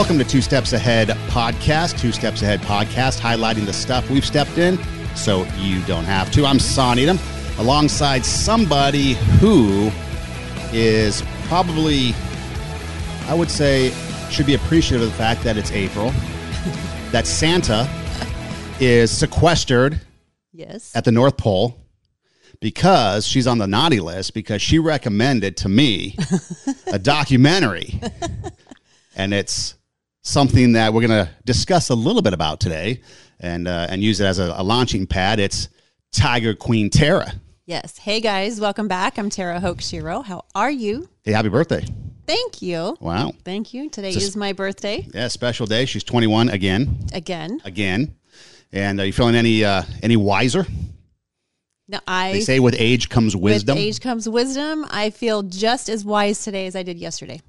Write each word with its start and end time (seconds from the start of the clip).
welcome 0.00 0.16
to 0.16 0.24
Two 0.24 0.40
Steps 0.40 0.72
Ahead 0.72 1.08
podcast. 1.28 1.98
Two 2.00 2.10
Steps 2.10 2.40
Ahead 2.40 2.60
podcast, 2.62 3.20
highlighting 3.20 3.66
the 3.66 3.72
stuff 3.74 4.08
we've 4.08 4.24
stepped 4.24 4.56
in 4.56 4.78
so 5.14 5.44
you 5.58 5.82
don't 5.82 6.06
have 6.06 6.30
to. 6.32 6.46
I'm 6.46 6.58
Son 6.58 6.98
Edom, 6.98 7.18
alongside 7.58 8.24
somebody 8.24 9.12
who 9.40 9.90
is 10.72 11.22
probably, 11.48 12.14
I 13.26 13.34
would 13.34 13.50
say, 13.50 13.92
should 14.30 14.46
be 14.46 14.54
appreciative 14.54 15.02
of 15.02 15.10
the 15.12 15.18
fact 15.18 15.42
that 15.44 15.58
it's 15.58 15.70
April, 15.70 16.12
that 17.10 17.26
Santa 17.26 17.86
is 18.80 19.10
sequestered 19.10 20.00
Yes. 20.54 20.96
at 20.96 21.04
the 21.04 21.12
North 21.12 21.36
Pole 21.36 21.76
because 22.58 23.26
she's 23.26 23.46
on 23.46 23.58
the 23.58 23.66
naughty 23.66 24.00
list 24.00 24.32
because 24.32 24.62
she 24.62 24.78
recommended 24.78 25.58
to 25.58 25.68
me 25.68 26.16
a 26.86 26.98
documentary. 26.98 28.00
and 29.14 29.34
it's 29.34 29.74
something 30.30 30.72
that 30.72 30.94
we're 30.94 31.06
going 31.06 31.26
to 31.26 31.30
discuss 31.44 31.90
a 31.90 31.94
little 31.94 32.22
bit 32.22 32.32
about 32.32 32.60
today 32.60 33.00
and, 33.40 33.66
uh, 33.66 33.86
and 33.90 34.02
use 34.02 34.20
it 34.20 34.24
as 34.26 34.38
a, 34.38 34.54
a 34.56 34.62
launching 34.62 35.06
pad. 35.06 35.40
It's 35.40 35.68
Tiger 36.12 36.54
Queen 36.54 36.88
Tara. 36.88 37.32
Yes. 37.66 37.98
Hey 37.98 38.20
guys, 38.20 38.60
welcome 38.60 38.88
back. 38.88 39.18
I'm 39.18 39.30
Tara 39.30 39.60
Hochshiro. 39.60 40.24
How 40.24 40.44
are 40.54 40.70
you? 40.70 41.08
Hey, 41.24 41.32
happy 41.32 41.48
birthday. 41.48 41.84
Thank 42.26 42.62
you. 42.62 42.96
Wow. 43.00 43.32
Thank 43.44 43.74
you. 43.74 43.90
Today 43.90 44.10
is 44.10 44.36
my 44.36 44.52
birthday 44.52 45.06
Yeah, 45.12 45.28
special 45.28 45.66
day. 45.66 45.84
She's 45.84 46.04
21 46.04 46.48
again, 46.48 46.98
again. 47.12 47.60
again. 47.64 48.14
And 48.72 49.00
are 49.00 49.06
you 49.06 49.12
feeling 49.12 49.34
any 49.34 49.64
uh, 49.64 49.82
any 50.02 50.16
wiser? 50.16 50.64
No, 51.88 51.98
I 52.06 52.32
They 52.32 52.40
say 52.40 52.60
with 52.60 52.76
age 52.78 53.08
comes 53.08 53.34
with 53.34 53.42
wisdom. 53.54 53.76
age 53.76 54.00
comes 54.00 54.28
wisdom. 54.28 54.86
I 54.90 55.10
feel 55.10 55.42
just 55.42 55.88
as 55.88 56.04
wise 56.04 56.44
today 56.44 56.66
as 56.68 56.76
I 56.76 56.84
did 56.84 56.98
yesterday. 56.98 57.40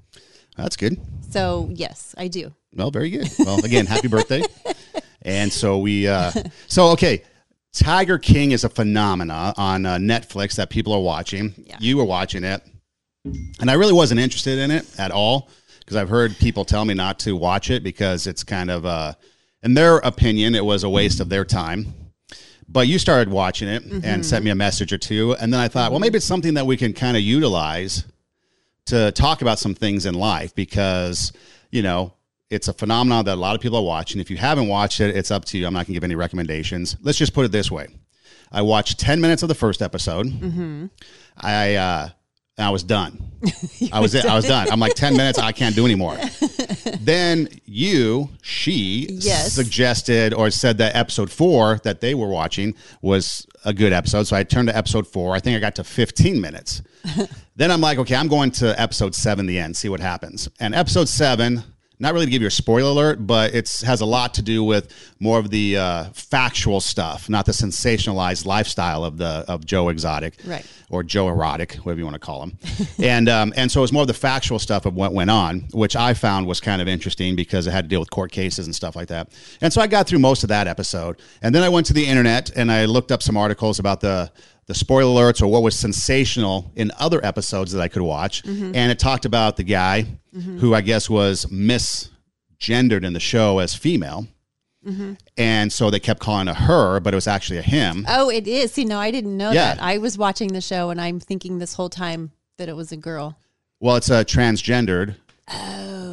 That's 0.56 0.76
good. 0.76 0.98
So 1.30 1.70
yes, 1.72 2.14
I 2.18 2.26
do. 2.26 2.52
Well, 2.74 2.90
very 2.90 3.10
good. 3.10 3.28
Well, 3.38 3.64
again, 3.64 3.86
happy 3.86 4.08
birthday. 4.08 4.42
And 5.22 5.52
so 5.52 5.78
we, 5.78 6.08
uh, 6.08 6.32
so 6.66 6.88
okay, 6.90 7.22
Tiger 7.72 8.18
King 8.18 8.52
is 8.52 8.64
a 8.64 8.68
phenomena 8.68 9.54
on 9.56 9.86
uh, 9.86 9.96
Netflix 9.96 10.56
that 10.56 10.70
people 10.70 10.92
are 10.92 11.00
watching. 11.00 11.54
Yeah. 11.64 11.76
You 11.80 11.96
were 11.96 12.04
watching 12.04 12.44
it, 12.44 12.62
and 13.24 13.70
I 13.70 13.74
really 13.74 13.92
wasn't 13.92 14.20
interested 14.20 14.58
in 14.58 14.70
it 14.70 14.86
at 14.98 15.10
all 15.10 15.48
because 15.80 15.96
I've 15.96 16.08
heard 16.08 16.36
people 16.38 16.64
tell 16.64 16.84
me 16.84 16.94
not 16.94 17.18
to 17.20 17.36
watch 17.36 17.70
it 17.70 17.82
because 17.82 18.26
it's 18.26 18.44
kind 18.44 18.70
of, 18.70 18.84
uh, 18.84 19.14
in 19.62 19.74
their 19.74 19.98
opinion, 19.98 20.54
it 20.54 20.64
was 20.64 20.84
a 20.84 20.90
waste 20.90 21.20
of 21.20 21.28
their 21.28 21.44
time. 21.44 21.94
But 22.68 22.88
you 22.88 22.98
started 22.98 23.30
watching 23.30 23.68
it 23.68 23.84
and 24.04 24.24
sent 24.24 24.44
me 24.44 24.50
a 24.50 24.54
message 24.54 24.92
or 24.92 24.98
two, 24.98 25.34
and 25.34 25.52
then 25.52 25.60
I 25.60 25.68
thought, 25.68 25.90
well, 25.90 26.00
maybe 26.00 26.16
it's 26.16 26.26
something 26.26 26.54
that 26.54 26.66
we 26.66 26.76
can 26.76 26.94
kind 26.94 27.16
of 27.16 27.22
utilize 27.22 28.06
to 28.86 29.12
talk 29.12 29.42
about 29.42 29.58
some 29.58 29.74
things 29.74 30.06
in 30.06 30.14
life 30.14 30.54
because 30.54 31.32
you 31.70 31.82
know 31.82 32.14
it's 32.52 32.68
a 32.68 32.72
phenomenon 32.72 33.24
that 33.24 33.34
a 33.34 33.40
lot 33.40 33.54
of 33.54 33.60
people 33.60 33.78
are 33.78 33.84
watching. 33.84 34.20
If 34.20 34.30
you 34.30 34.36
haven't 34.36 34.68
watched 34.68 35.00
it, 35.00 35.16
it's 35.16 35.30
up 35.30 35.44
to 35.46 35.58
you. 35.58 35.66
I'm 35.66 35.72
not 35.72 35.86
going 35.86 35.86
to 35.86 35.92
give 35.94 36.04
any 36.04 36.14
recommendations. 36.14 36.96
Let's 37.02 37.18
just 37.18 37.32
put 37.34 37.44
it 37.44 37.52
this 37.52 37.70
way: 37.70 37.88
I 38.52 38.62
watched 38.62 38.98
10 39.00 39.20
minutes 39.20 39.42
of 39.42 39.48
the 39.48 39.54
first 39.54 39.82
episode. 39.82 40.90
I 41.36 41.74
uh, 41.76 42.08
I 42.58 42.70
was 42.70 42.82
done. 42.82 43.30
I 43.92 44.00
was 44.00 44.14
I 44.14 44.34
was 44.34 44.46
done. 44.46 44.68
I'm 44.70 44.78
like 44.78 44.94
10 44.94 45.16
minutes. 45.16 45.38
I 45.38 45.52
can't 45.52 45.74
do 45.74 45.84
anymore. 45.84 46.16
then 47.00 47.48
you, 47.64 48.28
she, 48.42 49.08
Yes. 49.10 49.52
suggested 49.52 50.34
or 50.34 50.50
said 50.50 50.78
that 50.78 50.94
episode 50.94 51.30
four 51.30 51.80
that 51.84 52.00
they 52.00 52.14
were 52.14 52.28
watching 52.28 52.74
was 53.00 53.46
a 53.64 53.72
good 53.72 53.92
episode. 53.92 54.24
So 54.24 54.36
I 54.36 54.44
turned 54.44 54.68
to 54.68 54.76
episode 54.76 55.06
four. 55.06 55.34
I 55.34 55.40
think 55.40 55.56
I 55.56 55.60
got 55.60 55.74
to 55.76 55.84
15 55.84 56.40
minutes. 56.40 56.82
then 57.56 57.70
I'm 57.70 57.80
like, 57.80 57.98
okay, 57.98 58.14
I'm 58.14 58.28
going 58.28 58.50
to 58.52 58.78
episode 58.80 59.14
seven, 59.14 59.46
the 59.46 59.58
end, 59.58 59.76
see 59.76 59.88
what 59.88 60.00
happens. 60.00 60.48
And 60.60 60.74
episode 60.74 61.08
seven, 61.08 61.64
not 62.02 62.14
really 62.14 62.26
to 62.26 62.32
give 62.32 62.42
you 62.42 62.48
a 62.48 62.50
spoiler 62.50 62.90
alert, 62.90 63.26
but 63.28 63.54
it 63.54 63.80
has 63.86 64.00
a 64.00 64.04
lot 64.04 64.34
to 64.34 64.42
do 64.42 64.64
with 64.64 64.92
more 65.20 65.38
of 65.38 65.50
the 65.50 65.76
uh, 65.76 66.04
factual 66.12 66.80
stuff, 66.80 67.28
not 67.30 67.46
the 67.46 67.52
sensationalized 67.52 68.44
lifestyle 68.44 69.04
of 69.04 69.18
the 69.18 69.44
of 69.46 69.64
Joe 69.64 69.88
Exotic, 69.88 70.34
Right. 70.44 70.66
Or 70.90 71.04
Joe 71.04 71.28
Erotic, 71.28 71.76
whatever 71.76 72.00
you 72.00 72.04
want 72.04 72.16
to 72.16 72.18
call 72.18 72.42
him. 72.42 72.58
and 72.98 73.28
um, 73.28 73.54
and 73.56 73.70
so 73.70 73.84
it's 73.84 73.92
more 73.92 74.02
of 74.02 74.08
the 74.08 74.14
factual 74.14 74.58
stuff 74.58 74.84
of 74.84 74.94
what 74.94 75.12
went 75.12 75.30
on, 75.30 75.60
which 75.72 75.94
I 75.94 76.12
found 76.12 76.48
was 76.48 76.60
kind 76.60 76.82
of 76.82 76.88
interesting 76.88 77.36
because 77.36 77.68
it 77.68 77.70
had 77.70 77.84
to 77.84 77.88
deal 77.88 78.00
with 78.00 78.10
court 78.10 78.32
cases 78.32 78.66
and 78.66 78.74
stuff 78.74 78.96
like 78.96 79.06
that. 79.08 79.28
And 79.60 79.72
so 79.72 79.80
I 79.80 79.86
got 79.86 80.08
through 80.08 80.18
most 80.18 80.42
of 80.42 80.48
that 80.48 80.66
episode, 80.66 81.18
and 81.40 81.54
then 81.54 81.62
I 81.62 81.68
went 81.68 81.86
to 81.86 81.92
the 81.92 82.04
internet 82.04 82.50
and 82.56 82.70
I 82.72 82.86
looked 82.86 83.12
up 83.12 83.22
some 83.22 83.36
articles 83.36 83.78
about 83.78 84.00
the 84.00 84.32
the 84.66 84.74
spoiler 84.74 85.32
alerts 85.32 85.42
or 85.42 85.46
what 85.48 85.62
was 85.62 85.78
sensational 85.78 86.70
in 86.76 86.92
other 86.98 87.24
episodes 87.24 87.72
that 87.72 87.80
I 87.80 87.88
could 87.88 88.02
watch. 88.02 88.42
Mm-hmm. 88.44 88.72
And 88.74 88.92
it 88.92 88.98
talked 88.98 89.24
about 89.24 89.56
the 89.56 89.64
guy 89.64 90.06
mm-hmm. 90.34 90.58
who 90.58 90.74
I 90.74 90.80
guess 90.80 91.10
was 91.10 91.46
misgendered 91.46 93.04
in 93.04 93.12
the 93.12 93.20
show 93.20 93.58
as 93.58 93.74
female. 93.74 94.26
Mm-hmm. 94.86 95.14
And 95.36 95.72
so 95.72 95.90
they 95.90 96.00
kept 96.00 96.20
calling 96.20 96.48
it 96.48 96.56
her, 96.56 97.00
but 97.00 97.14
it 97.14 97.16
was 97.16 97.28
actually 97.28 97.58
a 97.58 97.62
him. 97.62 98.04
Oh, 98.08 98.30
it 98.30 98.48
is. 98.48 98.72
See, 98.72 98.84
no, 98.84 98.98
I 98.98 99.10
didn't 99.10 99.36
know 99.36 99.52
Yeah. 99.52 99.74
that. 99.74 99.82
I 99.82 99.98
was 99.98 100.18
watching 100.18 100.48
the 100.52 100.60
show 100.60 100.90
and 100.90 101.00
I'm 101.00 101.20
thinking 101.20 101.58
this 101.58 101.74
whole 101.74 101.90
time 101.90 102.32
that 102.58 102.68
it 102.68 102.76
was 102.76 102.92
a 102.92 102.96
girl. 102.96 103.38
Well, 103.80 103.96
it's 103.96 104.10
a 104.10 104.24
transgendered 104.24 105.16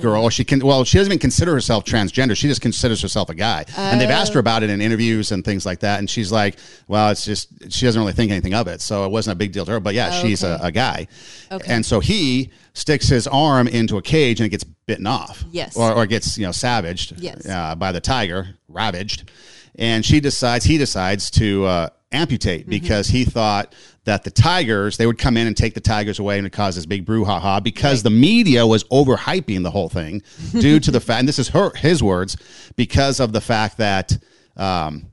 girl. 0.02 0.30
She 0.30 0.44
can. 0.44 0.60
Well, 0.60 0.84
she 0.86 0.98
doesn't 0.98 1.12
even 1.12 1.20
consider 1.20 1.54
herself 1.54 1.84
transgender. 1.86 2.36
She 2.36 2.48
just 2.48 2.62
considers 2.62 3.02
herself 3.02 3.30
a 3.30 3.36
guy. 3.36 3.66
And 3.78 4.00
they've 4.00 4.10
asked 4.10 4.34
her 4.34 4.40
about 4.40 4.64
it 4.64 4.70
in 4.70 4.82
interviews 4.82 5.32
and 5.32 5.44
things 5.44 5.66
like 5.66 5.80
that. 5.82 6.00
And 6.00 6.10
she's 6.10 6.32
like, 6.32 6.58
"Well, 6.88 7.10
it's 7.12 7.26
just 7.26 7.50
she 7.72 7.86
doesn't 7.86 8.00
really 8.00 8.14
think 8.14 8.32
anything 8.32 8.54
of 8.54 8.68
it, 8.68 8.82
so 8.82 9.06
it 9.06 9.12
wasn't 9.12 9.34
a 9.34 9.38
big 9.38 9.52
deal 9.52 9.66
to 9.66 9.72
her." 9.74 9.80
But 9.80 9.94
yeah, 9.96 10.12
she's 10.22 10.44
a, 10.44 10.56
Okay. 10.56 10.68
a 10.68 10.72
guy. 10.72 11.08
Okay. 11.52 11.74
And 11.74 11.86
so 11.86 12.00
he 12.00 12.52
sticks 12.74 13.08
his 13.08 13.28
arm 13.28 13.68
into 13.68 13.98
a 13.98 14.02
cage 14.02 14.40
and 14.40 14.46
it 14.46 14.50
gets 14.50 14.64
bitten 14.64 15.08
off. 15.08 15.44
Yes. 15.52 15.76
Or, 15.76 15.94
or 15.94 16.06
gets 16.06 16.38
you 16.38 16.46
know 16.46 16.52
savaged. 16.52 17.14
Yes. 17.18 17.48
Uh, 17.48 17.76
by 17.76 17.92
the 17.92 18.02
tiger, 18.02 18.56
ravaged. 18.68 19.30
And 19.76 20.06
she 20.06 20.20
decides. 20.20 20.66
He 20.66 20.78
decides 20.78 21.30
to. 21.32 21.66
Uh, 21.66 21.90
amputate 22.12 22.62
Mm-hmm. 22.62 22.70
because 22.72 23.08
he 23.10 23.24
thought 23.24 23.72
that 24.10 24.24
the 24.24 24.32
tigers 24.32 24.98
they 24.98 25.06
would 25.06 25.20
come 25.20 25.38
in 25.38 25.46
and 25.46 25.56
take 25.56 25.76
the 25.76 25.80
tigers 25.80 26.18
away 26.18 26.40
and 26.40 26.48
it 26.48 26.50
cause 26.50 26.76
this 26.76 26.88
big 26.88 27.06
brouhaha 27.06 27.64
because 27.64 28.02
the 28.02 28.10
media 28.10 28.66
was 28.66 28.84
overhyping 28.86 29.62
the 29.62 29.70
whole 29.70 29.88
thing 29.88 30.24
due 30.54 30.80
to 30.80 30.90
the 30.90 31.00
fact 31.00 31.20
and 31.20 31.28
this 31.28 31.38
is 31.38 31.50
her 31.50 31.72
his 31.76 32.02
words 32.02 32.36
because 32.76 33.20
of 33.20 33.34
the 33.34 33.42
fact 33.42 33.78
that 33.78 34.18
um 34.58 35.06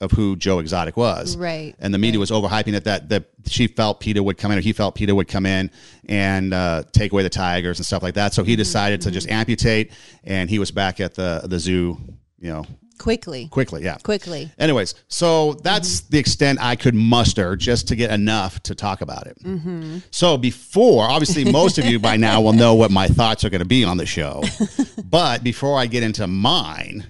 of 0.00 0.10
who 0.10 0.34
Joe 0.34 0.58
Exotic 0.58 0.96
was. 0.96 1.36
Right, 1.36 1.76
And 1.78 1.94
the 1.94 1.98
media 1.98 2.18
was 2.18 2.32
overhyping 2.32 2.74
it 2.74 2.82
that 2.84 3.08
that 3.10 3.26
she 3.46 3.68
felt 3.68 4.00
PETA 4.00 4.20
would 4.20 4.36
come 4.36 4.50
in 4.50 4.58
or 4.58 4.60
he 4.60 4.72
felt 4.72 4.96
PETA 4.96 5.14
would 5.14 5.28
come 5.28 5.46
in 5.46 5.70
and 6.08 6.52
uh, 6.52 6.82
take 6.90 7.12
away 7.12 7.22
the 7.22 7.30
tigers 7.30 7.78
and 7.78 7.86
stuff 7.86 8.02
like 8.02 8.14
that. 8.14 8.34
So 8.34 8.42
he 8.42 8.56
decided 8.56 9.00
to 9.02 9.12
just 9.12 9.28
amputate 9.28 9.92
and 10.24 10.50
he 10.50 10.58
was 10.58 10.72
back 10.72 10.98
at 10.98 11.14
the 11.14 11.42
the 11.44 11.60
zoo, 11.60 11.98
you 12.42 12.52
know, 12.52 12.66
Quickly. 12.98 13.48
quickly, 13.48 13.82
yeah. 13.82 13.96
Quickly. 14.02 14.50
Anyways, 14.58 14.94
so 15.08 15.54
that's 15.54 16.02
the 16.02 16.18
extent 16.18 16.60
I 16.62 16.76
could 16.76 16.94
muster 16.94 17.56
just 17.56 17.88
to 17.88 17.96
get 17.96 18.12
enough 18.12 18.62
to 18.64 18.76
talk 18.76 19.00
about 19.00 19.26
it. 19.26 19.36
Mm-hmm. 19.42 19.98
So 20.12 20.36
before, 20.36 21.10
obviously, 21.10 21.50
most 21.50 21.78
of 21.78 21.84
you 21.84 21.98
by 21.98 22.16
now 22.16 22.40
will 22.40 22.52
know 22.52 22.74
what 22.74 22.92
my 22.92 23.08
thoughts 23.08 23.44
are 23.44 23.50
going 23.50 23.60
to 23.60 23.64
be 23.66 23.82
on 23.82 23.96
the 23.96 24.06
show. 24.06 24.44
but 25.04 25.42
before 25.42 25.78
I 25.78 25.86
get 25.86 26.04
into 26.04 26.26
mine, 26.28 27.06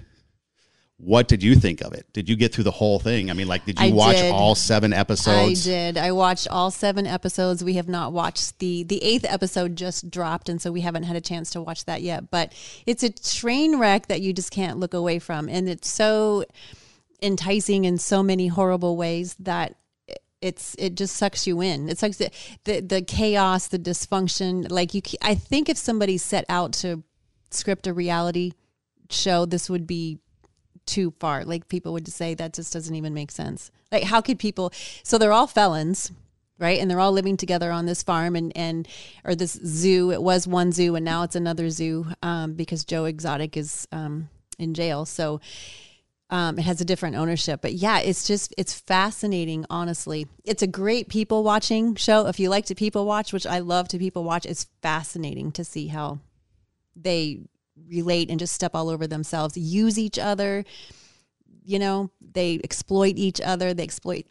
what 1.03 1.27
did 1.27 1.43
you 1.43 1.55
think 1.55 1.81
of 1.81 1.93
it? 1.93 2.05
Did 2.13 2.29
you 2.29 2.35
get 2.35 2.53
through 2.53 2.63
the 2.63 2.71
whole 2.71 2.99
thing? 2.99 3.29
I 3.29 3.33
mean, 3.33 3.47
like, 3.47 3.65
did 3.65 3.79
you 3.79 3.87
I 3.87 3.91
watch 3.91 4.17
did. 4.17 4.31
all 4.31 4.55
seven 4.55 4.93
episodes? 4.93 5.67
I 5.67 5.71
did. 5.71 5.97
I 5.97 6.11
watched 6.11 6.47
all 6.47 6.71
seven 6.71 7.05
episodes. 7.05 7.63
We 7.63 7.73
have 7.73 7.87
not 7.87 8.13
watched 8.13 8.59
the 8.59 8.83
the 8.83 9.03
eighth 9.03 9.25
episode 9.27 9.75
just 9.75 10.09
dropped, 10.09 10.49
and 10.49 10.61
so 10.61 10.71
we 10.71 10.81
haven't 10.81 11.03
had 11.03 11.15
a 11.15 11.21
chance 11.21 11.51
to 11.51 11.61
watch 11.61 11.85
that 11.85 12.01
yet. 12.01 12.31
But 12.31 12.53
it's 12.85 13.03
a 13.03 13.09
train 13.09 13.79
wreck 13.79 14.07
that 14.07 14.21
you 14.21 14.33
just 14.33 14.51
can't 14.51 14.79
look 14.79 14.93
away 14.93 15.19
from, 15.19 15.49
and 15.49 15.67
it's 15.67 15.89
so 15.89 16.45
enticing 17.21 17.85
in 17.85 17.97
so 17.97 18.23
many 18.23 18.47
horrible 18.47 18.97
ways 18.97 19.35
that 19.39 19.75
it's 20.41 20.75
it 20.77 20.95
just 20.95 21.15
sucks 21.15 21.47
you 21.47 21.61
in. 21.61 21.89
It 21.89 21.97
sucks 21.97 22.17
the 22.17 22.29
the, 22.65 22.81
the 22.81 23.01
chaos, 23.01 23.67
the 23.67 23.79
dysfunction. 23.79 24.69
Like 24.69 24.93
you, 24.93 25.01
I 25.21 25.35
think 25.35 25.69
if 25.69 25.77
somebody 25.77 26.17
set 26.17 26.45
out 26.49 26.73
to 26.73 27.03
script 27.49 27.87
a 27.87 27.93
reality 27.93 28.53
show, 29.09 29.45
this 29.45 29.69
would 29.69 29.87
be 29.87 30.19
too 30.85 31.13
far. 31.19 31.43
Like 31.45 31.67
people 31.67 31.93
would 31.93 32.07
say 32.07 32.33
that 32.33 32.53
just 32.53 32.73
doesn't 32.73 32.95
even 32.95 33.13
make 33.13 33.31
sense. 33.31 33.71
Like 33.91 34.03
how 34.03 34.21
could 34.21 34.39
people 34.39 34.71
so 35.03 35.17
they're 35.17 35.33
all 35.33 35.47
felons, 35.47 36.11
right? 36.59 36.79
And 36.79 36.89
they're 36.89 36.99
all 36.99 37.11
living 37.11 37.37
together 37.37 37.71
on 37.71 37.85
this 37.85 38.03
farm 38.03 38.35
and 38.35 38.51
and 38.55 38.87
or 39.23 39.35
this 39.35 39.53
zoo. 39.53 40.11
It 40.11 40.21
was 40.21 40.47
one 40.47 40.71
zoo 40.71 40.95
and 40.95 41.05
now 41.05 41.23
it's 41.23 41.35
another 41.35 41.69
zoo 41.69 42.07
um, 42.21 42.53
because 42.53 42.85
Joe 42.85 43.05
Exotic 43.05 43.57
is 43.57 43.87
um, 43.91 44.29
in 44.59 44.73
jail. 44.73 45.05
So 45.05 45.39
um, 46.29 46.57
it 46.57 46.63
has 46.63 46.81
a 46.81 46.85
different 46.85 47.15
ownership. 47.15 47.61
But 47.61 47.73
yeah, 47.73 47.99
it's 47.99 48.25
just 48.25 48.55
it's 48.57 48.73
fascinating. 48.73 49.65
Honestly, 49.69 50.25
it's 50.43 50.63
a 50.63 50.67
great 50.67 51.07
people 51.07 51.43
watching 51.43 51.95
show. 51.95 52.25
If 52.25 52.39
you 52.39 52.49
like 52.49 52.65
to 52.65 52.75
people 52.75 53.05
watch, 53.05 53.31
which 53.31 53.45
I 53.45 53.59
love 53.59 53.87
to 53.89 53.99
people 53.99 54.23
watch, 54.23 54.45
it's 54.47 54.65
fascinating 54.81 55.51
to 55.51 55.63
see 55.63 55.87
how 55.87 56.19
they 56.95 57.41
relate 57.87 58.29
and 58.29 58.39
just 58.39 58.53
step 58.53 58.75
all 58.75 58.89
over 58.89 59.07
themselves, 59.07 59.57
use 59.57 59.97
each 59.97 60.19
other. 60.19 60.65
You 61.65 61.79
know, 61.79 62.11
they 62.21 62.59
exploit 62.63 63.17
each 63.17 63.39
other. 63.41 63.73
They 63.73 63.83
exploit 63.83 64.25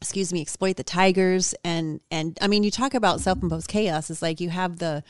excuse 0.00 0.32
me, 0.32 0.40
exploit 0.40 0.76
the 0.76 0.84
tigers 0.84 1.54
and 1.64 2.00
and 2.10 2.36
I 2.40 2.48
mean 2.48 2.64
you 2.64 2.72
talk 2.72 2.92
about 2.94 3.20
self-imposed 3.20 3.68
chaos. 3.68 4.10
It's 4.10 4.20
like 4.20 4.40
you 4.40 4.50
have 4.50 4.78
the 4.78 5.04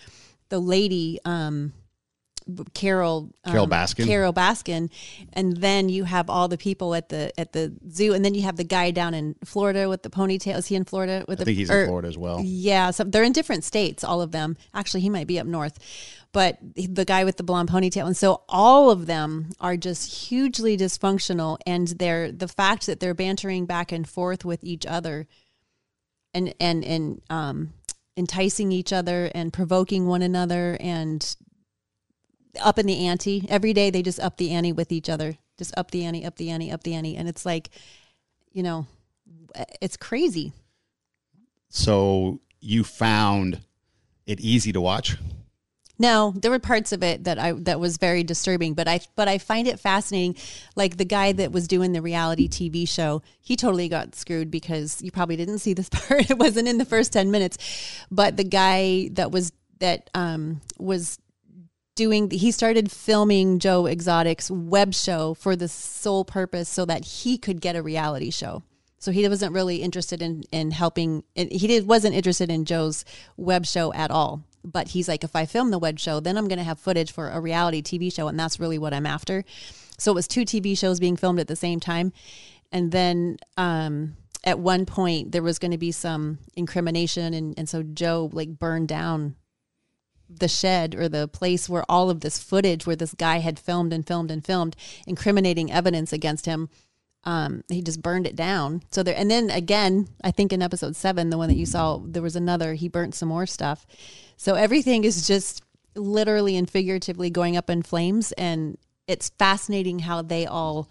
the 0.51 0.59
lady 0.59 1.19
um 1.25 1.73
Carole 2.75 3.33
Carole 3.47 3.65
um, 3.65 3.71
Baskin. 3.71 4.07
Carole 4.07 4.33
Baskin, 4.33 4.91
and 5.33 5.57
then 5.57 5.89
you 5.89 6.05
have 6.05 6.29
all 6.31 6.49
the 6.49 6.59
people 6.59 6.95
at 6.95 7.09
the 7.09 7.33
at 7.39 7.53
the 7.53 7.73
zoo, 7.91 8.15
and 8.15 8.25
then 8.25 8.35
you 8.35 8.43
have 8.43 8.57
the 8.57 8.65
guy 8.65 8.91
down 8.91 9.15
in 9.15 9.35
Florida 9.45 9.89
with 9.89 10.03
the 10.03 10.11
ponytail. 10.11 10.57
Is 10.59 10.67
he 10.67 10.77
in 10.77 10.85
Florida 10.85 11.25
with 11.29 11.39
I 11.39 11.41
the? 11.41 11.45
think 11.47 11.59
he's 11.59 11.71
or- 11.71 11.83
in 11.83 11.89
Florida 11.89 12.09
as 12.09 12.19
well. 12.19 12.41
Yeah, 12.43 12.91
so 12.91 13.05
they're 13.05 13.23
in 13.23 13.33
different 13.33 13.65
states, 13.65 14.05
all 14.05 14.21
of 14.21 14.33
them. 14.33 14.57
Actually, 14.75 15.01
he 15.01 15.11
might 15.11 15.27
be 15.27 15.39
up 15.39 15.47
north, 15.47 15.79
but 16.33 16.59
the 16.75 17.05
guy 17.05 17.25
with 17.25 17.37
the 17.37 17.43
blonde 17.43 17.69
ponytail, 17.71 18.07
and 18.07 18.17
so 18.17 18.43
all 18.49 18.91
of 18.91 19.07
them 19.07 19.51
are 19.61 19.77
just 19.77 20.29
hugely 20.29 20.77
dysfunctional, 20.77 21.59
and 21.67 21.89
they're 21.89 22.33
the 22.33 22.49
fact 22.49 22.87
that 22.87 23.01
they're 23.01 23.15
bantering 23.15 23.67
back 23.67 23.93
and 23.93 24.09
forth 24.09 24.45
with 24.45 24.65
each 24.65 24.87
other, 24.87 25.27
and 26.35 26.55
and 26.59 26.85
and 26.85 27.21
um, 27.31 27.73
enticing 28.17 28.73
each 28.73 28.93
other 28.93 29.31
and 29.35 29.53
provoking 29.53 30.07
one 30.07 30.23
another 30.23 30.77
and 30.81 31.37
up 32.61 32.79
in 32.79 32.87
the 32.87 33.07
ante 33.07 33.47
every 33.49 33.73
day. 33.73 33.91
They 33.91 34.03
just 34.03 34.21
up 34.21 34.37
the 34.37 34.53
ante 34.53 34.73
with 34.73 34.93
each 34.93 35.09
other, 35.09 35.37
just 35.59 35.77
up 35.77 35.91
the 35.91 36.05
ante, 36.05 36.25
up 36.25 36.37
the 36.37 36.51
ante, 36.51 36.71
up 36.71 36.83
the 36.83 36.95
ante, 36.95 37.17
and 37.17 37.29
it's 37.29 37.47
like, 37.47 37.71
you 38.53 38.63
know, 38.63 38.87
it's 39.81 39.97
crazy. 39.97 40.53
So 41.69 42.41
you 42.61 42.85
found 42.85 43.61
it 44.27 44.41
easy 44.41 44.73
to 44.73 44.81
watch? 44.81 45.17
No, 45.99 46.33
there 46.37 46.51
were 46.51 46.59
parts 46.59 46.91
of 46.91 47.03
it 47.03 47.25
that 47.25 47.39
I 47.39 47.53
that 47.53 47.79
was 47.79 47.97
very 47.97 48.25
disturbing, 48.25 48.75
but 48.75 48.89
I 48.89 49.01
but 49.15 49.29
I 49.29 49.39
find 49.39 49.69
it 49.69 49.79
fascinating. 49.79 50.37
Like 50.75 50.97
the 50.97 51.05
guy 51.05 51.33
that 51.33 51.53
was 51.53 51.69
doing 51.69 51.93
the 51.93 52.03
reality 52.03 52.49
TV 52.49 52.89
show, 52.89 53.23
he 53.41 53.55
totally 53.55 53.89
got 53.89 54.15
screwed 54.17 54.51
because 54.51 55.01
you 55.01 55.13
probably 55.13 55.37
didn't 55.37 55.59
see 55.59 55.75
this 55.75 55.89
part. 55.91 56.29
It 56.31 56.39
wasn't 56.39 56.67
in 56.67 56.79
the 56.79 56.85
first 56.85 57.13
ten 57.13 57.31
minutes, 57.31 57.57
but 58.11 58.37
the 58.37 58.45
guy 58.45 59.11
that 59.13 59.31
was 59.31 59.53
that 59.79 60.11
um, 60.15 60.61
was 60.79 61.19
doing 62.03 62.29
he 62.31 62.51
started 62.51 62.91
filming 62.91 63.61
Joe 63.61 63.87
Exotic's 63.87 64.51
web 64.51 64.93
show 64.93 65.35
for 65.35 65.55
the 65.55 65.69
sole 65.69 66.25
purpose 66.25 66.69
so 66.69 66.85
that 66.85 67.05
he 67.05 67.39
could 67.39 67.61
get 67.61 67.77
a 67.77 67.83
reality 67.83 68.31
show. 68.31 68.65
So 68.99 69.13
he 69.13 69.29
wasn't 69.29 69.53
really 69.53 69.77
interested 69.77 70.21
in 70.21 70.43
in 70.51 70.73
helping. 70.73 71.23
He 71.35 71.67
did, 71.69 71.87
wasn't 71.87 72.17
interested 72.17 72.51
in 72.51 72.65
Joe's 72.65 73.05
web 73.37 73.67
show 73.67 73.93
at 73.93 74.11
all. 74.11 74.43
But 74.65 74.89
he's 74.89 75.09
like, 75.09 75.23
if 75.23 75.37
I 75.37 75.47
film 75.47 75.71
the 75.71 75.79
web 75.79 75.99
show, 75.99 76.19
then 76.19 76.37
I'm 76.37 76.49
going 76.49 76.59
to 76.59 76.65
have 76.65 76.79
footage 76.79 77.13
for 77.13 77.29
a 77.31 77.41
reality 77.41 77.83
TV 77.83 78.13
show, 78.13 78.29
and 78.29 78.39
that's 78.39 78.61
really 78.61 78.79
what 78.79 78.95
I'm 78.95 79.07
after. 79.07 79.45
So 79.99 80.13
it 80.13 80.15
was 80.15 80.29
two 80.29 80.43
TV 80.43 80.77
shows 80.79 81.01
being 81.01 81.17
filmed 81.17 81.41
at 81.41 81.49
the 81.49 81.57
same 81.57 81.79
time, 81.79 82.13
and 82.73 82.91
then 82.91 83.39
um, 83.57 84.17
at 84.45 84.59
one 84.59 84.87
point 84.87 85.33
there 85.33 85.43
was 85.43 85.59
going 85.59 85.73
to 85.73 85.79
be 85.79 85.93
some 85.93 86.39
incrimination, 86.57 87.35
and 87.35 87.55
and 87.59 87.69
so 87.69 87.83
Joe 87.83 88.29
like 88.33 88.59
burned 88.59 88.89
down 88.89 89.37
the 90.39 90.49
shed 90.49 90.95
or 90.95 91.09
the 91.09 91.29
place 91.29 91.69
where 91.69 91.85
all 91.89 92.11
of 92.11 92.21
this 92.21 92.39
footage 92.39 92.87
where 92.87 92.97
this 92.97 93.15
guy 93.15 93.39
had 93.39 93.59
filmed 93.59 93.93
and 93.93 94.07
filmed 94.07 94.31
and 94.31 94.45
filmed 94.45 94.77
incriminating 95.07 95.71
evidence 95.71 96.13
against 96.13 96.47
him 96.47 96.69
um, 97.25 97.63
he 97.69 97.83
just 97.83 98.03
burned 98.03 98.27
it 98.27 98.35
down. 98.35 98.83
So 98.91 99.03
there 99.03 99.17
and 99.17 99.31
then 99.31 99.51
again 99.51 100.09
i 100.25 100.31
think 100.31 100.53
in 100.53 100.63
episode 100.63 100.97
seven 100.97 101.31
the 101.31 101.39
one 101.39 101.49
that 101.49 101.57
you 101.57 101.67
saw 101.67 101.99
there 101.99 102.23
was 102.23 102.37
another 102.37 102.75
he 102.75 102.89
burnt 102.89 103.15
some 103.15 103.29
more 103.29 103.47
stuff. 103.47 103.87
So 104.37 104.55
everything 104.55 105.05
is 105.05 105.27
just 105.27 105.63
literally 105.95 106.57
and 106.57 106.69
figuratively 106.69 107.31
going 107.31 107.57
up 107.57 107.71
in 107.71 107.83
flames 107.83 108.33
and 108.33 108.77
it's 109.07 109.29
fascinating 109.39 110.01
how 110.01 110.23
they 110.23 110.47
all 110.47 110.89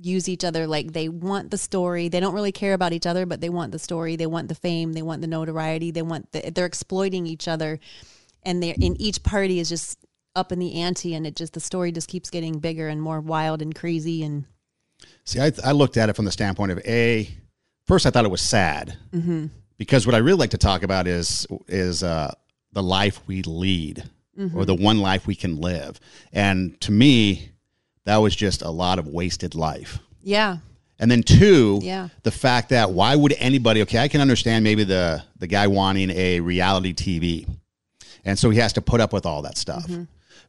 use 0.00 0.28
each 0.28 0.44
other. 0.44 0.66
Like 0.66 0.92
they 0.92 1.08
want 1.08 1.50
the 1.50 1.58
story. 1.58 2.08
They 2.08 2.20
don't 2.20 2.34
really 2.34 2.52
care 2.52 2.74
about 2.74 2.92
each 2.92 3.06
other 3.06 3.24
but 3.24 3.40
they 3.40 3.48
want 3.48 3.72
the 3.72 3.78
story. 3.78 4.16
They 4.16 4.26
want 4.26 4.48
the 4.48 4.54
fame. 4.54 4.92
They 4.92 5.02
want 5.02 5.22
the 5.22 5.26
notoriety. 5.28 5.92
They 5.92 6.02
want 6.02 6.30
the, 6.32 6.50
they're 6.50 6.66
exploiting 6.66 7.26
each 7.26 7.48
other 7.48 7.80
and 8.48 8.62
they're 8.62 8.74
in 8.80 8.94
each 9.00 9.22
party 9.22 9.60
is 9.60 9.68
just 9.68 9.98
up 10.34 10.52
in 10.52 10.58
the 10.58 10.80
ante 10.82 11.14
and 11.14 11.26
it 11.26 11.36
just 11.36 11.52
the 11.52 11.60
story 11.60 11.90
just 11.92 12.08
keeps 12.08 12.30
getting 12.30 12.58
bigger 12.58 12.88
and 12.88 13.00
more 13.02 13.20
wild 13.20 13.60
and 13.62 13.74
crazy 13.74 14.22
and 14.22 14.44
See, 15.24 15.38
I, 15.40 15.52
I 15.64 15.72
looked 15.72 15.96
at 15.96 16.08
it 16.08 16.16
from 16.16 16.24
the 16.24 16.32
standpoint 16.32 16.72
of 16.72 16.78
a. 16.84 17.28
First, 17.86 18.04
I 18.06 18.10
thought 18.10 18.24
it 18.24 18.30
was 18.30 18.40
sad 18.42 18.96
because 19.76 20.06
what 20.06 20.14
I 20.14 20.18
really 20.18 20.38
like 20.38 20.50
to 20.50 20.58
talk 20.58 20.82
about 20.82 21.06
is 21.06 21.46
is 21.68 22.02
uh, 22.02 22.32
the 22.72 22.82
life 22.82 23.20
we 23.28 23.42
lead 23.42 24.02
or 24.54 24.64
the 24.64 24.74
one 24.74 24.98
life 25.00 25.26
we 25.26 25.34
can 25.34 25.60
live, 25.60 25.98
and 26.32 26.80
to 26.80 26.92
me, 26.92 27.50
that 28.04 28.16
was 28.18 28.34
just 28.36 28.62
a 28.62 28.70
lot 28.70 28.98
of 28.98 29.06
wasted 29.08 29.54
life. 29.54 29.98
yeah 30.22 30.58
And 31.00 31.10
then 31.10 31.22
two, 31.22 31.80
Yeah. 31.82 32.08
the 32.22 32.30
fact 32.32 32.68
that 32.70 32.90
why 32.92 33.14
would 33.16 33.34
anybody? 33.38 33.82
Okay, 33.82 33.98
I 33.98 34.08
can 34.08 34.20
understand 34.20 34.64
maybe 34.64 34.84
the 34.84 35.22
the 35.38 35.46
guy 35.46 35.66
wanting 35.68 36.10
a 36.10 36.40
reality 36.40 36.92
TV, 36.94 37.46
and 38.28 38.38
so 38.38 38.50
he 38.50 38.58
has 38.58 38.72
to 38.74 38.82
put 38.82 39.00
up 39.00 39.12
with 39.12 39.26
all 39.26 39.42
that 39.42 39.56
stuff. 39.56 39.86
Mm-hmm. 39.86 40.04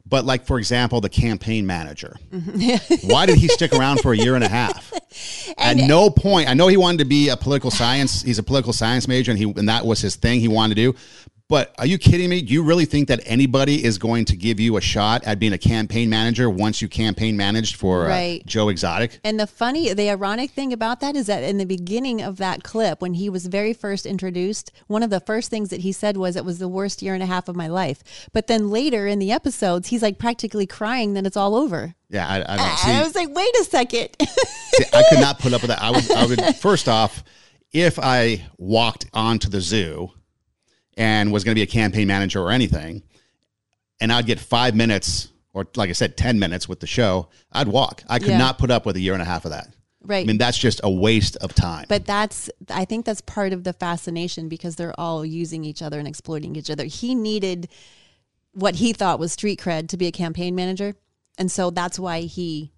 But 0.06 0.24
like 0.24 0.46
for 0.46 0.58
example, 0.58 1.00
the 1.00 1.08
campaign 1.08 1.66
manager, 1.66 2.16
why 3.04 3.26
did 3.26 3.38
he 3.38 3.48
stick 3.48 3.72
around 3.72 4.00
for 4.00 4.12
a 4.12 4.16
year 4.16 4.34
and 4.34 4.44
a 4.44 4.48
half? 4.48 4.92
At 5.58 5.76
no 5.76 6.10
point, 6.10 6.48
I 6.48 6.54
know 6.54 6.68
he 6.68 6.76
wanted 6.76 6.98
to 6.98 7.04
be 7.04 7.28
a 7.28 7.36
political 7.36 7.70
science. 7.70 8.22
He's 8.22 8.38
a 8.38 8.42
political 8.42 8.72
science 8.72 9.08
major, 9.08 9.30
and 9.30 9.38
he 9.38 9.44
and 9.44 9.68
that 9.68 9.84
was 9.84 10.00
his 10.00 10.16
thing. 10.16 10.40
He 10.40 10.48
wanted 10.48 10.76
to 10.76 10.92
do. 10.92 10.98
But 11.50 11.74
are 11.78 11.86
you 11.86 11.98
kidding 11.98 12.30
me? 12.30 12.42
Do 12.42 12.54
you 12.54 12.62
really 12.62 12.84
think 12.84 13.08
that 13.08 13.20
anybody 13.26 13.84
is 13.84 13.98
going 13.98 14.24
to 14.26 14.36
give 14.36 14.60
you 14.60 14.76
a 14.76 14.80
shot 14.80 15.24
at 15.24 15.40
being 15.40 15.52
a 15.52 15.58
campaign 15.58 16.08
manager 16.08 16.48
once 16.48 16.80
you 16.80 16.88
campaign 16.88 17.36
managed 17.36 17.74
for 17.74 18.08
uh, 18.08 18.38
Joe 18.46 18.68
Exotic? 18.68 19.18
And 19.24 19.40
the 19.40 19.48
funny, 19.48 19.92
the 19.92 20.10
ironic 20.10 20.52
thing 20.52 20.72
about 20.72 21.00
that 21.00 21.16
is 21.16 21.26
that 21.26 21.42
in 21.42 21.58
the 21.58 21.64
beginning 21.64 22.22
of 22.22 22.36
that 22.36 22.62
clip, 22.62 23.02
when 23.02 23.14
he 23.14 23.28
was 23.28 23.46
very 23.46 23.72
first 23.72 24.06
introduced, 24.06 24.70
one 24.86 25.02
of 25.02 25.10
the 25.10 25.18
first 25.18 25.50
things 25.50 25.70
that 25.70 25.80
he 25.80 25.90
said 25.90 26.16
was 26.16 26.36
it 26.36 26.44
was 26.44 26.60
the 26.60 26.68
worst 26.68 27.02
year 27.02 27.14
and 27.14 27.22
a 27.22 27.26
half 27.26 27.48
of 27.48 27.56
my 27.56 27.66
life. 27.66 28.28
But 28.32 28.46
then 28.46 28.70
later 28.70 29.08
in 29.08 29.18
the 29.18 29.32
episodes, 29.32 29.88
he's 29.88 30.02
like 30.02 30.18
practically 30.18 30.68
crying 30.68 31.14
that 31.14 31.26
it's 31.26 31.36
all 31.36 31.56
over. 31.56 31.96
Yeah, 32.10 32.28
I, 32.28 32.36
I 32.36 32.56
don't 32.58 32.78
see. 32.78 32.92
I 32.92 33.02
was 33.02 33.16
like, 33.16 33.34
wait 33.34 33.56
a 33.56 33.64
second. 33.64 34.10
See, 34.20 34.84
I 34.92 35.02
could 35.08 35.18
not 35.18 35.40
put 35.40 35.52
up 35.52 35.62
with 35.62 35.70
that. 35.70 35.82
I 35.82 35.90
would, 35.90 36.10
I 36.12 36.26
would 36.26 36.56
first 36.56 36.88
off, 36.88 37.24
if 37.72 37.98
I 37.98 38.46
walked 38.56 39.06
onto 39.12 39.48
the 39.48 39.60
zoo 39.60 40.12
and 41.00 41.32
was 41.32 41.44
going 41.44 41.52
to 41.52 41.58
be 41.58 41.62
a 41.62 41.66
campaign 41.66 42.06
manager 42.06 42.42
or 42.42 42.50
anything, 42.52 43.02
and 44.02 44.12
I'd 44.12 44.26
get 44.26 44.38
five 44.38 44.74
minutes 44.76 45.28
or, 45.54 45.66
like 45.74 45.88
I 45.88 45.94
said, 45.94 46.16
10 46.16 46.38
minutes 46.38 46.68
with 46.68 46.78
the 46.78 46.86
show, 46.86 47.28
I'd 47.50 47.66
walk. 47.68 48.04
I 48.06 48.18
could 48.20 48.28
Yeah. 48.28 48.38
not 48.38 48.58
put 48.58 48.70
up 48.70 48.86
with 48.86 48.94
a 48.96 49.00
year 49.00 49.14
and 49.14 49.22
a 49.22 49.24
half 49.24 49.44
of 49.44 49.50
that. 49.50 49.74
right. 50.02 50.24
I 50.24 50.26
mean, 50.26 50.38
that's 50.38 50.56
just 50.56 50.80
a 50.84 50.90
waste 50.90 51.36
of 51.38 51.54
time. 51.54 51.84
But 51.88 52.06
that's, 52.06 52.48
I 52.70 52.84
think 52.86 53.04
that's 53.04 53.20
part 53.20 53.52
of 53.52 53.64
the 53.64 53.72
fascination 53.74 54.48
because 54.48 54.76
they're 54.76 54.98
all 54.98 55.26
using 55.26 55.62
each 55.64 55.82
other 55.82 55.98
and 55.98 56.06
exploiting 56.08 56.54
each 56.56 56.70
other. 56.70 56.84
He 56.84 57.14
needed 57.14 57.68
what 58.52 58.76
he 58.76 58.92
thought 58.94 59.18
was 59.18 59.32
street 59.32 59.60
cred 59.60 59.88
to 59.88 59.96
be 59.98 60.06
a 60.06 60.12
campaign 60.12 60.54
manager. 60.54 60.94
And 61.36 61.50
so 61.52 61.68
that's 61.70 61.98
why 61.98 62.20
he 62.22 62.72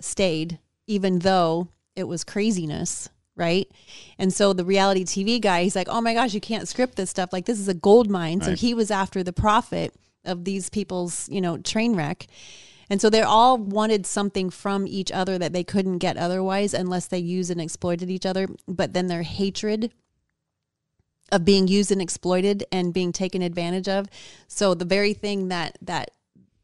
stayed, 0.00 0.58
even 0.86 1.18
though 1.20 1.68
it 1.96 2.04
was 2.04 2.24
craziness. 2.24 3.08
Right. 3.36 3.68
And 4.18 4.32
so 4.32 4.52
the 4.52 4.64
reality 4.64 5.04
TV 5.04 5.40
guy, 5.40 5.64
he's 5.64 5.74
like, 5.74 5.88
oh 5.90 6.00
my 6.00 6.14
gosh, 6.14 6.34
you 6.34 6.40
can't 6.40 6.68
script 6.68 6.94
this 6.94 7.10
stuff. 7.10 7.32
Like, 7.32 7.46
this 7.46 7.58
is 7.58 7.66
a 7.66 7.74
gold 7.74 8.08
mine. 8.08 8.40
So 8.40 8.54
he 8.54 8.74
was 8.74 8.92
after 8.92 9.24
the 9.24 9.32
profit 9.32 9.92
of 10.24 10.44
these 10.44 10.70
people's, 10.70 11.28
you 11.28 11.40
know, 11.40 11.58
train 11.58 11.96
wreck. 11.96 12.28
And 12.88 13.00
so 13.00 13.10
they 13.10 13.22
all 13.22 13.58
wanted 13.58 14.06
something 14.06 14.50
from 14.50 14.86
each 14.86 15.10
other 15.10 15.38
that 15.38 15.52
they 15.52 15.64
couldn't 15.64 15.98
get 15.98 16.16
otherwise 16.16 16.74
unless 16.74 17.06
they 17.06 17.18
used 17.18 17.50
and 17.50 17.60
exploited 17.60 18.10
each 18.10 18.26
other. 18.26 18.46
But 18.68 18.92
then 18.92 19.08
their 19.08 19.22
hatred 19.22 19.92
of 21.32 21.44
being 21.44 21.66
used 21.66 21.90
and 21.90 22.02
exploited 22.02 22.64
and 22.70 22.92
being 22.92 23.10
taken 23.10 23.42
advantage 23.42 23.88
of. 23.88 24.06
So 24.46 24.74
the 24.74 24.84
very 24.84 25.14
thing 25.14 25.48
that 25.48 25.78
that 25.82 26.10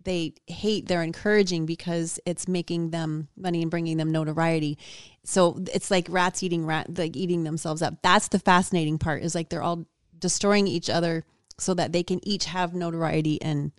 they 0.05 0.35
hate, 0.47 0.89
they're 0.89 1.03
encouraging 1.03 1.67
because 1.67 2.19
it's 2.25 2.49
making 2.49 2.91
them 2.91 3.29
money 3.37 3.63
and 3.63 3.71
bringing 3.71 3.97
them 3.97 4.11
notoriety. 4.11 4.79
So 5.25 5.59
it's 5.73 5.91
like 5.91 6.07
rats 6.09 6.43
eating 6.43 6.65
rat, 6.65 6.99
like 6.99 7.17
eating 7.17 7.45
themselves 7.45 7.83
up. 7.83 8.03
That's 8.03 8.29
the 8.29 8.39
fascinating 8.39 8.99
part. 8.99 9.23
Is 9.23 9.35
like 9.35 9.49
they're 9.51 9.63
all 9.63 9.87
destroying 10.19 10.67
each 10.67 10.89
other 10.89 11.25
so 11.59 11.75
that 11.75 11.93
they 11.93 12.03
can 12.03 12.27
each 12.27 12.47
have 12.47 12.75
notoriety 12.75 13.41
and 13.43 13.73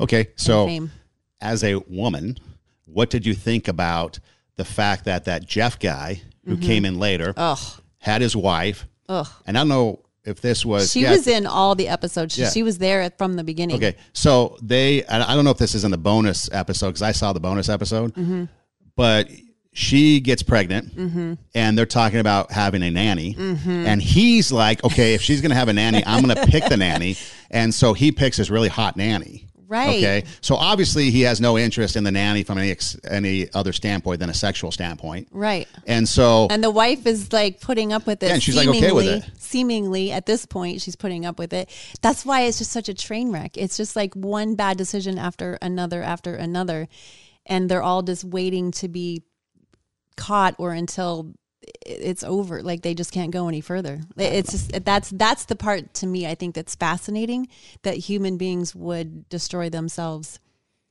okay, 0.00 0.28
so 0.36 0.66
fame. 0.66 0.90
as 1.40 1.62
a 1.62 1.76
woman, 1.88 2.38
what 2.86 3.10
did 3.10 3.26
you 3.26 3.34
think 3.34 3.68
about 3.68 4.18
the 4.56 4.64
fact 4.64 5.04
that 5.04 5.24
that 5.24 5.46
Jeff 5.46 5.78
guy 5.78 6.22
who 6.44 6.52
mm-hmm. 6.52 6.62
came 6.62 6.84
in 6.84 6.98
later 6.98 7.34
Ugh, 7.36 7.58
had 7.98 8.22
his 8.22 8.34
wife, 8.34 8.86
ugh. 9.08 9.28
and 9.46 9.56
I 9.56 9.60
don't 9.60 9.68
know 9.68 10.01
if 10.24 10.40
this 10.40 10.64
was 10.64 10.90
She 10.92 11.00
yeah, 11.02 11.12
was 11.12 11.26
in 11.26 11.46
all 11.46 11.74
the 11.74 11.88
episodes. 11.88 12.34
She, 12.34 12.42
Yeah. 12.42 12.50
she 12.50 12.62
was 12.62 12.78
there 12.78 13.10
from 13.18 13.34
the 13.34 13.44
beginning. 13.44 13.76
Okay, 13.76 13.96
so 14.12 14.56
they, 14.62 15.04
I 15.06 15.34
don't 15.34 15.44
know 15.44 15.50
if 15.50 15.58
this 15.58 15.74
is 15.74 15.84
in 15.84 15.90
the 15.90 15.98
bonus 15.98 16.48
episode 16.52 16.88
because 16.88 17.02
I 17.02 17.12
saw 17.12 17.32
the 17.32 17.40
bonus 17.40 17.68
episode, 17.68 18.14
Mm-hmm. 18.14 18.44
but 18.96 19.28
she 19.74 20.20
gets 20.20 20.42
pregnant 20.42 21.38
and 21.54 21.78
they're 21.78 21.86
talking 21.86 22.18
about 22.20 22.52
having 22.52 22.82
a 22.82 22.90
nanny. 22.90 23.34
Mm-hmm. 23.34 23.86
And 23.86 24.02
he's 24.02 24.52
like, 24.52 24.84
okay, 24.84 25.14
if 25.14 25.22
she's 25.22 25.40
going 25.40 25.48
to 25.48 25.56
have 25.56 25.68
a 25.68 25.72
nanny, 25.72 26.02
I'm 26.04 26.22
going 26.22 26.36
to 26.36 26.46
pick 26.46 26.64
the 26.66 26.76
nanny. 26.76 27.16
And 27.54 27.74
so 27.74 27.92
he 27.92 28.12
picks 28.12 28.38
this 28.38 28.48
really 28.48 28.70
hot 28.70 28.96
nanny. 28.96 29.46
Right. 29.72 30.04
Okay. 30.04 30.24
So 30.42 30.54
obviously 30.56 31.10
he 31.10 31.22
has 31.22 31.40
no 31.40 31.56
interest 31.56 31.96
in 31.96 32.04
the 32.04 32.12
nanny 32.12 32.42
from 32.42 32.58
any 32.58 32.70
ex- 32.70 32.94
any 33.04 33.50
other 33.54 33.72
standpoint 33.72 34.20
than 34.20 34.28
a 34.28 34.34
sexual 34.34 34.70
standpoint. 34.70 35.28
Right. 35.30 35.66
And 35.86 36.06
so 36.06 36.46
And 36.50 36.62
the 36.62 36.70
wife 36.70 37.06
is 37.06 37.32
like 37.32 37.62
putting 37.62 37.90
up 37.90 38.06
with 38.06 38.22
it. 38.22 38.26
Yeah, 38.26 38.34
and 38.34 38.42
she's, 38.42 38.54
like, 38.54 38.68
okay 38.68 38.92
with 38.92 39.06
it. 39.06 39.24
Seemingly, 39.38 40.12
at 40.12 40.26
this 40.26 40.44
point, 40.44 40.82
she's 40.82 40.94
putting 40.94 41.24
up 41.24 41.38
with 41.38 41.54
it. 41.54 41.70
That's 42.02 42.26
why 42.26 42.42
it's 42.42 42.58
just 42.58 42.70
such 42.70 42.90
a 42.90 42.94
train 42.94 43.32
wreck. 43.32 43.56
It's 43.56 43.78
just 43.78 43.96
like 43.96 44.12
one 44.12 44.56
bad 44.56 44.76
decision 44.76 45.16
after 45.16 45.58
another 45.62 46.02
after 46.02 46.34
another, 46.34 46.86
and 47.46 47.70
they're 47.70 47.82
all 47.82 48.02
just 48.02 48.24
waiting 48.24 48.72
to 48.72 48.88
be 48.88 49.22
caught 50.18 50.54
or 50.58 50.72
until 50.72 51.32
it's 51.86 52.24
over. 52.24 52.62
Like 52.62 52.82
they 52.82 52.94
just 52.94 53.12
can't 53.12 53.30
go 53.30 53.48
any 53.48 53.60
further. 53.60 54.00
It's 54.16 54.52
just 54.52 54.84
that's 54.84 55.10
that's 55.10 55.44
the 55.46 55.56
part 55.56 55.94
to 55.94 56.06
me 56.06 56.26
I 56.26 56.34
think 56.34 56.54
that's 56.54 56.74
fascinating 56.74 57.48
that 57.82 57.96
human 57.96 58.36
beings 58.36 58.74
would 58.74 59.28
destroy 59.28 59.68
themselves 59.70 60.40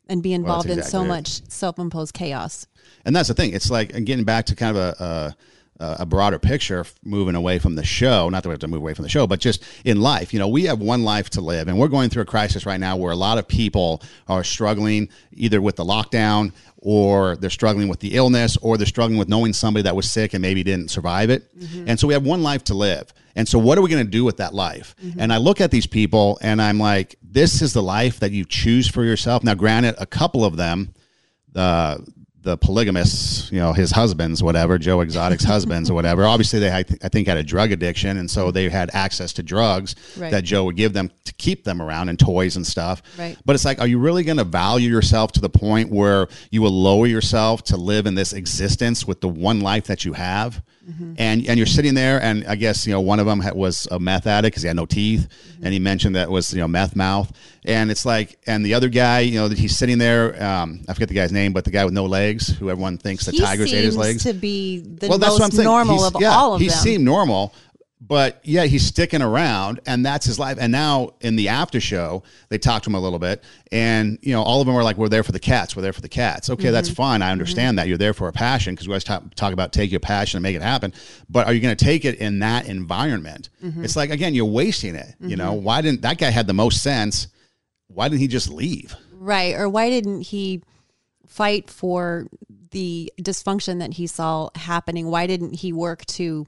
and 0.07 0.21
be 0.21 0.33
involved 0.33 0.69
in 0.69 0.83
so 0.83 1.03
it. 1.03 1.07
much 1.07 1.47
self-imposed 1.49 2.13
chaos. 2.13 2.67
And 3.05 3.15
that's 3.15 3.27
the 3.29 3.33
thing. 3.33 3.53
It's 3.53 3.69
like 3.69 3.93
and 3.93 4.05
getting 4.05 4.25
back 4.25 4.45
to 4.47 4.55
kind 4.55 4.75
of 4.75 4.83
a, 4.83 5.03
uh, 5.03 5.31
a 5.81 6.01
a 6.01 6.05
broader 6.05 6.39
picture, 6.39 6.85
moving 7.03 7.35
away 7.35 7.59
from 7.59 7.75
the 7.75 7.83
show. 7.83 8.29
Not 8.29 8.43
that 8.43 8.49
we 8.49 8.53
have 8.53 8.59
to 8.59 8.67
move 8.67 8.81
away 8.81 8.93
from 8.93 9.03
the 9.03 9.09
show, 9.09 9.27
but 9.27 9.39
just 9.39 9.63
in 9.85 10.01
life. 10.01 10.33
You 10.33 10.39
know, 10.39 10.47
we 10.47 10.63
have 10.65 10.79
one 10.79 11.03
life 11.03 11.29
to 11.31 11.41
live, 11.41 11.67
and 11.67 11.77
we're 11.77 11.87
going 11.87 12.09
through 12.09 12.23
a 12.23 12.25
crisis 12.25 12.65
right 12.65 12.79
now 12.79 12.97
where 12.97 13.11
a 13.11 13.15
lot 13.15 13.37
of 13.37 13.47
people 13.47 14.01
are 14.27 14.43
struggling 14.43 15.09
either 15.31 15.61
with 15.61 15.75
the 15.75 15.85
lockdown 15.85 16.53
or 16.77 17.35
they're 17.37 17.49
struggling 17.49 17.87
with 17.87 17.99
the 17.99 18.15
illness 18.15 18.57
or 18.57 18.77
they're 18.77 18.87
struggling 18.87 19.19
with 19.19 19.29
knowing 19.29 19.53
somebody 19.53 19.83
that 19.83 19.95
was 19.95 20.09
sick 20.09 20.33
and 20.33 20.41
maybe 20.41 20.63
didn't 20.63 20.89
survive 20.89 21.29
it. 21.29 21.55
Mm-hmm. 21.57 21.89
And 21.89 21.99
so 21.99 22.07
we 22.07 22.13
have 22.13 22.25
one 22.25 22.41
life 22.41 22.63
to 22.65 22.73
live. 22.73 23.13
And 23.35 23.47
so 23.47 23.59
what 23.59 23.77
are 23.77 23.81
we 23.81 23.89
going 23.89 24.03
to 24.03 24.11
do 24.11 24.23
with 24.23 24.37
that 24.37 24.53
life? 24.53 24.95
Mm-hmm. 25.03 25.19
And 25.19 25.31
I 25.31 25.37
look 25.37 25.61
at 25.61 25.69
these 25.69 25.85
people 25.85 26.39
and 26.41 26.59
I'm 26.59 26.79
like, 26.79 27.15
this 27.21 27.61
is 27.61 27.73
the 27.73 27.83
life 27.83 28.19
that 28.19 28.31
you 28.31 28.45
choose 28.45 28.87
for 28.89 29.03
yourself. 29.03 29.43
Now, 29.43 29.53
granted, 29.53 29.95
a 29.99 30.07
couple 30.07 30.43
of 30.43 30.57
them, 30.57 30.95
the 31.51 32.03
the 32.43 32.57
polygamists, 32.57 33.51
you 33.51 33.59
know, 33.59 33.71
his 33.73 33.91
husbands, 33.91 34.41
whatever, 34.41 34.77
Joe 34.77 35.01
Exotic's 35.01 35.43
husbands 35.55 35.89
or 35.89 35.93
whatever. 35.93 36.25
Obviously, 36.25 36.59
they 36.59 36.75
I, 36.75 36.83
th- 36.83 36.99
I 37.03 37.07
think 37.09 37.27
had 37.27 37.37
a 37.37 37.43
drug 37.43 37.71
addiction, 37.71 38.17
and 38.17 38.29
so 38.29 38.49
they 38.51 38.67
had 38.69 38.89
access 38.93 39.33
to 39.33 39.43
drugs 39.43 39.95
Right. 40.17 40.31
that 40.31 40.43
Joe 40.43 40.65
would 40.65 40.75
give 40.75 40.93
them 40.93 41.11
to 41.25 41.33
keep 41.33 41.63
them 41.63 41.81
around 41.81 42.09
and 42.09 42.17
toys 42.19 42.55
and 42.55 42.65
stuff. 42.65 43.01
Right. 43.17 43.37
But 43.45 43.53
it's 43.55 43.65
like, 43.65 43.79
are 43.79 43.87
you 43.87 43.99
really 43.99 44.23
going 44.23 44.37
to 44.37 44.43
value 44.43 44.89
yourself 44.89 45.31
to 45.33 45.39
the 45.41 45.49
point 45.49 45.91
where 45.91 46.27
you 46.49 46.61
will 46.61 46.71
lower 46.71 47.05
yourself 47.07 47.63
to 47.65 47.77
live 47.77 48.05
in 48.05 48.15
this 48.15 48.33
existence 48.33 49.05
with 49.05 49.21
the 49.21 49.29
one 49.29 49.61
life 49.61 49.85
that 49.85 50.03
you 50.05 50.13
have? 50.13 50.63
And 51.17 51.47
and 51.47 51.57
you're 51.57 51.67
sitting 51.67 51.93
there, 51.93 52.21
and 52.21 52.45
I 52.47 52.55
guess 52.55 52.87
you 52.87 52.93
know 52.93 53.01
one 53.01 53.19
of 53.19 53.25
them 53.27 53.39
had, 53.39 53.53
was 53.53 53.87
a 53.91 53.99
meth 53.99 54.25
addict 54.25 54.53
because 54.53 54.63
he 54.63 54.67
had 54.67 54.75
no 54.75 54.85
teeth, 54.87 55.27
and 55.61 55.73
he 55.73 55.79
mentioned 55.79 56.15
that 56.15 56.29
was 56.29 56.51
you 56.53 56.59
know 56.59 56.67
meth 56.67 56.95
mouth, 56.95 57.31
and 57.65 57.91
it's 57.91 58.05
like, 58.05 58.39
and 58.47 58.65
the 58.65 58.73
other 58.73 58.89
guy, 58.89 59.19
you 59.19 59.35
know, 59.39 59.47
that 59.47 59.57
he's 59.59 59.77
sitting 59.77 59.99
there. 59.99 60.41
Um, 60.43 60.81
I 60.89 60.93
forget 60.93 61.07
the 61.07 61.13
guy's 61.15 61.31
name, 61.31 61.53
but 61.53 61.65
the 61.65 61.71
guy 61.71 61.85
with 61.85 61.93
no 61.93 62.05
legs, 62.07 62.47
who 62.47 62.69
everyone 62.69 62.97
thinks 62.97 63.25
the 63.25 63.31
he 63.31 63.39
tigers 63.39 63.71
ate 63.73 63.83
his 63.83 63.95
legs. 63.95 64.23
to 64.23 64.33
be 64.33 64.79
the 64.79 65.07
well, 65.07 65.17
that's 65.19 65.33
what 65.33 65.43
I'm 65.43 65.55
most 65.55 65.63
normal 65.63 65.97
He's- 65.99 66.15
of 66.15 66.21
yeah, 66.21 66.31
all 66.31 66.55
of 66.55 66.61
he 66.61 66.67
them. 66.67 66.77
He 66.77 66.79
seemed 66.83 67.05
normal, 67.05 67.53
but 68.03 68.39
yeah, 68.43 68.63
he's 68.63 68.85
sticking 68.85 69.21
around, 69.21 69.79
and 69.85 70.03
that's 70.03 70.25
his 70.25 70.39
life. 70.39 70.57
And 70.59 70.71
now 70.71 71.11
in 71.21 71.35
the 71.35 71.49
after 71.49 71.79
show, 71.79 72.23
they 72.49 72.57
talked 72.57 72.85
to 72.85 72.89
him 72.89 72.95
a 72.95 72.99
little 72.99 73.19
bit, 73.19 73.43
and 73.71 74.17
you 74.23 74.33
know, 74.33 74.41
all 74.41 74.59
of 74.59 74.65
them 74.65 74.75
were 74.75 74.83
like, 74.83 74.97
"We're 74.97 75.07
there 75.07 75.21
for 75.23 75.31
the 75.31 75.39
cats. 75.39 75.75
We're 75.75 75.83
there 75.83 75.93
for 75.93 76.01
the 76.01 76.09
cats." 76.09 76.49
Okay, 76.49 76.71
that's 76.71 76.89
Mm-hmm. 76.89 76.95
fine. 76.95 77.21
I 77.21 77.31
understand 77.31 77.77
that 77.77 77.87
you're 77.87 77.99
there 77.99 78.13
for 78.15 78.27
a 78.27 78.31
passion 78.33 78.73
because 78.73 78.87
we 78.87 78.93
always 78.93 79.03
talk, 79.03 79.35
talk 79.35 79.53
about 79.53 79.71
take 79.71 79.91
your 79.91 79.99
passion 79.99 80.37
and 80.37 80.43
make 80.43 80.55
it 80.55 80.63
happen. 80.63 80.93
But 81.29 81.45
are 81.45 81.53
you 81.53 81.59
going 81.61 81.75
to 81.75 81.85
take 81.85 82.03
it 82.03 82.15
in 82.15 82.39
that 82.39 82.67
environment? 82.67 83.49
Mm-hmm. 83.63 83.83
It's 83.85 83.95
like 83.95 84.09
again, 84.09 84.33
you're 84.33 84.45
wasting 84.45 84.95
it. 84.95 85.13
You 85.19 85.35
know, 85.35 85.53
why 85.53 85.81
didn't 85.81 86.01
that 86.01 86.17
guy 86.17 86.31
had 86.31 86.47
the 86.47 86.53
most 86.53 86.81
sense? 86.81 87.27
Why 87.87 88.09
didn't 88.09 88.21
he 88.21 88.27
just 88.27 88.49
leave? 88.49 88.95
right. 89.13 89.53
Or 89.55 89.69
why 89.69 89.89
didn't 89.91 90.21
he 90.21 90.63
fight 91.27 91.69
for 91.69 92.25
the 92.71 93.11
dysfunction 93.21 93.77
that 93.79 93.93
he 93.93 94.07
saw 94.07 94.49
happening? 94.55 95.07
Why 95.11 95.27
didn't 95.27 95.53
he 95.53 95.71
work 95.71 96.03
to 96.07 96.47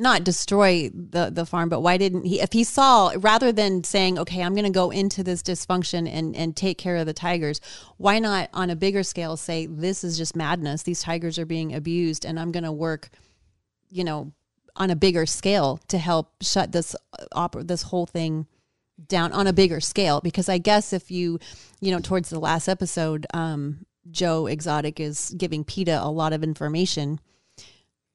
not 0.00 0.24
destroy 0.24 0.90
the, 0.90 1.30
the 1.30 1.44
farm, 1.46 1.68
but 1.68 1.80
why 1.80 1.96
didn't 1.96 2.24
he, 2.24 2.40
if 2.40 2.52
he 2.52 2.64
saw, 2.64 3.12
rather 3.18 3.52
than 3.52 3.84
saying, 3.84 4.18
okay, 4.18 4.42
I'm 4.42 4.54
going 4.54 4.64
to 4.64 4.70
go 4.70 4.90
into 4.90 5.22
this 5.22 5.42
dysfunction 5.42 6.08
and, 6.10 6.34
and 6.34 6.56
take 6.56 6.78
care 6.78 6.96
of 6.96 7.06
the 7.06 7.12
tigers, 7.12 7.60
why 7.98 8.18
not 8.18 8.48
on 8.52 8.70
a 8.70 8.76
bigger 8.76 9.02
scale 9.02 9.36
say, 9.36 9.66
this 9.66 10.02
is 10.02 10.16
just 10.16 10.34
madness. 10.34 10.82
These 10.82 11.02
tigers 11.02 11.38
are 11.38 11.46
being 11.46 11.74
abused 11.74 12.24
and 12.24 12.40
I'm 12.40 12.52
going 12.52 12.64
to 12.64 12.72
work, 12.72 13.10
you 13.90 14.04
know, 14.04 14.32
on 14.76 14.90
a 14.90 14.96
bigger 14.96 15.26
scale 15.26 15.80
to 15.88 15.98
help 15.98 16.32
shut 16.40 16.72
this 16.72 16.96
op- 17.32 17.66
this 17.66 17.82
whole 17.82 18.06
thing 18.06 18.46
down 19.08 19.32
on 19.32 19.46
a 19.46 19.52
bigger 19.52 19.80
scale 19.80 20.20
because 20.20 20.48
I 20.48 20.58
guess 20.58 20.92
if 20.92 21.10
you 21.10 21.38
you 21.80 21.90
know 21.90 22.00
towards 22.00 22.30
the 22.30 22.38
last 22.38 22.68
episode 22.68 23.26
um 23.34 23.84
Joe 24.10 24.46
Exotic 24.46 25.00
is 25.00 25.34
giving 25.36 25.64
PETA 25.64 26.00
a 26.02 26.10
lot 26.10 26.32
of 26.32 26.42
information 26.42 27.20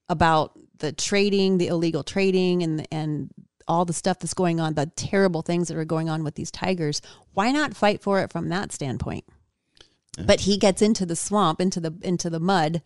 about 0.10 0.58
the 0.80 0.92
trading, 0.92 1.58
the 1.58 1.68
illegal 1.68 2.04
trading 2.04 2.64
and 2.64 2.88
and 2.92 3.30
all 3.68 3.86
the 3.86 3.94
stuff 3.94 4.20
that's 4.20 4.34
going 4.34 4.60
on, 4.60 4.76
the 4.76 4.86
terrible 4.96 5.42
things 5.42 5.68
that 5.68 5.78
are 5.78 5.86
going 5.86 6.08
on 6.08 6.24
with 6.24 6.36
these 6.36 6.52
tigers. 6.52 7.02
Why 7.34 7.52
not 7.52 7.76
fight 7.76 8.02
for 8.02 8.22
it 8.22 8.32
from 8.32 8.50
that 8.50 8.72
standpoint? 8.72 9.24
But 10.24 10.42
he 10.42 10.58
gets 10.58 10.82
into 10.82 11.06
the 11.06 11.16
swamp, 11.16 11.60
into 11.60 11.80
the 11.80 11.94
into 12.02 12.30
the 12.30 12.40
mud 12.40 12.82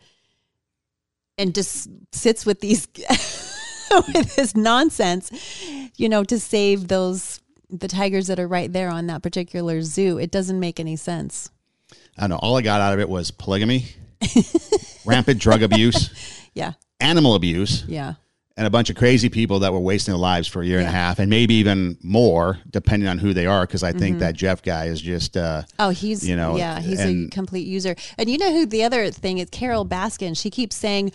and 1.38 1.54
just 1.56 1.90
sits 2.12 2.46
with 2.46 2.60
these 2.60 2.88
with 4.14 4.36
his 4.36 4.56
nonsense, 4.56 5.32
you 5.98 6.10
know, 6.10 6.24
to 6.24 6.40
save 6.40 6.88
those 6.88 7.40
the 7.70 7.88
tigers 7.88 8.28
that 8.28 8.40
are 8.40 8.48
right 8.48 8.72
there 8.74 8.90
on 8.90 9.08
that 9.08 9.22
particular 9.22 9.82
zoo. 9.82 10.18
It 10.18 10.32
doesn't 10.32 10.60
make 10.60 10.80
any 10.80 10.96
sense. 10.96 11.52
I 12.18 12.22
don't 12.22 12.32
know. 12.32 12.38
All 12.38 12.58
I 12.58 12.62
got 12.62 12.82
out 12.82 12.94
of 12.94 13.00
it 13.00 13.08
was 13.08 13.32
polygamy, 13.32 13.86
rampant 15.06 15.40
drug 15.40 15.62
abuse, 15.62 16.10
Yeah. 16.54 16.74
Animal 17.00 17.36
abuse, 17.36 17.84
Yeah. 17.88 18.16
and 18.58 18.68
a 18.68 18.70
bunch 18.70 18.90
of 18.90 18.96
crazy 18.98 19.30
people 19.30 19.60
that 19.60 19.72
were 19.72 19.80
wasting 19.80 20.12
their 20.12 20.20
lives 20.20 20.48
for 20.50 20.62
a 20.62 20.66
year 20.66 20.80
and 20.80 20.88
a 20.88 20.92
half, 20.92 21.18
and 21.20 21.30
maybe 21.30 21.54
even 21.56 21.98
more, 22.04 22.60
depending 22.70 23.08
on 23.08 23.18
who 23.18 23.34
they 23.34 23.46
are. 23.46 23.66
Because 23.66 23.84
I 23.84 23.92
Mm-hmm. 23.92 24.00
think 24.00 24.20
that 24.20 24.36
Jeff 24.36 24.62
guy 24.62 24.86
is 24.86 25.00
just, 25.02 25.38
uh, 25.38 25.64
Oh, 25.80 25.90
he's 25.92 26.28
You 26.28 26.36
know, 26.36 26.58
yeah, 26.58 26.80
he's 26.82 27.00
a 27.00 27.28
complete 27.30 27.66
user. 27.68 27.96
And 28.18 28.30
you 28.30 28.38
know 28.38 28.52
who 28.52 28.66
the 28.66 28.84
other 28.84 29.10
thing 29.12 29.38
is? 29.38 29.50
Carole 29.50 29.86
Baskin. 29.86 30.38
She 30.38 30.50
keeps 30.50 30.76
saying, 30.76 31.14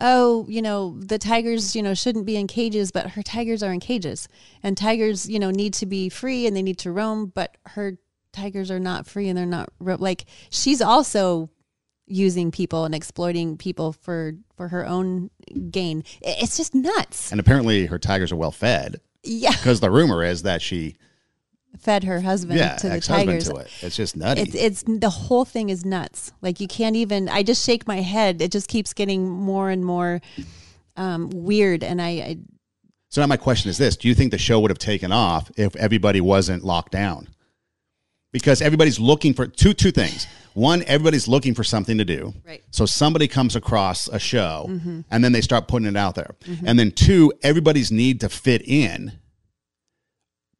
"Oh, 0.00 0.46
you 0.48 0.62
know, 0.62 0.96
the 0.98 1.18
tigers, 1.18 1.76
you 1.76 1.82
know, 1.82 1.92
shouldn't 1.92 2.24
be 2.24 2.36
in 2.36 2.46
cages, 2.46 2.90
but 2.90 3.10
her 3.10 3.22
tigers 3.22 3.62
are 3.62 3.72
in 3.74 3.80
cages, 3.80 4.28
and 4.62 4.74
tigers, 4.76 5.28
you 5.28 5.38
know, 5.38 5.50
need 5.50 5.74
to 5.74 5.86
be 5.86 6.08
free 6.08 6.46
and 6.46 6.56
they 6.56 6.62
need 6.62 6.78
to 6.78 6.90
roam, 6.92 7.26
but 7.34 7.56
her 7.66 7.98
tigers 8.32 8.70
are 8.70 8.80
not 8.80 9.06
free 9.06 9.28
and 9.28 9.36
they're 9.38 9.44
not 9.46 9.68
ro-. 9.80 9.96
like 9.98 10.24
she's 10.48 10.80
also." 10.80 11.50
Using 12.06 12.50
people 12.50 12.84
and 12.84 12.94
exploiting 12.94 13.56
people 13.56 13.92
for 13.92 14.34
for 14.56 14.68
her 14.68 14.86
own 14.86 15.30
gain. 15.70 16.04
It's 16.22 16.56
just 16.56 16.74
nuts 16.74 17.30
and 17.30 17.40
apparently 17.40 17.86
her 17.86 17.98
tigers 17.98 18.32
are 18.32 18.36
well 18.36 18.52
fed. 18.52 19.00
yeah 19.22 19.50
Because 19.50 19.80
the 19.80 19.90
rumor 19.90 20.22
is 20.24 20.42
that 20.42 20.62
she, 20.62 20.96
fed 21.78 22.04
her 22.04 22.20
husband 22.20 22.58
yeah, 22.58 22.76
to 22.76 22.88
the 22.88 23.00
tigers 23.00 23.48
to 23.48 23.56
it. 23.56 23.70
It's 23.82 23.96
just 23.96 24.16
nutty. 24.16 24.42
It's 24.42 24.54
it's 24.54 24.82
the 24.86 25.10
whole 25.10 25.44
thing 25.44 25.70
is 25.70 25.84
nuts. 25.84 26.32
Like 26.42 26.60
you 26.60 26.66
can't 26.66 26.96
even. 26.96 27.28
I 27.28 27.42
just 27.42 27.64
shake 27.64 27.86
my 27.86 28.00
head. 28.00 28.40
It 28.42 28.50
just 28.50 28.68
keeps 28.68 28.92
getting 28.92 29.28
more 29.28 29.70
and 29.70 29.84
more 29.84 30.20
um, 30.96 31.30
weird. 31.30 31.84
And 31.84 32.00
I, 32.00 32.08
I 32.08 32.38
so 33.10 33.20
now 33.20 33.26
my 33.26 33.36
question 33.36 33.70
is 33.70 33.78
this: 33.78 33.96
Do 33.96 34.08
you 34.08 34.14
think 34.14 34.30
the 34.30 34.38
show 34.38 34.60
would 34.60 34.70
have 34.70 34.78
taken 34.78 35.12
off 35.12 35.50
if 35.56 35.76
everybody 35.76 36.20
wasn't 36.20 36.64
locked 36.64 36.92
down? 36.92 37.28
Because 38.32 38.60
everybody's 38.60 38.98
looking 38.98 39.34
for 39.34 39.46
two 39.46 39.74
two 39.74 39.90
things. 39.90 40.26
One, 40.56 40.82
everybody's 40.86 41.28
looking 41.28 41.52
for 41.52 41.62
something 41.62 41.98
to 41.98 42.04
do. 42.06 42.32
Right. 42.46 42.62
Mm-hmm. 42.62 42.68
So 42.70 42.86
somebody 42.86 43.28
comes 43.28 43.56
across 43.56 44.08
a 44.08 44.18
show 44.18 44.70
and 45.10 45.22
then 45.22 45.32
they 45.32 45.42
start 45.42 45.68
putting 45.68 45.86
it 45.86 45.98
out 45.98 46.14
there. 46.14 46.34
And 46.64 46.78
then 46.78 46.92
two, 46.92 47.30
everybody's 47.42 47.92
need 47.92 48.20
to 48.20 48.30
fit 48.30 48.62
in 48.66 49.12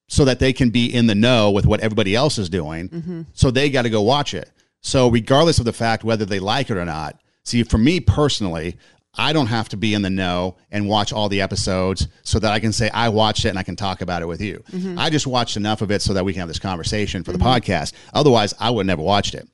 so 0.07 0.26
that 0.26 0.38
they 0.38 0.53
can 0.53 0.69
be 0.69 0.95
in 0.95 1.07
the 1.07 1.15
know 1.15 1.50
with 1.50 1.65
what 1.65 1.81
everybody 1.81 2.15
else 2.15 2.37
is 2.37 2.50
doing. 2.50 2.91
Mm-hmm. 2.91 3.23
So 3.33 3.50
they 3.50 3.71
got 3.71 3.83
to 3.83 3.91
go 3.91 4.03
watch 4.03 4.35
it. 4.35 4.50
So 4.83 5.09
regardless 5.09 5.59
of 5.61 5.65
the 5.65 5.73
fact 5.73 6.05
whether 6.05 6.26
they 6.26 6.41
like 6.41 6.69
it 6.69 6.76
or 6.76 6.85
not, 6.85 7.19
see 7.45 7.62
for 7.62 7.79
me 7.79 7.99
personally, 8.00 8.76
I 9.15 9.33
don't 9.33 9.47
have 9.47 9.71
to 9.71 9.79
be 9.79 9.95
in 9.95 10.03
the 10.03 10.11
know 10.11 10.59
and 10.71 10.91
watch 10.91 11.11
all 11.11 11.31
the 11.31 11.41
episodes 11.41 12.07
so 12.23 12.38
that 12.38 12.53
I 12.53 12.61
can 12.61 12.73
say 12.75 12.91
I 12.91 13.09
watched 13.09 13.47
it 13.47 13.49
and 13.49 13.59
I 13.59 13.62
can 13.62 13.76
talk 13.76 14.03
about 14.03 14.21
it 14.21 14.26
with 14.26 14.43
you. 14.43 14.62
I 14.99 15.09
just 15.09 15.26
watched 15.26 15.57
enough 15.57 15.81
of 15.81 15.91
it 15.91 16.03
so 16.03 16.12
that 16.12 16.26
we 16.26 16.35
can 16.35 16.41
have 16.41 16.49
this 16.49 16.59
conversation 16.59 17.25
for 17.25 17.33
the 17.33 17.38
podcast. 17.38 17.95
Otherwise, 18.12 18.53
I 18.61 18.69
would 18.69 18.83
have 18.83 18.99
never 18.99 19.00
watched 19.00 19.35
it. 19.35 19.49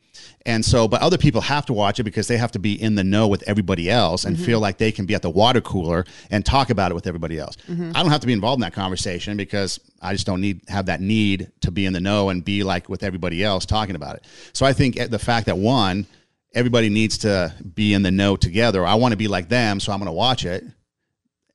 And 0.45 0.65
so, 0.65 0.89
but 0.89 1.01
other 1.03 1.19
people 1.19 1.41
have 1.41 1.67
to 1.67 1.73
watch 1.73 2.01
it 2.01 2.05
because 2.05 2.27
they 2.27 2.37
have 2.37 2.53
to 2.53 2.59
be 2.59 2.81
in 2.81 2.95
the 2.95 3.05
know 3.05 3.29
with 3.29 3.43
everybody 3.47 3.89
else 3.89 4.25
and 4.25 4.37
feel 4.37 4.57
mm-hmm. 4.57 4.63
like 4.63 4.79
they 4.79 4.91
can 4.91 5.07
be 5.07 5.15
at 5.15 5.23
the 5.23 5.31
water 5.31 5.61
cooler 5.61 6.05
and 6.31 6.45
talk 6.45 6.71
about 6.71 6.91
it 6.91 6.95
with 6.95 7.07
everybody 7.07 7.39
else. 7.39 7.57
Mm-hmm. 7.69 7.93
I 7.95 8.03
don't 8.03 8.11
have 8.11 8.21
to 8.23 8.27
be 8.27 8.33
involved 8.33 8.59
in 8.59 8.63
that 8.63 8.73
conversation 8.73 9.37
because 9.37 9.79
I 10.01 10.13
just 10.13 10.27
don't 10.27 10.41
need 10.41 10.63
have 10.69 10.87
that 10.87 11.01
need 11.01 11.51
to 11.61 11.71
be 11.71 11.87
in 11.87 11.93
the 11.93 12.01
know 12.01 12.29
and 12.31 12.45
be 12.45 12.65
like 12.65 12.89
with 12.89 13.03
everybody 13.03 13.45
else 13.45 13.65
talking 13.67 13.95
about 13.95 14.17
it. 14.17 14.27
So 14.53 14.67
I 14.67 14.73
think 14.73 14.97
the 15.11 15.19
fact 15.19 15.47
that 15.47 15.59
one, 15.59 16.07
everybody 16.55 16.89
needs 16.89 17.19
to 17.19 17.55
be 17.75 17.95
in 17.95 18.03
the 18.03 18.11
know 18.11 18.37
together. 18.37 18.85
I 18.85 18.95
want 18.95 19.13
to 19.13 19.17
be 19.19 19.29
like 19.29 19.49
them, 19.49 19.81
so 19.81 19.93
I'm 19.93 19.99
going 19.99 20.07
to 20.07 20.13
watch 20.13 20.45
it. 20.45 20.65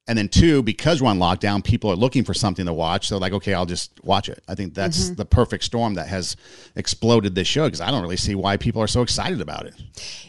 And 0.07 0.17
then 0.17 0.29
two, 0.29 0.63
because 0.63 1.01
we're 1.01 1.09
on 1.09 1.19
lockdown, 1.19 1.63
people 1.63 1.89
are 1.91 1.95
looking 1.95 2.23
for 2.23 2.33
something 2.33 2.65
to 2.65 2.73
watch. 2.73 3.07
So 3.07 3.17
like, 3.17 3.33
okay, 3.33 3.53
I'll 3.53 3.65
just 3.65 3.91
watch 4.03 4.29
it. 4.29 4.41
I 4.47 4.55
think 4.55 4.73
that's 4.73 5.05
Mm-hmm. 5.07 5.15
the 5.15 5.25
perfect 5.25 5.63
storm 5.65 5.95
that 5.95 6.07
has 6.07 6.35
exploded 6.75 7.35
this 7.35 7.47
show 7.47 7.65
because 7.65 7.81
I 7.81 7.91
don't 7.91 8.01
really 8.01 8.17
see 8.17 8.35
why 8.35 8.57
people 8.57 8.81
are 8.81 8.87
so 8.87 9.01
excited 9.01 9.41
about 9.41 9.65
it. 9.65 9.73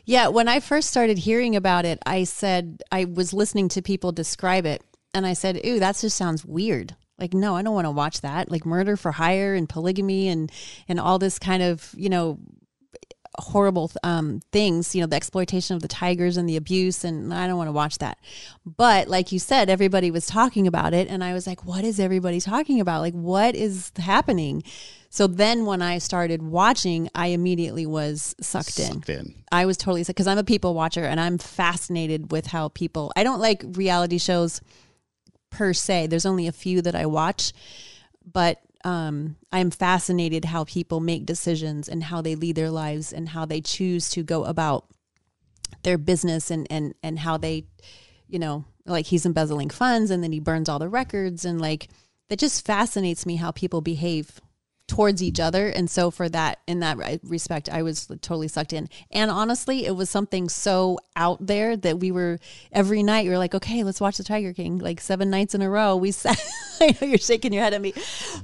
Yeah, 0.04 0.28
when 0.28 0.48
I 0.48 0.60
first 0.60 0.88
started 0.90 1.18
hearing 1.18 1.56
about 1.56 1.84
it, 1.84 1.98
I 2.06 2.24
said 2.24 2.82
I 2.90 3.04
was 3.04 3.32
listening 3.32 3.68
to 3.70 3.82
people 3.82 4.12
describe 4.12 4.66
it, 4.66 4.82
and 5.14 5.26
I 5.26 5.32
said, 5.34 5.60
"Ooh, 5.64 5.78
that 5.78 5.96
just 5.98 6.16
sounds 6.16 6.44
weird." 6.44 6.94
Like, 7.18 7.34
no, 7.34 7.56
I 7.56 7.62
don't 7.62 7.74
want 7.74 7.86
to 7.86 7.90
watch 7.90 8.20
that. 8.20 8.50
Like 8.50 8.64
murder 8.64 8.96
for 8.96 9.10
hire 9.12 9.54
and 9.54 9.68
polygamy 9.68 10.28
and 10.28 10.50
and 10.88 11.00
all 11.00 11.18
this 11.18 11.38
kind 11.38 11.62
of 11.62 11.92
you 11.96 12.08
know 12.08 12.38
horrible 13.38 13.90
um, 14.02 14.40
things. 14.52 14.94
You 14.94 15.02
know, 15.02 15.06
the 15.06 15.16
exploitation 15.16 15.76
of 15.76 15.82
the 15.82 15.88
tigers 15.88 16.36
and 16.36 16.48
the 16.48 16.56
abuse, 16.56 17.04
and 17.04 17.32
I 17.32 17.46
don't 17.46 17.56
want 17.56 17.68
to 17.68 17.72
watch 17.72 17.98
that. 17.98 18.18
But 18.64 19.08
like 19.08 19.32
you 19.32 19.38
said, 19.38 19.70
everybody 19.70 20.10
was 20.10 20.26
talking 20.26 20.66
about 20.66 20.94
it, 20.94 21.08
and 21.08 21.22
I 21.24 21.32
was 21.32 21.46
like, 21.46 21.64
"What 21.64 21.84
is 21.84 21.98
everybody 22.00 22.40
talking 22.40 22.80
about? 22.80 23.00
Like, 23.00 23.14
what 23.14 23.54
is 23.54 23.92
happening?" 23.96 24.62
So 25.10 25.26
then, 25.26 25.64
when 25.64 25.80
I 25.80 25.98
started 25.98 26.42
watching, 26.42 27.08
I 27.14 27.28
immediately 27.28 27.86
was 27.86 28.34
sucked 28.40 28.78
in. 28.78 28.92
Sucked 28.92 29.08
in. 29.08 29.34
I 29.50 29.64
was 29.64 29.78
totally 29.78 30.04
sick 30.04 30.16
because 30.16 30.26
I'm 30.26 30.38
a 30.38 30.44
people 30.44 30.74
watcher 30.74 31.04
and 31.04 31.18
I'm 31.18 31.38
fascinated 31.38 32.30
with 32.30 32.46
how 32.46 32.68
people. 32.68 33.12
I 33.16 33.22
don't 33.22 33.40
like 33.40 33.64
reality 33.66 34.18
shows 34.18 34.60
per 35.50 35.72
se. 35.72 36.08
There's 36.08 36.26
only 36.26 36.46
a 36.46 36.52
few 36.52 36.82
that 36.82 36.94
I 36.94 37.06
watch, 37.06 37.52
but 38.30 38.60
um, 38.84 39.36
I'm 39.50 39.70
fascinated 39.70 40.44
how 40.46 40.64
people 40.64 41.00
make 41.00 41.26
decisions 41.26 41.88
and 41.88 42.04
how 42.04 42.22
they 42.22 42.34
lead 42.34 42.56
their 42.56 42.70
lives 42.70 43.12
and 43.12 43.28
how 43.28 43.44
they 43.44 43.60
choose 43.60 44.08
to 44.10 44.22
go 44.22 44.44
about 44.44 44.86
their 45.82 45.98
business 45.98 46.50
and 46.50 46.66
and 46.70 46.94
and 47.02 47.18
how 47.18 47.36
they, 47.36 47.66
you 48.28 48.38
know, 48.38 48.64
like 48.86 49.06
he's 49.06 49.26
embezzling 49.26 49.70
funds 49.70 50.10
and 50.10 50.22
then 50.22 50.32
he 50.32 50.40
burns 50.40 50.68
all 50.68 50.78
the 50.78 50.88
records 50.88 51.44
and 51.44 51.60
like 51.60 51.88
that 52.28 52.38
just 52.38 52.64
fascinates 52.64 53.26
me 53.26 53.36
how 53.36 53.50
people 53.50 53.80
behave 53.80 54.40
towards 54.88 55.22
each 55.22 55.38
other. 55.38 55.68
And 55.68 55.88
so 55.88 56.10
for 56.10 56.28
that 56.30 56.58
in 56.66 56.80
that 56.80 56.98
respect 57.22 57.68
i 57.68 57.82
was 57.82 58.06
totally 58.22 58.48
sucked 58.48 58.72
in. 58.72 58.88
And 59.12 59.30
honestly 59.30 59.86
it 59.86 59.94
was 59.94 60.10
something 60.10 60.48
so 60.48 60.98
out 61.14 61.46
there 61.46 61.76
that 61.76 62.00
we 62.00 62.10
were 62.10 62.40
every 62.72 63.02
night 63.02 63.24
you 63.24 63.30
were 63.30 63.38
like 63.38 63.54
okay 63.54 63.84
let's 63.84 64.00
watch 64.00 64.16
the 64.16 64.24
tiger 64.24 64.52
king 64.52 64.78
like 64.78 65.00
seven 65.00 65.30
nights 65.30 65.54
in 65.54 65.62
a 65.62 65.70
row. 65.70 65.94
We 65.94 66.10
sat 66.10 66.42
i 66.80 66.96
know 67.00 67.06
you're 67.06 67.18
shaking 67.18 67.52
your 67.52 67.62
head 67.62 67.74
at 67.74 67.80
me. 67.80 67.92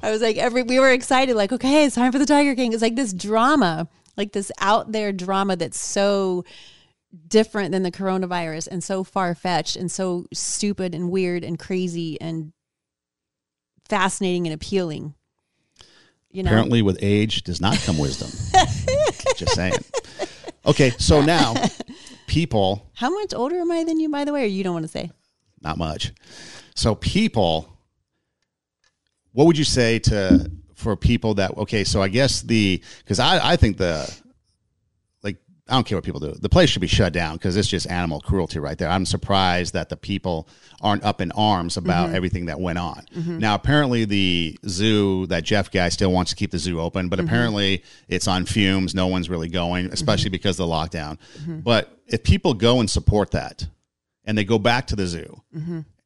I 0.03 0.11
was 0.11 0.23
like 0.23 0.37
every 0.37 0.63
we 0.63 0.79
were 0.79 0.93
excited 0.93 1.35
like 1.35 1.53
okay 1.53 1.85
it's 1.85 1.97
time 1.97 2.13
for 2.13 2.19
the 2.19 2.27
tiger 2.27 2.55
king. 2.55 2.73
It's 2.73 2.83
like 2.83 2.97
this 2.97 3.13
drama 3.13 3.89
like 4.17 4.33
this 4.33 4.53
out 4.61 4.93
there 4.93 5.13
drama 5.13 5.57
that's 5.57 5.81
so 5.81 6.45
different 7.27 7.73
than 7.73 7.83
the 7.83 7.93
coronavirus 7.93 8.69
and 8.71 8.85
so 8.85 9.03
far-fetched 9.03 9.77
and 9.77 9.91
so 9.91 10.27
stupid 10.33 10.95
and 10.95 11.11
weird 11.11 11.45
and 11.45 11.59
crazy 11.59 12.21
and 12.21 12.53
fascinating 13.89 14.47
and 14.47 14.55
appealing 14.55 15.15
you 16.35 16.43
know 16.43 16.51
Apparently, 16.51 16.83
with 16.83 16.99
age 17.01 17.43
does 17.45 17.61
not 17.61 17.79
come 17.79 17.97
wisdom. 17.97 18.29
Just 19.37 19.55
saying. 19.55 19.73
Okay, 20.67 20.91
so 20.99 21.23
now 21.23 21.55
people, 22.27 22.91
How 22.95 23.09
much 23.11 23.33
older 23.33 23.57
am 23.57 23.71
I 23.71 23.85
than 23.85 24.01
you, 24.01 24.09
by 24.11 24.25
the 24.25 24.33
way, 24.33 24.43
or 24.43 24.47
you 24.47 24.65
don't 24.65 24.75
want 24.75 24.85
to 24.85 24.91
say? 24.91 25.11
not 25.63 25.79
much. 25.79 26.13
So 26.75 26.95
people, 26.95 27.79
what 29.33 29.47
would 29.47 29.57
you 29.57 29.65
say 29.65 29.99
to 30.01 30.51
for 30.75 30.97
people 30.97 31.35
that 31.35 31.57
okay? 31.57 31.85
So 31.85 32.03
I 32.03 32.09
guess 32.09 32.43
the 32.43 32.83
because 32.99 33.19
I 33.19 33.53
I 33.53 33.57
think 33.57 33.79
the 33.79 34.15
I 35.67 35.73
don't 35.73 35.87
care 35.87 35.97
what 35.97 36.05
people 36.05 36.21
do. 36.21 36.33
The 36.33 36.51
place 36.51 36.69
should 36.69 36.83
be 36.83 36.87
shut 36.87 37.15
down 37.15 37.37
because 37.37 37.57
it's 37.57 37.69
just 37.69 37.91
animal 37.91 38.21
cruelty 38.21 38.59
right 38.59 38.77
there. 38.77 38.91
I'm 38.91 39.07
surprised 39.07 39.73
that 39.73 39.89
the 39.89 39.97
people 39.97 40.47
aren't 40.83 41.03
up 41.05 41.23
in 41.23 41.33
arms 41.33 41.79
about 41.79 42.09
mm-hmm. 42.09 42.17
everything 42.17 42.47
that 42.47 42.61
went 42.61 42.79
on. 42.79 43.07
Mm-hmm. 43.17 43.39
Now, 43.39 43.55
apparently, 43.55 44.05
the 44.05 44.59
zoo 44.69 45.27
that 45.29 45.43
Jeff 45.45 45.71
guy 45.71 45.89
still 45.89 46.13
wants 46.13 46.33
to 46.33 46.37
keep 46.37 46.51
the 46.51 46.59
zoo 46.59 46.81
open, 46.81 47.09
but 47.09 47.19
mm-hmm. 47.19 47.29
apparently 47.29 47.83
it's 48.09 48.29
on 48.29 48.45
fumes. 48.45 48.95
No 48.95 49.07
one's 49.07 49.31
really 49.31 49.49
going, 49.49 49.87
especially 49.87 50.29
because 50.29 50.61
of 50.61 50.69
the 50.69 50.73
lockdown. 50.73 51.19
But 51.47 51.99
if 52.09 52.23
people 52.23 52.53
go 52.53 52.81
and 52.81 52.91
support 52.91 53.31
that, 53.31 53.67
and 54.27 54.37
they 54.37 54.45
go 54.45 54.59
back 54.59 54.87
to 54.89 54.97
the 54.97 55.07
zoo, 55.07 55.41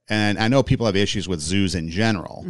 and 0.09 0.39
I 0.39 0.47
know 0.47 0.63
people 0.63 0.87
have 0.87 0.97
issues 0.97 1.27
with 1.29 1.41
zoos 1.41 1.75
in 1.75 1.91
general. 1.91 2.47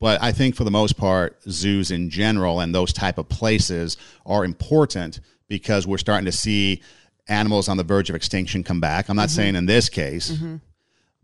But 0.00 0.22
I 0.22 0.32
think 0.32 0.56
for 0.56 0.64
the 0.64 0.70
most 0.70 0.96
part, 0.96 1.42
zoos 1.42 1.90
in 1.90 2.08
general 2.08 2.60
and 2.60 2.74
those 2.74 2.94
type 2.94 3.18
of 3.18 3.28
places 3.28 3.98
are 4.24 4.46
important 4.46 5.20
because 5.50 5.86
we're 5.86 5.98
starting 5.98 6.24
to 6.24 6.32
see 6.32 6.80
animals 7.28 7.68
on 7.68 7.76
the 7.76 7.82
verge 7.82 8.08
of 8.08 8.16
extinction 8.16 8.64
come 8.64 8.80
back. 8.80 9.10
I'm 9.10 9.16
not 9.16 9.28
mm-hmm. 9.28 9.36
saying 9.36 9.56
in 9.56 9.66
this 9.66 9.90
case, 9.90 10.30
mm-hmm. 10.30 10.56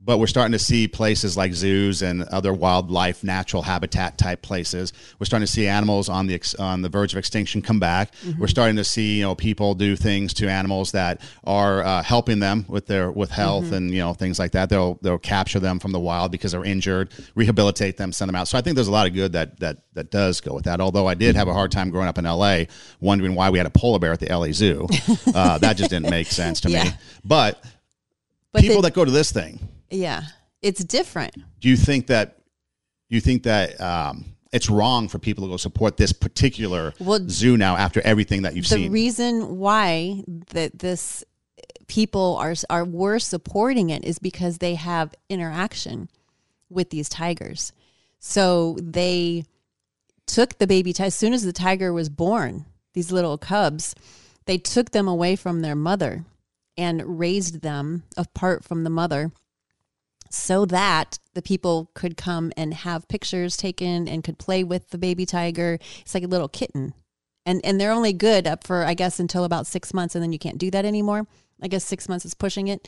But 0.06 0.18
we're 0.18 0.26
starting 0.28 0.52
to 0.52 0.58
see 0.58 0.86
places 0.88 1.36
like 1.36 1.52
zoos 1.52 2.00
and 2.00 2.22
other 2.22 2.54
wildlife 2.54 3.22
natural 3.24 3.62
habitat 3.62 4.16
type 4.16 4.40
places. 4.40 4.92
We're 5.18 5.26
starting 5.26 5.46
to 5.46 5.52
see 5.52 5.66
animals 5.66 6.08
on 6.08 6.28
the 6.28 6.34
ex- 6.34 6.54
on 6.54 6.80
the 6.82 6.88
verge 6.88 7.12
of 7.12 7.18
extinction 7.18 7.60
come 7.60 7.80
back. 7.80 8.14
We're 8.38 8.46
starting 8.46 8.76
to 8.76 8.84
see 8.84 9.18
you 9.18 9.22
know 9.24 9.34
people 9.34 9.74
do 9.74 9.96
things 9.96 10.32
to 10.34 10.48
animals 10.48 10.92
that 10.92 11.20
are 11.44 11.82
uh, 11.82 12.02
helping 12.02 12.38
them 12.38 12.64
with 12.68 12.86
their 12.86 13.10
with 13.10 13.30
health 13.30 13.72
and 13.72 13.90
you 13.90 13.98
know 13.98 14.14
things 14.14 14.38
like 14.38 14.52
that. 14.52 14.70
They'll 14.70 14.98
they'll 15.02 15.18
capture 15.18 15.58
them 15.60 15.80
from 15.80 15.90
the 15.92 16.00
wild 16.00 16.30
because 16.30 16.52
they're 16.52 16.64
injured 16.64 17.10
rehabilitate 17.34 17.96
them 17.96 18.12
send 18.12 18.28
them 18.28 18.36
out. 18.36 18.46
So 18.48 18.56
i 18.56 18.60
think 18.60 18.76
there's 18.76 18.88
a 18.88 18.92
lot 18.92 19.06
of 19.08 19.14
good 19.14 19.32
that 19.32 19.58
that 19.60 19.78
that 19.94 20.10
does 20.12 20.40
go 20.40 20.54
with 20.54 20.64
that. 20.64 20.80
Although 20.80 21.08
i 21.08 21.14
did 21.14 21.34
have 21.34 21.48
a 21.48 21.52
hard 21.52 21.72
time 21.72 21.90
growing 21.90 22.06
up 22.08 22.16
in 22.18 22.24
la 22.24 22.62
wondering 23.00 23.34
why 23.34 23.50
we 23.50 23.58
had 23.58 23.66
a 23.66 23.70
polar 23.70 23.98
bear 23.98 24.12
at 24.12 24.20
the 24.20 24.32
la 24.34 24.46
zoo. 24.52 24.86
Uh, 25.34 25.58
that 25.58 25.76
just 25.76 25.90
didn't 25.90 26.08
make 26.08 26.28
sense 26.28 26.60
to 26.60 26.68
me. 26.68 26.82
But 27.24 27.62
But 28.52 28.62
people 28.62 28.76
the- 28.76 28.82
that 28.82 28.94
go 28.94 29.04
to 29.04 29.10
this 29.10 29.32
thing 29.32 29.58
Yeah, 29.90 30.22
it's 30.62 30.82
different. 30.84 31.34
do 31.60 31.68
you 31.68 31.76
think 31.76 32.08
that 32.08 32.38
do 33.08 33.14
you 33.14 33.20
think 33.20 33.44
that 33.44 33.80
um, 33.80 34.24
it's 34.52 34.68
wrong 34.68 35.08
for 35.08 35.18
people 35.18 35.44
to 35.44 35.50
go 35.50 35.56
support 35.56 35.96
this 35.96 36.12
particular 36.12 36.92
Well, 36.98 37.20
zoo 37.28 37.56
now 37.56 37.76
after 37.76 38.00
everything 38.00 38.42
that 38.42 38.56
you've 38.56 38.68
the 38.68 38.76
seen? 38.76 38.82
The 38.84 38.90
reason 38.90 39.58
why 39.58 40.24
that 40.50 40.78
this 40.78 41.24
people 41.86 42.36
are 42.36 42.54
are 42.68 42.84
were 42.84 43.18
supporting 43.18 43.90
it 43.90 44.04
is 44.04 44.18
because 44.18 44.58
they 44.58 44.74
have 44.74 45.14
interaction 45.28 46.08
with 46.68 46.90
these 46.90 47.08
tigers. 47.08 47.72
So 48.18 48.76
they 48.82 49.44
took 50.26 50.58
the 50.58 50.66
baby 50.66 50.92
ti- 50.92 51.04
as 51.04 51.14
soon 51.14 51.32
as 51.32 51.44
the 51.44 51.52
tiger 51.52 51.92
was 51.92 52.08
born, 52.08 52.64
these 52.94 53.12
little 53.12 53.38
cubs, 53.38 53.94
they 54.46 54.58
took 54.58 54.90
them 54.90 55.06
away 55.06 55.36
from 55.36 55.60
their 55.60 55.76
mother 55.76 56.24
and 56.76 57.18
raised 57.20 57.62
them 57.62 58.02
apart 58.16 58.64
from 58.64 58.82
the 58.82 58.90
mother 58.90 59.30
so 60.30 60.64
that 60.66 61.18
the 61.34 61.42
people 61.42 61.90
could 61.94 62.16
come 62.16 62.52
and 62.56 62.72
have 62.74 63.08
pictures 63.08 63.56
taken 63.56 64.08
and 64.08 64.24
could 64.24 64.38
play 64.38 64.64
with 64.64 64.90
the 64.90 64.98
baby 64.98 65.26
tiger. 65.26 65.78
It's 66.00 66.14
like 66.14 66.24
a 66.24 66.28
little 66.28 66.48
kitten. 66.48 66.94
And 67.44 67.60
and 67.64 67.80
they're 67.80 67.92
only 67.92 68.12
good 68.12 68.46
up 68.46 68.66
for 68.66 68.84
I 68.84 68.94
guess 68.94 69.20
until 69.20 69.44
about 69.44 69.66
6 69.66 69.94
months 69.94 70.14
and 70.14 70.22
then 70.22 70.32
you 70.32 70.38
can't 70.38 70.58
do 70.58 70.70
that 70.72 70.84
anymore. 70.84 71.26
I 71.62 71.68
guess 71.68 71.84
6 71.84 72.08
months 72.08 72.26
is 72.26 72.34
pushing 72.34 72.68
it. 72.68 72.86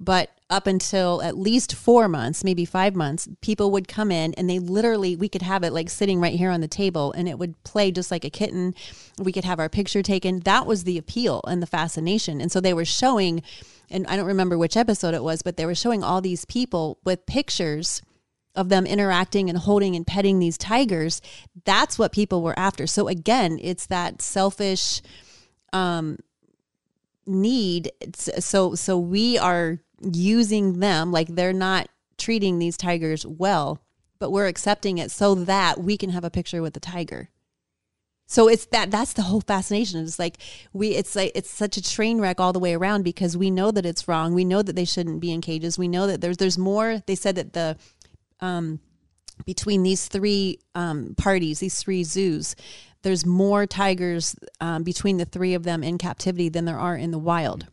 But 0.00 0.30
up 0.48 0.66
until 0.66 1.20
at 1.22 1.36
least 1.36 1.74
4 1.74 2.08
months, 2.08 2.44
maybe 2.44 2.64
5 2.64 2.94
months, 2.94 3.28
people 3.42 3.70
would 3.72 3.88
come 3.88 4.12
in 4.12 4.32
and 4.34 4.48
they 4.48 4.58
literally 4.58 5.16
we 5.16 5.28
could 5.28 5.42
have 5.42 5.64
it 5.64 5.72
like 5.72 5.90
sitting 5.90 6.20
right 6.20 6.38
here 6.38 6.50
on 6.50 6.60
the 6.60 6.68
table 6.68 7.12
and 7.12 7.28
it 7.28 7.38
would 7.38 7.62
play 7.64 7.90
just 7.90 8.10
like 8.10 8.24
a 8.24 8.30
kitten. 8.30 8.74
We 9.18 9.32
could 9.32 9.44
have 9.44 9.58
our 9.58 9.68
picture 9.68 10.02
taken. 10.02 10.40
That 10.40 10.66
was 10.66 10.84
the 10.84 10.98
appeal 10.98 11.42
and 11.48 11.60
the 11.60 11.66
fascination. 11.66 12.40
And 12.40 12.52
so 12.52 12.60
they 12.60 12.74
were 12.74 12.84
showing 12.84 13.42
and 13.90 14.06
I 14.06 14.16
don't 14.16 14.26
remember 14.26 14.58
which 14.58 14.76
episode 14.76 15.14
it 15.14 15.22
was, 15.22 15.42
but 15.42 15.56
they 15.56 15.66
were 15.66 15.74
showing 15.74 16.02
all 16.02 16.20
these 16.20 16.44
people 16.44 16.98
with 17.04 17.26
pictures 17.26 18.02
of 18.54 18.68
them 18.68 18.86
interacting 18.86 19.48
and 19.48 19.58
holding 19.58 19.94
and 19.94 20.06
petting 20.06 20.38
these 20.38 20.58
tigers. 20.58 21.20
That's 21.64 21.98
what 21.98 22.12
people 22.12 22.42
were 22.42 22.58
after. 22.58 22.86
So 22.86 23.06
again, 23.06 23.58
it's 23.62 23.86
that 23.86 24.22
selfish 24.22 25.02
um, 25.72 26.18
need. 27.26 27.92
It's, 28.00 28.30
so 28.44 28.74
so 28.74 28.98
we 28.98 29.38
are 29.38 29.78
using 30.02 30.80
them 30.80 31.12
like 31.12 31.28
they're 31.28 31.52
not 31.52 31.88
treating 32.18 32.58
these 32.58 32.76
tigers 32.76 33.26
well, 33.26 33.82
but 34.18 34.30
we're 34.30 34.46
accepting 34.46 34.98
it 34.98 35.10
so 35.10 35.34
that 35.34 35.78
we 35.78 35.96
can 35.96 36.10
have 36.10 36.24
a 36.24 36.30
picture 36.30 36.62
with 36.62 36.74
the 36.74 36.80
tiger. 36.80 37.28
So 38.26 38.48
it's 38.48 38.66
that 38.66 38.90
that's 38.90 39.12
the 39.12 39.22
whole 39.22 39.40
fascination. 39.40 40.02
It's 40.02 40.18
like 40.18 40.38
we 40.72 40.90
it's 40.90 41.14
like 41.14 41.32
it's 41.34 41.50
such 41.50 41.76
a 41.76 41.82
train 41.82 42.20
wreck 42.20 42.40
all 42.40 42.52
the 42.52 42.58
way 42.58 42.74
around 42.74 43.04
because 43.04 43.36
we 43.36 43.50
know 43.50 43.70
that 43.70 43.86
it's 43.86 44.08
wrong. 44.08 44.34
We 44.34 44.44
know 44.44 44.62
that 44.62 44.74
they 44.74 44.84
shouldn't 44.84 45.20
be 45.20 45.32
in 45.32 45.40
cages. 45.40 45.78
We 45.78 45.88
know 45.88 46.06
that 46.08 46.20
there's 46.20 46.36
there's 46.36 46.58
more 46.58 47.02
they 47.06 47.14
said 47.14 47.36
that 47.36 47.52
the 47.52 47.76
um 48.40 48.80
between 49.44 49.84
these 49.84 50.08
three 50.08 50.58
um 50.74 51.14
parties, 51.16 51.60
these 51.60 51.80
three 51.80 52.02
zoos, 52.02 52.56
there's 53.06 53.24
more 53.24 53.66
tigers 53.66 54.34
um, 54.60 54.82
between 54.82 55.18
the 55.18 55.24
three 55.24 55.54
of 55.54 55.62
them 55.62 55.84
in 55.84 55.96
captivity 55.96 56.48
than 56.48 56.64
there 56.64 56.78
are 56.78 56.96
in 56.96 57.12
the 57.12 57.20
wild. 57.20 57.66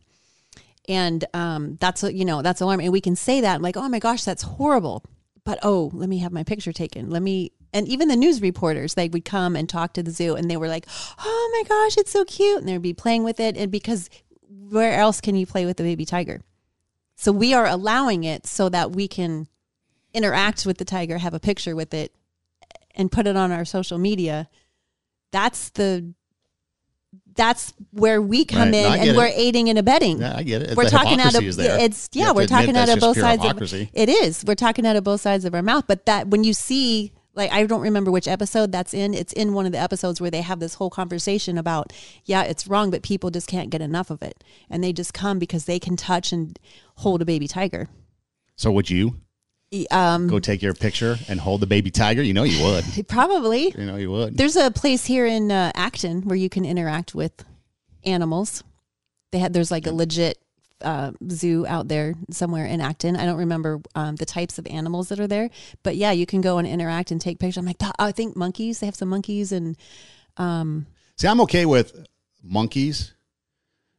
And 0.88 1.24
um, 1.34 1.76
that's 1.80 2.04
you 2.04 2.24
know 2.24 2.40
that's 2.40 2.60
alarming. 2.60 2.86
And 2.86 2.92
we 2.92 3.00
can 3.00 3.16
say 3.16 3.40
that 3.40 3.60
like, 3.60 3.76
oh 3.76 3.88
my 3.88 3.98
gosh, 3.98 4.22
that's 4.22 4.44
horrible. 4.44 5.04
But 5.42 5.58
oh, 5.64 5.90
let 5.92 6.08
me 6.08 6.18
have 6.18 6.30
my 6.30 6.44
picture 6.44 6.72
taken. 6.72 7.10
Let 7.10 7.22
me. 7.22 7.50
And 7.74 7.86
even 7.88 8.08
the 8.08 8.16
news 8.16 8.40
reporters, 8.40 8.94
they 8.94 9.08
would 9.08 9.24
come 9.24 9.56
and 9.56 9.68
talk 9.68 9.92
to 9.94 10.02
the 10.02 10.10
zoo, 10.12 10.34
and 10.36 10.48
they 10.50 10.56
were 10.56 10.68
like, 10.68 10.86
"Oh 11.18 11.50
my 11.52 11.68
gosh, 11.68 11.98
it's 11.98 12.12
so 12.12 12.24
cute!" 12.24 12.60
And 12.60 12.68
they'd 12.68 12.80
be 12.80 12.94
playing 12.94 13.24
with 13.24 13.40
it. 13.40 13.56
And 13.56 13.70
because 13.70 14.08
where 14.48 14.94
else 14.98 15.20
can 15.20 15.34
you 15.34 15.44
play 15.44 15.66
with 15.66 15.76
the 15.76 15.82
baby 15.82 16.06
tiger? 16.06 16.40
So 17.16 17.32
we 17.32 17.52
are 17.52 17.66
allowing 17.66 18.24
it 18.24 18.46
so 18.46 18.68
that 18.70 18.92
we 18.92 19.08
can 19.08 19.48
interact 20.14 20.64
with 20.64 20.78
the 20.78 20.84
tiger, 20.84 21.18
have 21.18 21.34
a 21.34 21.40
picture 21.40 21.74
with 21.74 21.92
it, 21.92 22.14
and 22.94 23.10
put 23.10 23.26
it 23.26 23.36
on 23.36 23.50
our 23.50 23.64
social 23.64 23.98
media, 23.98 24.48
that's 25.32 25.70
the 25.70 26.14
that's 27.36 27.72
where 27.90 28.22
we 28.22 28.44
come 28.44 28.70
Right. 28.70 28.74
in 28.74 28.82
No, 28.84 28.92
and 28.92 29.04
get 29.04 29.16
we're 29.16 29.32
aiding 29.34 29.68
and 29.68 29.76
abetting. 29.76 30.20
Yeah, 30.20 30.36
I 30.36 30.44
get 30.44 30.62
it. 30.62 30.76
we're 30.76 30.88
talking 30.88 31.18
out 31.20 31.34
of 31.34 31.42
it's 31.42 32.08
yeah, 32.12 32.30
we're 32.30 32.46
talking 32.46 32.76
out 32.76 32.88
of 32.88 33.00
both 33.00 33.18
sides 33.18 33.42
hypocrisy. 33.42 33.82
of 33.82 33.88
it 33.94 34.08
is. 34.08 34.44
We're 34.46 34.54
talking 34.54 34.86
out 34.86 34.94
of 34.94 35.02
both 35.02 35.20
sides 35.20 35.44
of 35.44 35.52
our 35.54 35.62
mouth. 35.62 35.84
But 35.88 36.06
that 36.06 36.28
when 36.28 36.44
you 36.44 36.52
see 36.54 37.10
like 37.34 37.52
I 37.52 37.66
don't 37.66 37.80
remember 37.80 38.10
which 38.10 38.28
episode 38.28 38.72
that's 38.72 38.94
in. 38.94 39.14
It's 39.14 39.32
in 39.32 39.54
one 39.54 39.66
of 39.66 39.72
the 39.72 39.78
episodes 39.78 40.20
where 40.20 40.30
they 40.30 40.42
have 40.42 40.60
this 40.60 40.74
whole 40.74 40.90
conversation 40.90 41.58
about, 41.58 41.92
yeah, 42.24 42.42
it's 42.42 42.66
wrong, 42.66 42.90
but 42.90 43.02
people 43.02 43.30
just 43.30 43.48
can't 43.48 43.70
get 43.70 43.80
enough 43.80 44.10
of 44.10 44.22
it. 44.22 44.42
And 44.70 44.82
they 44.82 44.92
just 44.92 45.14
come 45.14 45.38
because 45.38 45.64
they 45.64 45.78
can 45.78 45.96
touch 45.96 46.32
and 46.32 46.58
hold 46.96 47.22
a 47.22 47.24
baby 47.24 47.48
tiger. 47.48 47.88
So 48.56 48.70
would 48.70 48.88
you 48.90 49.16
Um, 49.90 50.28
go 50.28 50.38
take 50.38 50.62
your 50.62 50.74
picture 50.74 51.16
and 51.28 51.40
hold 51.40 51.60
the 51.60 51.66
baby 51.66 51.90
tiger? 51.90 52.22
You 52.22 52.34
know 52.34 52.44
you 52.44 52.62
would. 52.64 52.84
probably. 53.08 53.74
You 53.76 53.86
know 53.86 53.96
you 53.96 54.10
would. 54.12 54.36
There's 54.36 54.56
a 54.56 54.70
place 54.70 55.06
here 55.06 55.26
in 55.26 55.50
uh, 55.50 55.72
Acton 55.74 56.22
where 56.22 56.36
you 56.36 56.48
can 56.48 56.64
interact 56.64 57.14
with 57.14 57.44
animals. 58.04 58.62
They 59.32 59.38
had 59.40 59.52
there's 59.52 59.72
like 59.72 59.86
a 59.88 59.92
legit 59.92 60.38
uh, 60.84 61.12
zoo 61.30 61.66
out 61.66 61.88
there 61.88 62.14
somewhere 62.30 62.66
in 62.66 62.80
Acton. 62.80 63.16
I 63.16 63.24
don't 63.26 63.38
remember 63.38 63.80
um, 63.94 64.16
the 64.16 64.26
types 64.26 64.58
of 64.58 64.66
animals 64.66 65.08
that 65.08 65.18
are 65.18 65.26
there, 65.26 65.50
but 65.82 65.96
yeah, 65.96 66.12
you 66.12 66.26
can 66.26 66.40
go 66.40 66.58
and 66.58 66.68
interact 66.68 67.10
and 67.10 67.20
take 67.20 67.38
pictures. 67.38 67.56
I'm 67.58 67.64
like, 67.66 67.80
I 67.98 68.12
think 68.12 68.36
monkeys. 68.36 68.80
They 68.80 68.86
have 68.86 68.94
some 68.96 69.08
monkeys 69.08 69.50
and 69.52 69.76
um, 70.36 70.86
See, 71.16 71.28
I'm 71.28 71.40
okay 71.42 71.64
with 71.66 72.06
monkeys 72.42 73.12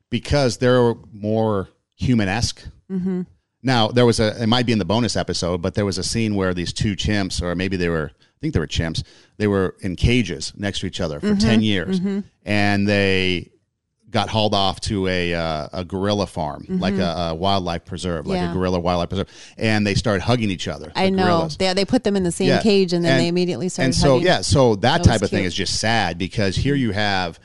because 0.10 0.58
they're 0.58 0.93
more 1.12 1.69
human 1.95 2.28
esque. 2.28 2.63
Mm-hmm. 2.91 3.21
Now, 3.63 3.88
there 3.88 4.06
was 4.06 4.19
a, 4.19 4.41
it 4.43 4.48
might 4.48 4.65
be 4.65 4.71
in 4.74 4.80
the 4.80 4.86
bonus 4.86 5.15
episode, 5.15 5.62
but 5.62 5.74
there 5.74 5.86
was 5.86 5.98
a 5.98 6.04
scene 6.04 6.36
where 6.36 6.54
these 6.54 6.71
two 6.71 6.95
chimps, 6.95 7.41
or 7.41 7.56
maybe 7.56 7.78
they 7.78 7.89
were, 7.89 8.12
I 8.13 8.38
think 8.39 8.54
they 8.54 8.60
were 8.60 8.67
chimps, 8.67 9.04
they 9.38 9.48
were 9.48 9.76
in 9.82 9.95
cages 9.95 10.54
next 10.56 10.82
to 10.82 10.86
each 10.88 11.02
other 11.02 11.19
Mm-hmm. 11.19 11.34
for 11.36 11.41
10 11.41 11.62
years. 11.62 12.00
And 12.43 12.88
they 12.88 13.50
got 14.15 14.30
hauled 14.30 14.54
off 14.54 14.80
to 14.80 15.08
a, 15.08 15.34
uh, 15.34 15.67
a 15.73 15.84
gorilla 15.84 16.25
farm, 16.25 16.65
like 16.69 16.93
a, 16.95 17.30
a 17.32 17.36
wildlife 17.36 17.84
preserve, 17.84 18.25
like 18.25 18.38
Mm-hmm. 18.38 18.45
Yeah. 18.45 18.51
a 18.51 18.54
gorilla 18.54 18.80
wildlife 18.80 19.10
preserve. 19.10 19.30
And 19.58 19.86
they 19.86 19.93
started 19.93 20.21
hugging 20.23 20.49
each 20.49 20.67
other. 20.69 20.91
I 20.95 21.10
know 21.10 21.23
gorillas. 21.23 21.58
they 21.58 21.73
they 21.73 21.86
put 21.86 22.04
them 22.06 22.15
in 22.15 22.23
the 22.23 22.32
same 22.32 22.47
Yeah. 22.47 22.62
cage 22.62 22.93
and 22.93 23.04
then 23.04 23.13
And- 23.13 23.21
they 23.21 23.28
immediately 23.28 23.67
started. 23.69 23.88
and 23.88 23.95
so 23.95 24.12
hugging. 24.13 24.25
yeah 24.28 24.41
so 24.41 24.75
that, 24.75 25.04
That 25.04 25.10
type 25.10 25.21
of 25.21 25.30
thing 25.30 25.43
is 25.43 25.54
just 25.54 25.80
sad 25.80 26.17
because 26.17 26.56
here 26.56 26.75
you 26.75 26.91
have 26.93 27.39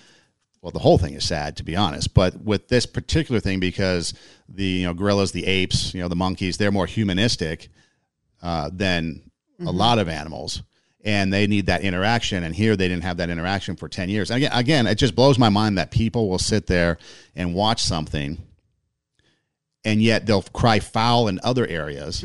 well 0.63 0.71
the 0.71 0.79
whole 0.79 0.97
thing 0.99 1.15
is 1.15 1.25
sad 1.27 1.57
to 1.57 1.65
be 1.65 1.75
honest 1.75 2.15
but 2.15 2.31
with 2.45 2.69
this 2.69 2.87
particular 2.87 3.41
thing 3.41 3.59
because 3.61 4.15
the 4.49 4.65
you 4.65 4.85
know 4.87 4.95
gorillas 4.95 5.33
the 5.33 5.47
apes 5.47 5.93
you 5.95 6.01
know 6.03 6.09
the 6.09 6.17
monkeys 6.27 6.57
they're 6.59 6.71
more 6.81 6.87
humanistic 6.87 7.69
uh, 8.43 8.71
than 8.73 9.23
Mm-hmm. 9.61 9.67
a 9.69 9.73
lot 9.73 9.99
of 9.99 10.09
animals 10.09 10.63
and 11.05 11.33
they 11.33 11.47
need 11.47 11.67
that 11.67 11.81
interaction 11.83 12.45
and 12.45 12.55
here 12.55 12.77
they 12.77 12.87
didn't 12.89 13.05
have 13.05 13.17
that 13.17 13.31
interaction 13.31 13.75
for 13.77 13.89
10 13.89 14.09
years 14.11 14.31
and 14.31 14.39
again, 14.39 14.53
again 14.53 14.87
it 14.87 14.97
just 14.97 15.15
blows 15.15 15.39
my 15.39 15.49
mind 15.49 15.79
that 15.79 15.91
people 15.91 16.29
will 16.29 16.39
sit 16.39 16.67
there 16.67 16.99
and 17.35 17.55
watch 17.55 17.83
something 17.83 18.37
and 19.85 20.03
yet 20.03 20.27
they'll 20.27 20.43
cry 20.43 20.79
foul 20.79 21.27
in 21.29 21.41
other 21.43 21.67
areas 21.67 22.23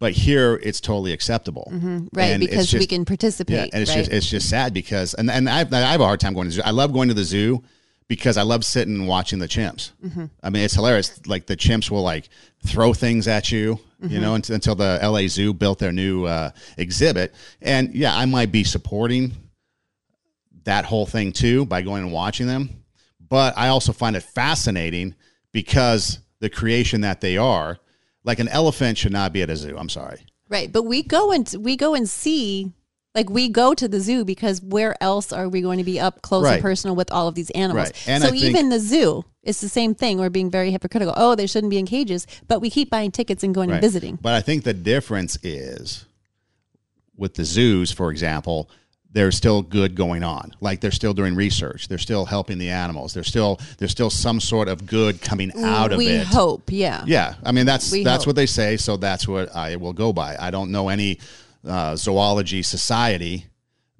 but 0.00 0.12
here 0.12 0.58
it's 0.62 0.80
totally 0.80 1.12
acceptable 1.12 1.70
Mm-hmm. 1.72 2.06
right 2.12 2.24
And 2.32 2.40
because 2.40 2.72
we 2.74 2.86
can 2.86 3.04
participate. 3.04 3.56
yeah, 3.56 3.66
and 3.72 3.82
it's 3.82 3.90
right? 3.92 3.98
just 3.98 4.10
it's 4.12 4.28
just 4.28 4.48
sad 4.48 4.74
because 4.74 5.14
and 5.14 5.30
and 5.30 5.48
I 5.48 5.60
I 5.60 5.92
have 5.92 6.00
a 6.00 6.04
hard 6.04 6.18
time 6.20 6.34
going 6.34 6.46
to 6.46 6.56
the 6.56 6.62
zoo. 6.62 6.62
I 6.64 6.70
love 6.72 6.92
going 6.92 7.08
to 7.08 7.14
the 7.14 7.24
zoo 7.24 7.62
because 8.08 8.36
I 8.36 8.42
love 8.42 8.64
sitting 8.64 8.94
and 8.94 9.08
watching 9.08 9.38
the 9.38 9.48
chimps. 9.48 9.90
Mm-hmm. 10.04 10.26
I 10.42 10.50
mean, 10.50 10.62
it's 10.62 10.74
hilarious. 10.74 11.26
Like 11.26 11.46
the 11.46 11.56
chimps 11.56 11.90
will 11.90 12.02
like 12.02 12.28
throw 12.64 12.92
things 12.92 13.28
at 13.28 13.50
you, 13.50 13.80
Mm-hmm. 14.02 14.12
you 14.12 14.20
know, 14.20 14.34
until, 14.34 14.54
until 14.54 14.74
the 14.74 14.98
LA 15.02 15.26
Zoo 15.26 15.54
built 15.54 15.78
their 15.78 15.90
new 15.90 16.26
uh, 16.26 16.50
exhibit. 16.76 17.34
And 17.62 17.94
yeah, 17.94 18.14
I 18.14 18.26
might 18.26 18.52
be 18.52 18.62
supporting 18.62 19.32
that 20.64 20.84
whole 20.84 21.06
thing 21.06 21.32
too 21.32 21.64
by 21.64 21.80
going 21.80 22.02
and 22.02 22.12
watching 22.12 22.46
them, 22.46 22.84
but 23.26 23.56
I 23.56 23.68
also 23.68 23.94
find 23.94 24.14
it 24.14 24.22
fascinating 24.22 25.14
because 25.50 26.18
the 26.40 26.50
creation 26.50 27.00
that 27.00 27.20
they 27.22 27.36
are. 27.38 27.78
Like 28.22 28.38
an 28.38 28.48
elephant 28.48 28.98
should 28.98 29.12
not 29.12 29.32
be 29.32 29.40
at 29.42 29.48
a 29.50 29.56
zoo. 29.56 29.78
I'm 29.78 29.88
sorry. 29.88 30.18
Right, 30.50 30.70
but 30.70 30.82
we 30.82 31.02
go 31.02 31.32
and 31.32 31.50
we 31.60 31.76
go 31.76 31.94
and 31.94 32.06
see 32.08 32.72
like 33.16 33.28
we 33.30 33.48
go 33.48 33.74
to 33.74 33.88
the 33.88 33.98
zoo 33.98 34.24
because 34.24 34.62
where 34.62 34.94
else 35.02 35.32
are 35.32 35.48
we 35.48 35.60
going 35.62 35.78
to 35.78 35.84
be 35.84 35.98
up 35.98 36.22
close 36.22 36.44
Right. 36.44 36.54
and 36.54 36.62
personal 36.62 36.94
with 36.94 37.10
all 37.10 37.26
of 37.26 37.34
these 37.34 37.50
animals? 37.50 37.88
Right. 37.88 38.08
And 38.08 38.22
so 38.22 38.28
I 38.30 38.36
even 38.36 38.68
the 38.68 38.78
zoo, 38.78 39.24
it's 39.42 39.60
the 39.60 39.68
same 39.68 39.94
thing. 39.94 40.18
We're 40.18 40.30
being 40.30 40.50
very 40.50 40.70
hypocritical. 40.70 41.14
Oh, 41.16 41.34
they 41.34 41.46
shouldn't 41.48 41.70
be 41.70 41.78
in 41.78 41.86
cages, 41.86 42.26
but 42.46 42.60
we 42.60 42.70
keep 42.70 42.90
buying 42.90 43.10
tickets 43.10 43.42
and 43.42 43.54
going 43.54 43.70
and 43.72 43.80
visiting. 43.80 44.16
But 44.22 44.34
I 44.34 44.40
think 44.42 44.62
the 44.64 44.74
difference 44.74 45.38
is 45.42 46.04
with 47.16 47.34
the 47.34 47.44
zoos, 47.44 47.90
for 47.90 48.10
example, 48.10 48.68
there's 49.10 49.34
still 49.34 49.62
good 49.62 49.94
going 49.94 50.22
on. 50.22 50.52
Like 50.60 50.82
they're 50.82 50.90
still 50.90 51.14
doing 51.14 51.34
research. 51.34 51.88
They're 51.88 51.96
still 51.96 52.26
helping 52.26 52.58
the 52.58 52.68
animals. 52.68 53.14
There's 53.14 53.28
still 53.28 53.58
there's 53.78 53.92
still 53.92 54.10
some 54.10 54.40
sort 54.40 54.68
of 54.68 54.84
good 54.84 55.22
coming 55.22 55.52
out 55.64 55.90
of 55.92 55.96
we 55.96 56.08
it. 56.08 56.18
We 56.18 56.24
hope, 56.24 56.64
yeah. 56.70 57.02
Yeah, 57.06 57.34
I 57.42 57.52
mean 57.52 57.64
that's 57.64 57.90
We 57.90 58.04
that's 58.04 58.24
hope. 58.24 58.26
what 58.28 58.36
they 58.36 58.44
say, 58.44 58.76
so 58.76 58.98
that's 58.98 59.26
what 59.26 59.54
I 59.56 59.76
will 59.76 59.94
go 59.94 60.12
by. 60.12 60.36
I 60.38 60.50
don't 60.50 60.70
know 60.70 60.90
any 60.90 61.18
uh, 61.64 61.96
zoology 61.96 62.62
society 62.62 63.46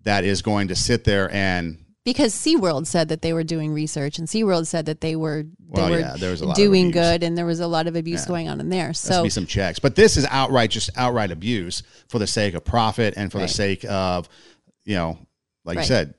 that 0.05 0.25
is 0.25 0.43
going 0.43 0.69
to 0.69 0.75
sit 0.77 1.05
there 1.05 1.31
and 1.33 1.79
Because 2.05 2.33
SeaWorld 2.35 2.87
said 2.87 3.09
that 3.09 3.23
they 3.23 3.33
were 3.33 3.43
doing 3.45 3.73
research 3.73 4.19
and 4.19 4.29
SeaWorld 4.29 4.67
said 4.67 4.87
that 4.87 5.01
they 5.01 5.17
were 5.17 5.43
they 5.43 5.49
Well, 5.83 5.91
were 5.91 5.99
yeah, 5.99 6.17
there 6.17 6.31
was 6.31 6.41
a 6.43 6.47
lot 6.47 6.57
doing 6.57 6.91
good 6.93 7.23
and 7.25 7.37
there 7.37 7.47
was 7.47 7.59
a 7.61 7.67
lot 7.67 7.87
of 7.89 7.97
abuse 7.97 8.25
going 8.25 8.49
on 8.49 8.61
in 8.61 8.69
there. 8.69 8.95
So 8.95 9.25
be 9.25 9.31
some 9.31 9.47
checks. 9.47 9.79
But 9.81 9.97
this 9.97 10.17
is 10.17 10.25
outright 10.31 10.71
just 10.71 10.91
outright 10.97 11.33
abuse 11.33 11.83
for 12.09 12.19
the 12.21 12.27
sake 12.29 12.55
of 12.55 12.65
profit 12.65 13.15
and 13.17 13.33
for 13.33 13.39
Right. 13.39 13.49
the 13.49 13.55
sake 13.55 13.85
of, 13.85 14.29
you 14.85 14.95
know, 14.95 15.19
like 15.65 15.77
Right. 15.79 15.83
you 15.83 15.89
said, 15.89 16.15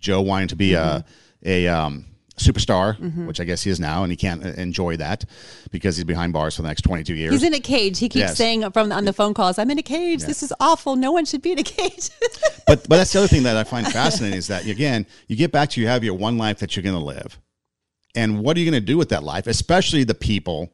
Joe 0.00 0.20
wanting 0.22 0.48
to 0.48 0.56
be 0.56 0.74
a 0.74 1.04
a 1.44 1.68
um, 1.68 2.06
superstar, 2.42 2.98
Mm-hmm. 2.98 3.26
which 3.26 3.40
I 3.40 3.44
guess 3.44 3.62
he 3.62 3.70
is 3.70 3.78
now, 3.80 4.02
and 4.02 4.12
he 4.12 4.16
can't 4.16 4.44
uh, 4.44 4.48
enjoy 4.50 4.96
that 4.98 5.24
because 5.70 5.96
he's 5.96 6.04
behind 6.04 6.32
bars 6.32 6.56
for 6.56 6.62
the 6.62 6.68
next 6.68 6.82
twenty 6.82 7.04
two 7.04 7.14
years. 7.14 7.32
He's 7.32 7.42
in 7.42 7.54
a 7.54 7.60
cage. 7.60 7.98
He 7.98 8.08
keeps 8.08 8.20
Yes. 8.30 8.36
saying 8.36 8.70
from 8.72 8.92
on 8.92 9.04
the 9.04 9.12
phone 9.12 9.34
calls, 9.34 9.58
"I'm 9.58 9.70
in 9.70 9.78
a 9.78 9.82
cage. 9.82 10.22
This 10.24 10.42
is 10.42 10.52
awful. 10.60 10.96
No 10.96 11.12
one 11.12 11.24
should 11.24 11.42
be 11.42 11.52
in 11.52 11.58
a 11.58 11.62
cage." 11.62 12.10
but 12.66 12.88
but 12.88 12.96
that's 12.96 13.12
the 13.12 13.18
other 13.20 13.28
thing 13.28 13.44
that 13.44 13.56
I 13.56 13.64
find 13.64 13.86
fascinating 13.86 14.38
is 14.38 14.48
that 14.48 14.66
again, 14.66 15.06
you 15.28 15.36
get 15.36 15.52
back 15.52 15.70
to 15.70 15.80
you 15.80 15.86
have 15.88 16.04
your 16.04 16.14
one 16.14 16.36
life 16.38 16.58
that 16.60 16.76
you're 16.76 16.82
going 16.82 16.98
to 16.98 17.04
live, 17.04 17.38
and 18.14 18.40
what 18.40 18.56
are 18.56 18.60
you 18.60 18.70
going 18.70 18.80
to 18.80 18.86
do 18.86 18.98
with 18.98 19.08
that 19.10 19.22
life? 19.22 19.46
Especially 19.46 20.04
the 20.04 20.14
people 20.14 20.70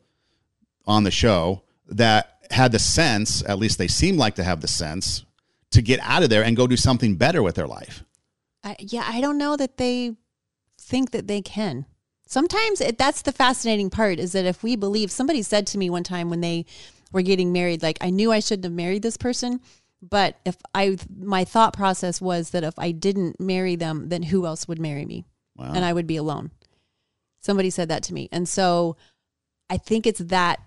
on 0.87 1.05
the 1.05 1.11
show 1.11 1.63
that 1.89 2.39
had 2.51 2.73
the 2.73 2.79
sense, 2.79 3.43
at 3.47 3.59
least 3.59 3.77
they 3.79 3.89
seem 3.89 4.17
like 4.17 4.35
to 4.37 4.43
have 4.45 4.61
the 4.63 4.69
sense, 4.69 5.25
to 5.71 5.83
get 5.83 6.01
out 6.03 6.23
of 6.23 6.31
there 6.31 6.43
and 6.43 6.57
go 6.57 6.67
do 6.67 6.77
something 6.77 7.15
better 7.17 7.43
with 7.43 7.55
their 7.57 7.67
life. 7.67 8.05
I, 8.65 8.75
yeah, 8.81 9.05
I 9.07 9.21
don't 9.21 9.37
know 9.39 9.57
that 9.57 9.77
they 9.77 10.17
think 10.89 11.11
that 11.11 11.27
they 11.27 11.43
can. 11.43 11.87
Sometimes 12.27 12.81
it, 12.81 12.99
that's 12.99 13.23
the 13.23 13.33
fascinating 13.33 13.91
part 13.91 14.19
is 14.19 14.33
that 14.33 14.45
if 14.45 14.63
we 14.63 14.77
believe, 14.77 15.11
somebody 15.11 15.43
said 15.43 15.67
to 15.69 15.79
me 15.79 15.89
one 15.89 16.05
time 16.05 16.31
when 16.31 16.41
they 16.41 16.67
were 17.13 17.23
getting 17.23 17.53
married, 17.53 17.83
like 17.83 17.99
I 18.01 18.11
knew 18.11 18.33
I 18.33 18.41
shouldn't 18.41 18.65
have 18.65 18.73
married 18.73 19.03
this 19.03 19.17
person, 19.17 19.61
but 20.03 20.37
if 20.45 20.57
I, 20.75 20.99
my 21.17 21.45
thought 21.45 21.73
process 21.73 22.21
was 22.21 22.51
that 22.51 22.65
if 22.65 22.75
I 22.79 22.93
didn't 22.93 23.41
marry 23.41 23.77
them, 23.77 24.09
then 24.09 24.25
who 24.25 24.47
else 24.47 24.69
would 24.69 24.79
marry 24.79 25.05
me? 25.05 25.25
Wow. 25.57 25.73
And 25.75 25.85
I 25.85 25.93
would 25.93 26.07
be 26.07 26.17
alone. 26.17 26.51
Somebody 27.41 27.71
said 27.71 27.89
that 27.89 28.03
to 28.05 28.15
me. 28.15 28.29
And 28.31 28.49
so 28.49 28.97
I 29.71 29.77
think 29.77 30.07
it's 30.07 30.21
that 30.21 30.61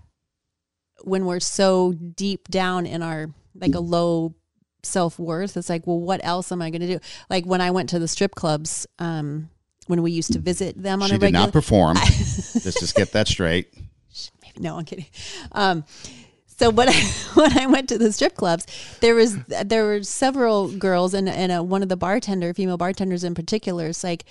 when 1.02 1.26
we're 1.26 1.40
so 1.40 1.92
deep 1.92 2.48
down 2.48 2.86
in 2.86 3.02
our, 3.02 3.30
like 3.54 3.74
a 3.74 3.80
low 3.80 4.34
self 4.82 5.18
worth, 5.18 5.56
it's 5.56 5.68
like, 5.68 5.86
well, 5.86 6.00
what 6.00 6.20
else 6.24 6.52
am 6.52 6.60
I 6.60 6.70
going 6.70 6.80
to 6.80 6.86
do? 6.86 7.00
Like 7.30 7.44
when 7.46 7.60
I 7.60 7.70
went 7.70 7.88
to 7.90 7.98
the 7.98 8.08
strip 8.08 8.34
clubs, 8.34 8.86
um, 8.98 9.48
when 9.86 10.02
we 10.02 10.12
used 10.12 10.32
to 10.32 10.38
visit 10.38 10.80
them 10.80 11.02
on 11.02 11.08
she 11.08 11.16
a 11.16 11.18
did 11.18 11.32
not 11.32 11.52
perform. 11.52 11.96
Let's 11.96 12.80
just 12.80 12.94
get 12.94 13.12
that 13.12 13.28
straight. 13.28 13.72
no, 14.58 14.78
I'm 14.78 14.84
kidding. 14.84 15.06
Um, 15.52 15.84
so 16.46 16.70
when 16.70 16.88
I 16.88 16.92
when 17.34 17.58
I 17.58 17.66
went 17.66 17.88
to 17.88 17.98
the 17.98 18.12
strip 18.12 18.34
clubs, 18.36 18.66
there 19.00 19.14
was 19.14 19.36
there 19.44 19.84
were 19.84 20.02
several 20.02 20.70
girls 20.70 21.14
and 21.14 21.28
and 21.28 21.50
uh 21.50 21.62
one 21.62 21.82
of 21.82 21.88
the 21.88 21.96
bartender, 21.96 22.54
female 22.54 22.76
bartenders 22.76 23.24
in 23.24 23.34
particular, 23.34 23.86
is 23.86 24.04
like. 24.04 24.24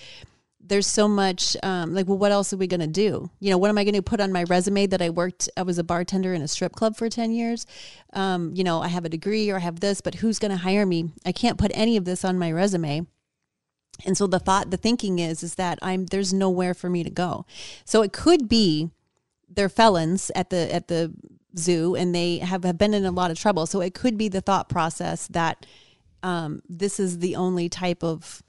There's 0.63 0.87
so 0.87 1.07
much, 1.07 1.57
um, 1.63 1.93
like, 1.95 2.07
well, 2.07 2.19
what 2.19 2.31
else 2.31 2.53
are 2.53 2.57
we 2.57 2.67
going 2.67 2.81
to 2.81 2.87
do? 2.87 3.29
You 3.39 3.49
know, 3.49 3.57
what 3.57 3.69
am 3.69 3.79
I 3.79 3.83
going 3.83 3.95
to 3.95 4.01
put 4.01 4.21
on 4.21 4.31
my 4.31 4.43
resume 4.43 4.85
that 4.87 5.01
I 5.01 5.09
worked, 5.09 5.49
I 5.57 5.63
was 5.63 5.79
a 5.79 5.83
bartender 5.83 6.33
in 6.33 6.41
a 6.43 6.47
strip 6.47 6.73
club 6.73 6.95
for 6.95 7.09
10 7.09 7.31
years? 7.31 7.65
Um, 8.13 8.53
you 8.55 8.63
know, 8.63 8.79
I 8.79 8.87
have 8.87 9.03
a 9.03 9.09
degree 9.09 9.49
or 9.49 9.57
I 9.57 9.59
have 9.59 9.79
this, 9.79 9.99
but 9.99 10.15
who's 10.15 10.39
going 10.39 10.51
to 10.51 10.57
hire 10.57 10.85
me? 10.85 11.11
I 11.25 11.33
can't 11.33 11.57
put 11.57 11.71
any 11.73 11.97
of 11.97 12.05
this 12.05 12.23
on 12.23 12.37
my 12.37 12.51
resume. 12.53 13.05
And 14.06 14.17
so 14.17 14.27
the 14.27 14.39
thought, 14.39 14.71
the 14.71 14.77
thinking 14.77 15.19
is, 15.19 15.43
is 15.43 15.56
that 15.56 15.77
I'm, 15.82 16.08
there's 16.08 16.34
nowhere 16.34 16.73
for 16.73 16.89
me 16.89 17.04
to 17.04 17.10
go. 17.10 17.45
So 17.86 18.01
it 18.01 18.13
could 18.13 18.49
be 18.49 18.89
they're 19.49 19.69
felons 19.69 20.32
at 20.34 20.49
the 20.49 20.73
at 20.73 20.88
the 20.88 21.13
zoo 21.58 21.95
and 21.95 22.15
they 22.15 22.38
have, 22.38 22.63
have 22.63 22.77
been 22.77 22.93
in 22.93 23.06
a 23.06 23.12
lot 23.12 23.32
of 23.32 23.39
trouble. 23.39 23.65
So 23.65 23.82
it 23.82 23.93
could 23.93 24.17
be 24.17 24.30
the 24.30 24.41
thought 24.41 24.69
process 24.69 25.27
that 25.27 25.65
um, 26.23 26.62
this 26.69 26.99
is 26.99 27.19
the 27.19 27.36
only 27.36 27.69
type 27.69 28.04
of 28.04 28.41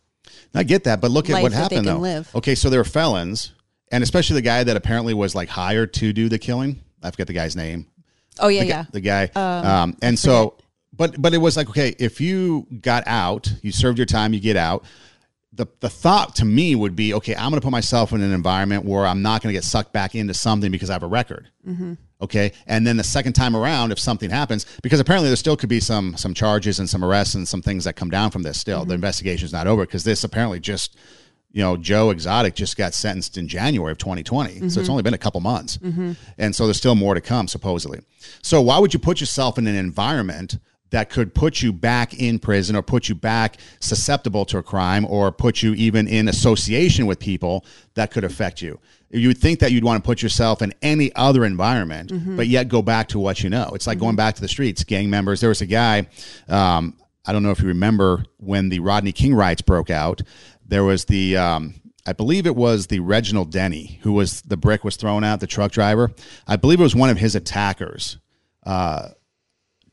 I 0.55 0.63
get 0.63 0.85
that, 0.85 1.01
but 1.01 1.11
look 1.11 1.29
at 1.29 1.43
what 1.43 1.53
happened 1.53 1.87
though. 1.87 1.99
live. 1.99 2.35
Okay, 2.35 2.55
so 2.55 2.71
they 2.71 2.79
were 2.79 2.85
felons, 2.85 3.53
and 3.91 4.05
especially 4.05 4.35
the 4.35 4.43
guy 4.43 4.63
that 4.63 4.77
apparently 4.77 5.15
was 5.15 5.35
like 5.35 5.49
hired 5.49 5.93
to 5.95 6.13
do 6.13 6.29
the 6.29 6.39
killing. 6.39 6.81
I 7.03 7.11
forget 7.11 7.27
the 7.27 7.33
guy's 7.33 7.57
name. 7.57 7.87
oh 8.39 8.49
yeah 8.49 8.61
the, 8.61 8.67
yeah 8.67 8.85
the 8.93 9.01
guy. 9.01 9.25
Um, 9.35 9.97
and 10.01 10.19
so 10.19 10.57
but 10.93 11.21
but 11.21 11.35
it 11.35 11.39
was 11.39 11.57
like 11.57 11.69
okay, 11.71 11.95
if 11.99 12.21
you 12.21 12.67
got 12.81 13.05
out, 13.07 13.53
you 13.63 13.73
served 13.73 13.99
your 13.99 14.07
time, 14.07 14.33
you 14.33 14.41
get 14.41 14.57
out. 14.57 14.85
The, 15.55 15.67
the 15.81 15.91
thought 15.91 16.37
to 16.37 16.47
me 16.47 16.75
would 16.75 16.97
be 16.97 17.13
okay 17.13 17.35
i'm 17.37 17.51
going 17.51 17.61
to 17.61 17.65
put 17.65 17.73
myself 17.73 18.13
in 18.13 18.23
an 18.23 18.33
environment 18.33 18.87
where 18.87 19.07
i'm 19.07 19.21
not 19.21 19.43
going 19.43 19.53
to 19.53 19.57
get 19.57 19.65
sucked 19.65 19.93
back 19.93 20.15
into 20.15 20.33
something 20.33 20.73
because 20.73 20.89
i 20.89 20.95
have 20.95 21.03
a 21.03 21.07
record. 21.07 21.51
Mm-hmm. 21.67 21.95
Okay? 22.23 22.53
And 22.67 22.87
then 22.87 22.97
the 22.97 23.05
second 23.05 23.33
time 23.33 23.57
around 23.57 23.91
if 23.91 23.99
something 23.99 24.31
happens 24.31 24.65
because 24.83 25.01
apparently 25.01 25.29
there 25.29 25.37
still 25.37 25.57
could 25.57 25.69
be 25.69 25.81
some 25.81 26.17
some 26.17 26.35
charges 26.35 26.79
and 26.79 26.89
some 26.89 27.05
arrests 27.05 27.35
and 27.35 27.47
some 27.47 27.63
things 27.63 27.85
that 27.85 27.95
come 27.95 28.11
down 28.11 28.31
from 28.31 28.43
this 28.43 28.59
still. 28.59 28.81
The 28.81 28.85
mm-hmm. 28.85 28.95
investigation 28.95 29.45
is 29.45 29.53
not 29.53 29.67
over 29.67 29.85
because 29.85 30.05
this 30.05 30.25
apparently 30.25 30.61
just 30.61 30.97
you 31.51 31.63
know 31.63 31.77
joe 31.77 32.09
exotic 32.09 32.55
just 32.55 32.79
got 32.79 32.95
sentenced 32.95 33.37
in 33.37 33.47
january 33.47 33.93
of 33.93 33.99
2020 33.99 34.55
so 34.55 34.65
it's 34.65 34.77
mm-hmm. 34.77 34.91
only 34.91 35.03
been 35.03 35.13
a 35.13 35.19
couple 35.19 35.41
months. 35.41 35.79
And 36.39 36.57
so 36.57 36.65
there's 36.67 36.79
still 36.79 36.95
more 36.95 37.15
to 37.15 37.21
come 37.21 37.47
supposedly. 37.49 38.01
So 38.41 38.63
why 38.63 38.79
would 38.79 38.95
you 38.95 39.01
put 39.01 39.21
yourself 39.21 39.59
in 39.59 39.67
an 39.67 39.75
environment 39.75 40.59
that 40.93 41.11
could 41.11 41.35
put 41.35 41.63
you 41.63 41.73
back 41.73 42.15
in 42.15 42.39
prison 42.39 42.77
or 42.77 42.83
put 42.83 43.09
you 43.09 43.15
back 43.15 43.57
susceptible 43.81 44.45
to 44.45 44.59
a 44.59 44.63
crime 44.63 45.07
or 45.07 45.33
put 45.33 45.63
you 45.63 45.75
even 45.75 46.07
in 46.07 46.29
association 46.29 47.07
with 47.07 47.19
people 47.19 47.65
that 47.95 48.11
could 48.11 48.25
affect 48.25 48.63
you. 48.63 48.79
You 49.11 49.29
would 49.29 49.39
think 49.39 49.59
that 49.61 49.73
you'd 49.73 49.85
want 49.85 50.03
to 50.03 50.07
put 50.07 50.23
yourself 50.23 50.63
in 50.63 50.73
any 50.81 51.15
other 51.17 51.45
environment, 51.45 52.37
but 52.37 52.47
yet 52.47 52.69
go 52.69 52.83
back 52.83 53.09
to 53.09 53.19
what 53.19 53.43
you 53.43 53.51
know. 53.51 53.71
It's 53.75 53.87
like 53.87 53.99
going 53.99 54.17
back 54.17 54.35
to 54.37 54.41
the 54.41 54.49
streets, 54.49 54.85
gang 54.85 55.11
members. 55.11 55.41
There 55.41 55.49
was 55.49 55.61
a 55.61 55.67
guy, 55.67 56.07
um, 56.49 56.97
I 57.27 57.33
don't 57.33 57.43
know 57.43 57.51
if 57.51 57.61
you 57.61 57.69
remember 57.69 58.25
when 58.39 58.69
the 58.69 58.81
Rodney 58.81 59.13
King 59.13 59.35
riots 59.35 59.63
broke 59.63 59.91
out, 59.91 60.23
there 60.67 60.85
was 60.85 61.07
the. 61.07 61.37
Um, 61.37 61.75
I 62.05 62.13
believe 62.13 62.47
it 62.47 62.57
was 62.57 62.89
the 62.89 62.99
Reginald 62.99 63.53
Denny 63.53 64.01
who 64.03 64.13
was 64.13 64.43
the 64.43 64.57
brick 64.57 64.83
was 64.83 64.97
thrown 64.97 65.23
out, 65.23 65.39
the 65.39 65.47
truck 65.47 65.71
driver. 65.71 66.11
I 66.49 66.57
believe 66.57 66.81
it 66.81 66.83
was 66.83 66.97
one 66.97 67.11
of 67.11 67.19
his 67.19 67.37
attackers. 67.37 68.19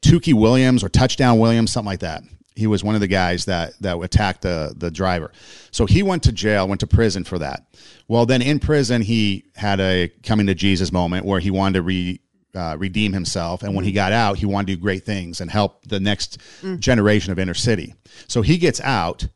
Tukey 0.02 0.34
Williams 0.34 0.84
or 0.84 0.90
Touchdown 0.90 1.40
Williams, 1.40 1.72
something 1.72 1.88
like 1.88 2.00
that. 2.00 2.24
He 2.56 2.68
was 2.68 2.84
one 2.84 2.96
of 2.96 3.02
the 3.02 3.08
guys 3.08 3.46
that 3.46 3.74
that 3.82 3.98
attacked 4.02 4.42
the 4.42 4.74
the 4.76 4.92
driver. 4.92 5.32
So 5.72 5.86
he 5.86 6.04
went 6.04 6.24
to 6.24 6.32
jail, 6.32 6.68
went 6.68 6.82
to 6.82 6.88
prison 6.88 7.24
for 7.24 7.40
that. 7.40 7.66
Well, 8.08 8.26
then 8.26 8.42
in 8.42 8.60
prison 8.60 9.02
he 9.02 9.46
had 9.56 9.80
a 9.80 10.10
coming 10.24 10.48
to 10.48 10.56
Jesus 10.56 10.92
moment 10.92 11.26
where 11.26 11.40
he 11.40 11.52
wanted 11.52 11.76
to 11.76 11.82
re 11.84 12.20
uh, 12.56 12.76
redeem 12.80 13.14
himself, 13.14 13.62
and 13.64 13.76
when 13.76 13.86
he 13.86 13.92
got 13.92 14.12
out, 14.12 14.38
he 14.40 14.46
wanted 14.48 14.68
to 14.68 14.76
do 14.76 14.82
great 14.82 15.06
things 15.06 15.40
and 15.40 15.52
help 15.52 15.86
the 15.88 16.00
next 16.00 16.40
generation 16.80 17.32
of 17.32 17.38
inner 17.38 17.54
city. 17.54 17.94
So 18.28 18.42
he 18.42 18.58
gets 18.58 18.82
out, 18.82 19.28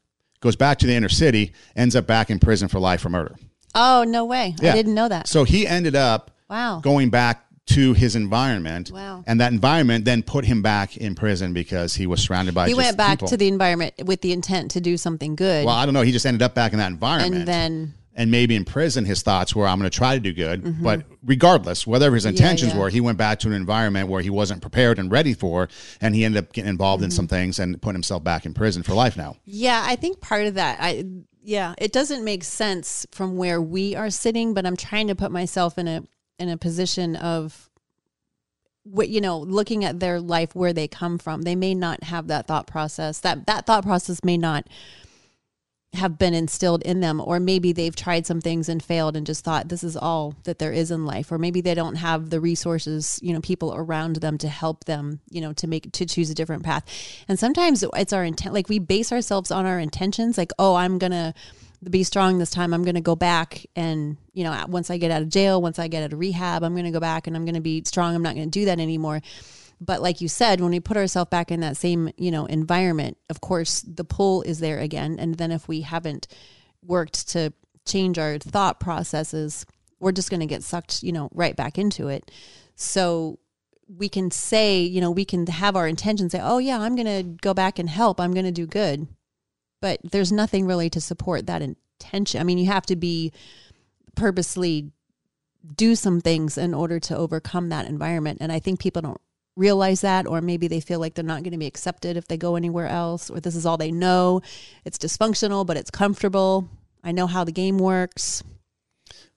goes 0.42 0.56
back 0.56 0.80
to 0.80 0.88
the 0.88 0.94
inner 0.96 1.10
city, 1.10 1.54
ends 1.76 1.96
up 1.96 2.08
back 2.08 2.32
in 2.32 2.40
prison 2.40 2.68
for 2.68 2.80
life 2.80 3.02
for 3.02 3.10
murder. 3.10 3.36
Oh 3.76 4.04
no 4.06 4.26
way! 4.26 4.56
I 4.60 4.72
didn't 4.74 4.96
know 4.96 5.08
that. 5.08 5.28
So 5.28 5.44
he 5.44 5.66
ended 5.68 5.96
up 5.96 6.32
Wow. 6.50 6.80
going 6.84 7.10
back 7.10 7.46
to 7.66 7.94
his 7.94 8.16
environment. 8.16 8.92
Wow. 8.92 9.24
And 9.26 9.40
that 9.40 9.52
environment 9.54 10.06
then 10.06 10.22
put 10.24 10.44
him 10.46 10.62
back 10.62 10.98
in 10.98 11.16
prison 11.16 11.54
because 11.54 11.96
he 11.96 12.08
was 12.08 12.22
surrounded 12.22 12.54
by 12.54 12.68
he 12.68 12.74
went 12.74 12.98
back 12.98 13.20
people. 13.20 13.30
to 13.30 13.38
the 13.38 13.48
environment 13.48 13.94
with 14.06 14.22
the 14.22 14.34
intent 14.34 14.72
to 14.72 14.82
do 14.82 14.98
something 14.98 15.36
good, 15.36 15.66
Well, 15.66 15.76
I 15.76 15.86
don't 15.86 15.94
know. 15.94 16.02
He 16.02 16.12
just 16.12 16.26
ended 16.26 16.42
up 16.42 16.54
back 16.54 16.74
in 16.74 16.80
that 16.80 16.92
environment. 16.92 17.36
and 17.36 17.48
then 17.48 17.94
and 18.16 18.30
maybe 18.30 18.56
in 18.56 18.64
prison, 18.64 19.06
his 19.06 19.24
thoughts 19.24 19.56
were, 19.56 19.66
I'm 19.68 19.80
going 19.80 19.90
to 19.90 19.98
try 19.98 20.14
to 20.14 20.20
do 20.20 20.34
good. 20.34 20.84
But 20.84 21.06
regardless, 21.24 21.88
whatever 21.88 22.14
his 22.14 22.26
intentions 22.28 22.70
Mm-hmm. 22.72 22.78
yeah. 22.78 22.84
were, 22.84 22.90
he 22.92 23.02
went 23.02 23.18
back 23.18 23.40
to 23.40 23.48
an 23.48 23.54
environment 23.56 24.08
where 24.08 24.22
he 24.22 24.30
wasn't 24.30 24.62
prepared 24.62 25.00
and 25.00 25.12
ready 25.12 25.34
for. 25.34 25.68
And 26.00 26.14
he 26.14 26.24
ended 26.24 26.44
up 26.44 26.54
getting 26.54 26.70
involved 26.70 27.02
in 27.02 27.10
Mm-hmm. 27.10 27.16
some 27.16 27.28
things 27.28 27.58
and 27.58 27.82
putting 27.82 27.96
himself 27.96 28.24
back 28.24 28.46
in 28.46 28.54
prison 28.54 28.84
for 28.84 28.94
life 28.94 29.18
now. 29.18 29.38
Yeah, 29.46 29.82
I 29.84 29.96
think 29.96 30.22
part 30.22 30.46
of 30.46 30.54
that, 30.56 30.78
I 30.80 31.06
yeah, 31.46 31.74
it 31.80 31.92
doesn't 31.92 32.24
make 32.24 32.44
sense 32.44 33.06
from 33.12 33.36
where 33.36 33.60
we 33.62 33.96
are 33.96 34.10
sitting, 34.12 34.54
but 34.54 34.66
I'm 34.68 34.78
trying 34.78 35.08
to 35.08 35.16
put 35.16 35.32
myself 35.32 35.78
in 35.80 35.88
a 35.88 36.04
in 36.40 36.50
a 36.50 36.58
position 36.58 37.16
of 37.16 37.70
what 38.84 39.10
you 39.10 39.22
know, 39.22 39.40
looking 39.40 39.86
at 39.86 40.00
their 40.00 40.20
life 40.20 40.54
where 40.56 40.74
they 40.74 40.88
come 40.88 41.18
from. 41.18 41.44
They 41.44 41.56
may 41.56 41.74
not 41.74 42.04
have 42.04 42.28
that 42.28 42.48
thought 42.48 42.68
process. 42.68 43.20
That 43.22 43.48
that 43.48 43.66
thought 43.66 43.84
process 43.84 44.24
may 44.24 44.38
not 44.38 44.68
have 45.94 46.18
been 46.18 46.34
instilled 46.34 46.82
in 46.82 47.02
them 47.02 47.22
or 47.24 47.40
maybe 47.40 47.72
they've 47.72 47.96
tried 47.96 48.26
some 48.26 48.42
things 48.42 48.68
and 48.68 48.82
failed 48.82 49.16
and 49.16 49.28
just 49.28 49.44
thought 49.46 49.70
this 49.70 49.84
is 49.84 49.96
all 49.96 50.34
that 50.44 50.58
there 50.58 50.72
is 50.72 50.90
in 50.90 51.06
life 51.06 51.32
or 51.32 51.38
maybe 51.38 51.62
they 51.62 51.76
don't 51.76 51.96
have 51.96 52.32
the 52.32 52.40
resources 52.40 53.20
you 53.22 53.32
know 53.32 53.40
people 53.42 53.74
around 53.76 54.16
them 54.16 54.36
to 54.36 54.48
help 54.48 54.86
them 54.86 55.20
you 55.30 55.40
know 55.40 55.54
to 55.54 55.68
make 55.68 55.92
to 55.92 56.04
choose 56.04 56.32
a 56.32 56.34
different 56.34 56.64
path 56.64 56.84
and 57.28 57.38
sometimes 57.38 57.86
it's 57.94 58.12
our 58.12 58.24
intent 58.24 58.56
like 58.56 58.70
we 58.70 58.80
base 58.80 59.12
ourselves 59.12 59.52
on 59.52 59.68
our 59.68 59.78
intentions 59.78 60.36
like 60.36 60.52
oh 60.58 60.74
i'm 60.76 60.98
gonna 60.98 61.32
be 61.90 62.04
strong 62.04 62.38
this 62.38 62.50
time 62.50 62.74
i'm 62.74 62.84
gonna 62.84 63.02
go 63.02 63.16
back 63.16 63.66
and 63.76 64.18
you 64.34 64.44
know 64.44 64.66
once 64.68 64.90
i 64.90 64.98
get 64.98 65.12
out 65.12 65.22
of 65.22 65.30
jail 65.30 65.62
once 65.62 65.80
i 65.80 65.88
get 65.88 66.04
out 66.04 66.14
of 66.14 66.20
rehab 66.20 66.64
i'm 66.64 66.76
gonna 66.76 66.92
go 66.92 67.00
back 67.00 67.28
and 67.28 67.36
i'm 67.36 67.46
gonna 67.46 67.62
be 67.62 67.84
strong. 67.86 68.14
I'm 68.16 68.22
not 68.22 68.36
gonna 68.36 68.48
do 68.48 68.66
that 68.66 68.80
anymore. 68.80 69.22
But 69.82 70.02
like 70.02 70.22
you 70.22 70.28
said 70.28 70.62
when 70.62 70.72
we 70.72 70.80
put 70.80 70.98
ourselves 70.98 71.30
back 71.30 71.52
in 71.52 71.62
that 71.62 71.78
same 71.78 72.12
you 72.18 72.32
know 72.32 72.46
environment 72.46 73.18
of 73.30 73.42
course 73.42 73.82
the 73.82 74.04
pull 74.04 74.44
is 74.44 74.60
there 74.60 74.80
again. 74.80 75.18
And 75.20 75.36
then 75.36 75.52
if 75.52 75.68
we 75.68 75.82
haven't 75.82 76.28
worked 76.84 77.30
to 77.30 77.54
change 77.86 78.20
our 78.20 78.38
thought 78.38 78.80
processes 78.80 79.66
we're 80.00 80.12
just 80.12 80.30
going 80.30 80.42
to 80.42 80.46
get 80.46 80.64
sucked 80.64 81.02
you 81.02 81.12
know 81.12 81.30
right 81.34 81.56
back 81.56 81.78
into 81.78 82.08
it. 82.10 82.30
So 82.76 83.40
we 83.88 84.10
can 84.10 84.32
say 84.32 84.82
you 84.82 85.02
know 85.02 85.12
we 85.12 85.26
can 85.26 85.48
have 85.48 85.76
our 85.76 85.88
intention 85.88 86.30
say 86.30 86.40
oh 86.42 86.58
yeah 86.58 86.80
i'm 86.80 86.96
going 86.96 87.06
to 87.06 87.24
go 87.42 87.54
back 87.54 87.80
and 87.80 87.90
help. 87.90 88.20
I'm 88.20 88.34
going 88.34 88.46
to 88.46 88.52
do 88.52 88.66
good 88.66 89.08
but 89.84 90.00
there's 90.02 90.32
nothing 90.32 90.66
really 90.66 90.90
to 90.90 91.02
support 91.02 91.46
that 91.48 91.62
intention. 91.62 92.40
I 92.40 92.46
mean 92.46 92.58
you 92.58 92.68
have 92.68 92.86
to 92.86 92.96
be 92.96 93.34
purposely 94.16 94.94
do 95.76 95.94
some 95.94 96.22
things 96.22 96.58
in 96.58 96.74
order 96.74 97.02
to 97.02 97.18
overcome 97.18 97.68
that 97.68 97.86
environment. 97.88 98.38
And 98.40 98.50
i 98.50 98.60
think 98.60 98.80
people 98.80 99.02
don't 99.02 99.20
realize 99.58 100.00
that 100.00 100.26
or 100.26 100.40
maybe 100.40 100.70
they 100.70 100.80
feel 100.80 101.02
like 101.02 101.16
they're 101.16 101.26
not 101.26 101.44
going 101.44 101.52
to 101.52 101.58
be 101.58 101.68
accepted 101.68 102.16
if 102.16 102.30
they 102.30 102.38
go 102.38 102.56
anywhere 102.56 102.88
else 102.88 103.30
or 103.30 103.42
this 103.42 103.58
is 103.58 103.66
all 103.66 103.76
they 103.76 103.92
know. 103.92 104.42
It's 104.86 104.98
dysfunctional 104.98 105.66
but 105.66 105.76
it's 105.76 105.92
comfortable. 105.92 106.70
I 107.04 107.12
know 107.12 107.28
how 107.28 107.44
the 107.44 107.52
game 107.52 107.78
works. 107.78 108.42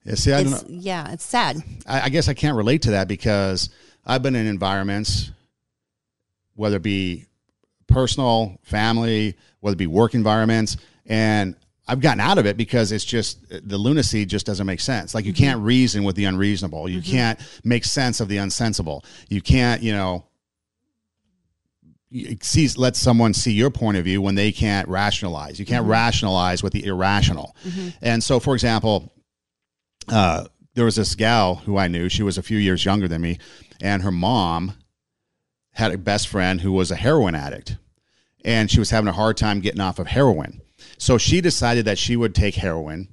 Yeah, 0.04 0.14
see, 0.14 0.32
I 0.32 0.44
don't 0.44 0.52
know. 0.52 0.58
it's 0.58 0.70
yeah 0.70 1.10
it's 1.10 1.24
sad. 1.24 1.60
I, 1.88 2.02
I 2.02 2.08
guess 2.08 2.28
I 2.28 2.34
can't 2.34 2.56
relate 2.56 2.82
to 2.82 2.92
that 2.92 3.08
because 3.08 3.68
I've 4.04 4.22
been 4.22 4.36
in 4.36 4.46
environments, 4.46 5.32
whether 6.54 6.76
it 6.76 6.84
be 6.84 7.26
personal, 7.88 8.58
family, 8.62 9.34
whether 9.66 9.74
it 9.74 9.78
be 9.78 9.88
work 9.88 10.14
environments, 10.14 10.76
and 11.06 11.56
I've 11.88 11.98
gotten 11.98 12.20
out 12.20 12.38
of 12.38 12.46
it 12.46 12.56
because 12.56 12.92
it's 12.92 13.04
just 13.04 13.44
the 13.48 13.76
lunacy 13.76 14.24
just 14.24 14.46
doesn't 14.46 14.64
make 14.64 14.78
sense. 14.78 15.12
Like 15.12 15.24
you 15.24 15.32
mm-hmm. 15.32 15.42
can't 15.42 15.60
reason 15.60 16.04
with 16.04 16.14
the 16.14 16.24
unreasonable. 16.24 16.88
You 16.88 17.00
mm-hmm. 17.00 17.10
can't 17.10 17.60
make 17.64 17.84
sense 17.84 18.20
of 18.20 18.28
the 18.28 18.36
unsensible. 18.36 19.04
You 19.28 19.40
can't, 19.40 19.82
you 19.82 19.90
know, 19.90 20.24
see 22.42 22.68
let 22.76 22.94
someone 22.94 23.34
see 23.34 23.52
your 23.52 23.70
point 23.70 23.96
of 23.96 24.04
view 24.04 24.22
when 24.22 24.36
they 24.36 24.52
can't 24.52 24.86
rationalize. 24.88 25.58
You 25.58 25.66
can't 25.66 25.82
mm-hmm. 25.82 25.90
rationalize 25.90 26.62
with 26.62 26.72
the 26.72 26.86
irrational. 26.86 27.56
And 28.00 28.22
so 28.22 28.38
for 28.38 28.54
example, 28.54 29.12
uh, 30.08 30.44
there 30.74 30.84
was 30.84 30.94
this 30.94 31.16
gal 31.16 31.56
who 31.56 31.76
I 31.76 31.88
knew. 31.88 32.08
She 32.08 32.22
was 32.22 32.38
a 32.38 32.42
few 32.42 32.58
years 32.58 32.84
younger 32.84 33.08
than 33.08 33.20
me, 33.20 33.38
and 33.82 34.04
her 34.04 34.12
mom 34.12 34.74
had 35.72 35.92
a 35.92 35.98
best 35.98 36.28
friend 36.28 36.60
who 36.60 36.70
was 36.70 36.92
a 36.92 36.96
heroin 36.96 37.34
addict, 37.34 37.76
and 38.46 38.70
she 38.70 38.78
was 38.78 38.88
having 38.88 39.08
a 39.08 39.12
hard 39.12 39.36
time 39.36 39.60
getting 39.60 39.80
off 39.82 39.98
of 39.98 40.06
heroin. 40.06 40.62
So 40.96 41.18
she 41.18 41.42
decided 41.42 41.84
that 41.84 41.98
she 41.98 42.16
would 42.16 42.34
take 42.34 42.54
heroin, 42.54 43.08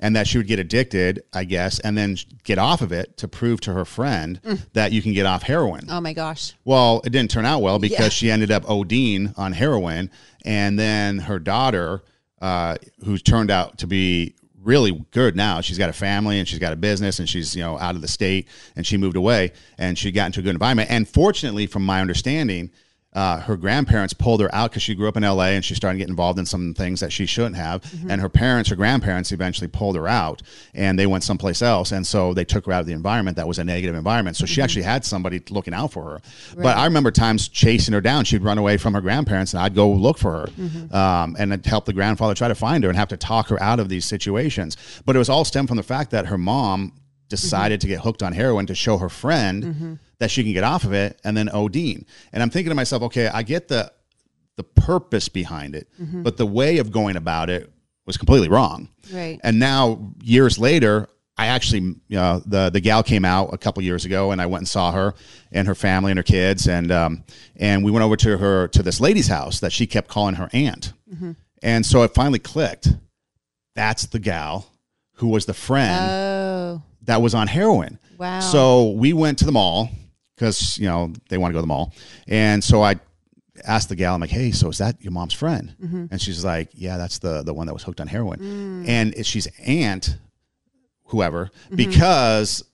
and 0.00 0.16
that 0.16 0.26
she 0.26 0.38
would 0.38 0.46
get 0.46 0.58
addicted, 0.58 1.22
I 1.32 1.44
guess, 1.44 1.78
and 1.80 1.96
then 1.98 2.16
get 2.44 2.58
off 2.58 2.80
of 2.80 2.90
it 2.92 3.16
to 3.18 3.28
prove 3.28 3.60
to 3.62 3.72
her 3.72 3.84
friend 3.84 4.40
that 4.72 4.90
you 4.92 5.00
can 5.02 5.12
get 5.12 5.26
off 5.26 5.42
heroin. 5.42 5.84
oh 5.90 6.00
my 6.00 6.12
gosh 6.12 6.54
Well, 6.64 7.02
it 7.04 7.10
didn't 7.10 7.30
turn 7.30 7.44
out 7.46 7.60
well 7.60 7.78
because 7.78 7.98
Yeah. 8.06 8.08
she 8.08 8.30
ended 8.30 8.50
up 8.50 8.64
ODing 8.64 9.36
on 9.38 9.52
heroin, 9.52 10.10
and 10.44 10.78
then 10.78 11.18
her 11.18 11.38
daughter, 11.38 12.02
uh, 12.40 12.78
who 13.04 13.16
turned 13.18 13.50
out 13.50 13.78
to 13.78 13.86
be 13.86 14.34
really 14.60 15.04
good 15.10 15.36
now, 15.36 15.60
she's 15.60 15.78
got 15.78 15.90
a 15.90 15.92
family 15.92 16.38
and 16.38 16.48
she's 16.48 16.58
got 16.60 16.72
a 16.72 16.76
business 16.76 17.18
and 17.18 17.28
she's 17.28 17.54
you 17.56 17.62
know 17.62 17.78
out 17.78 17.94
of 17.96 18.00
the 18.00 18.08
state 18.08 18.46
and 18.76 18.86
she 18.86 18.96
moved 18.96 19.16
away 19.16 19.52
and 19.78 19.98
she 19.98 20.10
got 20.12 20.26
into 20.26 20.40
a 20.40 20.42
good 20.42 20.50
environment. 20.54 20.88
And 20.90 21.08
fortunately, 21.08 21.66
from 21.66 21.84
my 21.84 22.00
understanding. 22.00 22.70
Uh, 23.14 23.40
her 23.40 23.58
grandparents 23.58 24.14
pulled 24.14 24.40
her 24.40 24.52
out 24.54 24.70
because 24.70 24.82
she 24.82 24.94
grew 24.94 25.06
up 25.06 25.16
in 25.18 25.22
LA 25.22 25.48
and 25.48 25.64
she 25.64 25.74
started 25.74 25.98
getting 25.98 26.12
involved 26.12 26.38
in 26.38 26.46
some 26.46 26.72
things 26.72 27.00
that 27.00 27.12
she 27.12 27.26
shouldn't 27.26 27.56
have. 27.56 27.84
And 28.08 28.20
her 28.22 28.30
parents, 28.30 28.70
her 28.70 28.76
grandparents, 28.76 29.32
eventually 29.32 29.68
pulled 29.68 29.96
her 29.96 30.08
out 30.08 30.40
and 30.72 30.98
they 30.98 31.06
went 31.06 31.22
someplace 31.22 31.60
else. 31.60 31.92
And 31.92 32.06
so 32.06 32.32
they 32.32 32.44
took 32.44 32.64
her 32.64 32.72
out 32.72 32.80
of 32.80 32.86
the 32.86 32.94
environment 32.94 33.36
that 33.36 33.46
was 33.46 33.58
a 33.58 33.64
negative 33.64 33.94
environment. 33.94 34.36
So 34.36 34.46
she 34.46 34.62
actually 34.62 34.82
had 34.82 35.04
somebody 35.04 35.42
looking 35.50 35.74
out 35.74 35.92
for 35.92 36.04
her. 36.04 36.20
But 36.56 36.78
I 36.78 36.84
remember 36.86 37.10
times 37.10 37.48
chasing 37.48 37.92
her 37.92 38.00
down. 38.00 38.24
She'd 38.24 38.42
run 38.42 38.56
away 38.56 38.78
from 38.78 38.94
her 38.94 39.02
grandparents 39.02 39.52
and 39.52 39.62
I'd 39.62 39.74
go 39.74 39.90
look 39.90 40.16
for 40.16 40.32
her 40.46 40.96
um, 40.96 41.36
and 41.38 41.64
help 41.66 41.84
the 41.84 41.92
grandfather 41.92 42.34
try 42.34 42.48
to 42.48 42.54
find 42.54 42.82
her 42.84 42.88
and 42.88 42.98
have 42.98 43.08
to 43.08 43.18
talk 43.18 43.48
her 43.48 43.62
out 43.62 43.78
of 43.78 43.90
these 43.90 44.06
situations. 44.06 44.76
But 45.04 45.16
it 45.16 45.18
was 45.18 45.28
all 45.28 45.44
stemmed 45.44 45.68
from 45.68 45.76
the 45.76 45.82
fact 45.82 46.12
that 46.12 46.26
her 46.26 46.38
mom 46.38 46.94
decided 47.32 47.80
to 47.80 47.86
get 47.86 48.00
hooked 48.00 48.22
on 48.22 48.34
heroin 48.34 48.66
to 48.66 48.74
show 48.74 48.98
her 48.98 49.08
friend 49.08 49.64
mm-hmm. 49.64 49.94
that 50.18 50.30
she 50.30 50.44
can 50.44 50.52
get 50.52 50.64
off 50.64 50.84
of 50.84 50.92
it 50.92 51.18
and 51.24 51.34
then 51.34 51.48
ODing. 51.48 52.04
And 52.30 52.42
I'm 52.42 52.50
thinking 52.50 52.68
to 52.70 52.74
myself, 52.74 53.02
okay, 53.04 53.26
I 53.26 53.42
get 53.42 53.68
the 53.68 53.90
the 54.56 54.62
purpose 54.62 55.30
behind 55.30 55.74
it, 55.74 55.88
mm-hmm. 56.00 56.22
but 56.22 56.36
the 56.36 56.44
way 56.44 56.76
of 56.76 56.92
going 56.92 57.16
about 57.16 57.48
it 57.48 57.72
was 58.04 58.18
completely 58.18 58.50
wrong. 58.50 58.90
Right. 59.10 59.40
And 59.42 59.58
now 59.58 60.12
years 60.22 60.58
later, 60.58 61.08
I 61.38 61.46
actually, 61.46 61.80
you 61.80 62.18
know, 62.18 62.42
the 62.44 62.68
the 62.68 62.80
gal 62.80 63.02
came 63.02 63.24
out 63.24 63.54
a 63.54 63.58
couple 63.58 63.82
years 63.82 64.04
ago, 64.04 64.30
and 64.30 64.42
I 64.42 64.46
went 64.46 64.60
and 64.60 64.68
saw 64.68 64.92
her 64.92 65.14
and 65.50 65.66
her 65.66 65.74
family 65.74 66.10
and 66.10 66.18
her 66.18 66.22
kids, 66.22 66.68
and 66.68 66.92
um, 66.92 67.24
and 67.56 67.82
we 67.82 67.90
went 67.90 68.04
over 68.04 68.16
to 68.16 68.36
her 68.36 68.68
to 68.68 68.82
this 68.82 69.00
lady's 69.00 69.28
house 69.28 69.60
that 69.60 69.72
she 69.72 69.86
kept 69.86 70.08
calling 70.08 70.34
her 70.34 70.50
aunt, 70.52 70.92
mm-hmm. 71.10 71.32
and 71.62 71.86
so 71.86 72.02
it 72.02 72.12
finally 72.12 72.38
clicked. 72.38 72.88
That's 73.74 74.04
the 74.04 74.18
gal 74.18 74.71
who 75.22 75.28
was 75.28 75.46
the 75.46 75.54
friend 75.54 75.98
Oh, 76.10 76.82
that 77.04 77.22
was 77.22 77.32
on 77.34 77.46
heroin. 77.46 77.98
wow. 78.18 78.40
So 78.40 78.90
we 78.90 79.12
went 79.12 79.38
to 79.38 79.44
the 79.46 79.52
mall 79.52 79.88
because 80.34 80.76
you 80.78 80.86
know 80.86 81.12
they 81.28 81.38
want 81.38 81.50
to 81.50 81.54
go 81.54 81.58
to 81.58 81.62
the 81.62 81.66
mall, 81.76 81.94
and 82.28 82.62
so 82.62 82.82
I 82.82 82.96
asked 83.64 83.88
the 83.88 83.96
gal, 83.96 84.14
I'm 84.14 84.20
like, 84.20 84.30
"Hey, 84.30 84.50
so 84.50 84.68
is 84.68 84.78
that 84.78 85.00
your 85.00 85.12
mom's 85.12 85.34
friend?" 85.34 85.74
Mm-hmm. 85.80 86.06
And 86.10 86.20
she's 86.20 86.44
like, 86.44 86.70
"Yeah, 86.74 86.96
that's 86.98 87.18
the 87.20 87.42
the 87.42 87.54
one 87.54 87.66
that 87.68 87.72
was 87.74 87.84
hooked 87.84 88.00
on 88.00 88.08
heroin." 88.08 88.40
Mm. 88.40 88.88
And 88.88 89.14
it- 89.14 89.26
she's 89.26 89.46
aunt, 89.64 90.18
whoever, 91.06 91.46
Mm-hmm. 91.66 91.76
because 91.76 92.64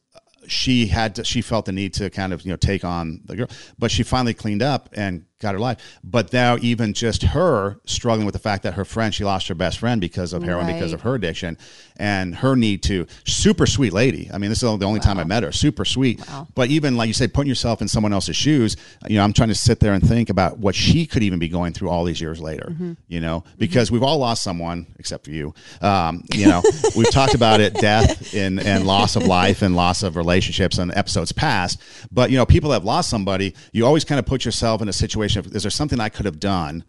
she 0.47 0.87
had 0.87 1.17
to, 1.17 1.25
she 1.25 1.43
felt 1.43 1.67
the 1.67 1.73
need 1.73 1.93
to 1.95 2.09
kind 2.09 2.33
of 2.33 2.43
you 2.43 2.51
know 2.51 2.57
take 2.57 2.85
on 2.85 3.21
the 3.27 3.37
girl, 3.37 3.49
but 3.79 3.91
she 3.91 4.03
finally 4.03 4.35
cleaned 4.35 4.63
up 4.63 4.89
and 4.95 5.25
got 5.41 5.55
her 5.55 5.61
life. 5.61 5.99
But 6.03 6.33
now 6.33 6.57
even 6.61 6.93
just 6.93 7.23
her 7.23 7.81
struggling 7.85 8.27
with 8.27 8.33
the 8.33 8.41
fact 8.41 8.65
that 8.65 8.75
her 8.75 8.85
friend 8.85 9.15
she 9.15 9.25
lost 9.25 9.49
her 9.49 9.55
best 9.55 9.79
friend 9.79 10.01
because 10.01 10.33
of 10.33 10.43
heroin 10.43 10.67
because 10.67 10.93
of 10.93 11.03
her 11.03 11.15
addiction 11.15 11.57
and 11.97 12.35
her 12.37 12.57
need 12.57 12.83
to 12.85 13.07
super 13.25 13.67
sweet 13.67 13.93
lady. 13.93 14.31
I 14.33 14.39
mean, 14.39 14.51
this 14.51 14.63
is 14.63 14.79
the 14.79 14.87
only 14.87 15.01
time 15.01 15.19
I 15.19 15.25
met 15.25 15.43
her. 15.43 15.53
Super 15.53 15.85
sweet. 15.85 16.21
But 16.55 16.71
even 16.71 16.97
like 16.97 17.09
you 17.09 17.15
said, 17.15 17.35
putting 17.35 17.49
yourself 17.49 17.83
in 17.83 17.89
someone 17.89 18.13
else's 18.13 18.37
shoes, 18.37 18.77
you 19.09 19.17
know, 19.17 19.25
I'm 19.25 19.33
trying 19.33 19.49
to 19.49 19.55
sit 19.55 19.81
there 19.81 19.95
and 19.95 20.07
think 20.07 20.31
about 20.31 20.59
what 20.59 20.75
she 20.75 21.07
could 21.07 21.23
even 21.23 21.39
be 21.39 21.49
going 21.49 21.73
through 21.73 21.89
all 21.91 22.05
these 22.05 22.21
years 22.21 22.41
later. 22.41 22.75
You 23.09 23.21
know, 23.21 23.45
because 23.59 23.91
we've 23.91 24.03
all 24.03 24.19
lost 24.19 24.43
someone 24.43 24.87
except 24.99 25.25
for 25.25 25.31
you. 25.31 25.55
Um, 25.81 26.25
you 26.35 26.47
know, 26.47 26.63
we've 26.97 27.11
talked 27.11 27.35
about 27.35 27.61
it, 27.61 27.75
death 27.75 28.35
and 28.35 28.61
and 28.61 28.87
loss 28.87 29.17
of 29.17 29.25
life 29.25 29.63
and 29.63 29.77
loss 29.77 30.03
of 30.03 30.17
relationships 30.17 30.79
on 30.79 30.93
episodes 30.95 31.33
past. 31.33 31.81
But 32.11 32.31
you 32.31 32.37
know, 32.37 32.47
people 32.47 32.71
that 32.71 32.77
have 32.77 32.85
lost 32.85 33.11
somebody, 33.11 33.55
you 33.73 33.87
always 33.87 34.05
kind 34.05 34.19
of 34.19 34.27
put 34.27 34.45
yourself 34.45 34.83
in 34.83 34.89
a 34.89 34.93
situation 34.93 35.28
of 35.37 35.55
is 35.55 35.63
there 35.63 35.71
something 35.71 36.01
I 36.01 36.09
could 36.09 36.27
have 36.27 36.41
done 36.41 36.85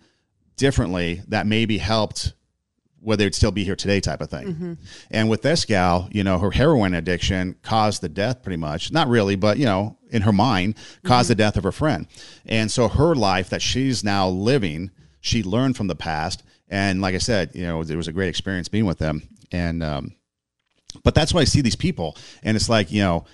differently 0.55 1.21
that 1.27 1.47
maybe 1.47 1.77
helped 1.77 2.33
whether 3.01 3.23
it'd 3.23 3.35
still 3.35 3.51
be 3.51 3.63
here 3.63 3.75
today 3.75 3.99
type 4.01 4.19
of 4.21 4.29
thing. 4.29 4.77
And 5.09 5.29
with 5.29 5.41
this 5.41 5.63
gal, 5.65 6.09
you 6.11 6.23
know, 6.23 6.37
her 6.39 6.51
heroin 6.51 6.93
addiction 6.93 7.55
caused 7.63 8.01
the 8.01 8.09
death 8.09 8.43
pretty 8.43 8.57
much. 8.57 8.91
Not 8.91 9.07
really, 9.07 9.35
but 9.35 9.57
you 9.57 9.65
know, 9.65 9.97
in 10.09 10.23
her 10.23 10.33
mind, 10.33 10.75
caused 11.03 11.29
the 11.29 11.35
death 11.35 11.55
of 11.55 11.63
her 11.63 11.71
friend. 11.71 12.07
And 12.45 12.69
so 12.69 12.87
her 12.89 13.15
life 13.15 13.49
that 13.51 13.61
she's 13.61 14.03
now 14.03 14.27
living, 14.27 14.91
she 15.21 15.43
learned 15.43 15.77
from 15.77 15.87
the 15.87 15.95
past. 15.95 16.43
And 16.67 17.01
like 17.01 17.15
I 17.15 17.19
said, 17.19 17.51
you 17.53 17.63
know, 17.63 17.81
it 17.81 17.95
was 17.95 18.07
a 18.07 18.13
great 18.13 18.29
experience 18.29 18.67
being 18.67 18.85
with 18.85 18.97
them. 18.99 19.23
And 19.51 19.81
um 19.81 20.13
but 21.03 21.15
that's 21.15 21.33
why 21.33 21.41
I 21.41 21.45
see 21.45 21.61
these 21.61 21.75
people 21.75 22.17
and 22.43 22.57
it's 22.57 22.67
like, 22.67 22.91
you 22.91 23.01
know, 23.01 23.25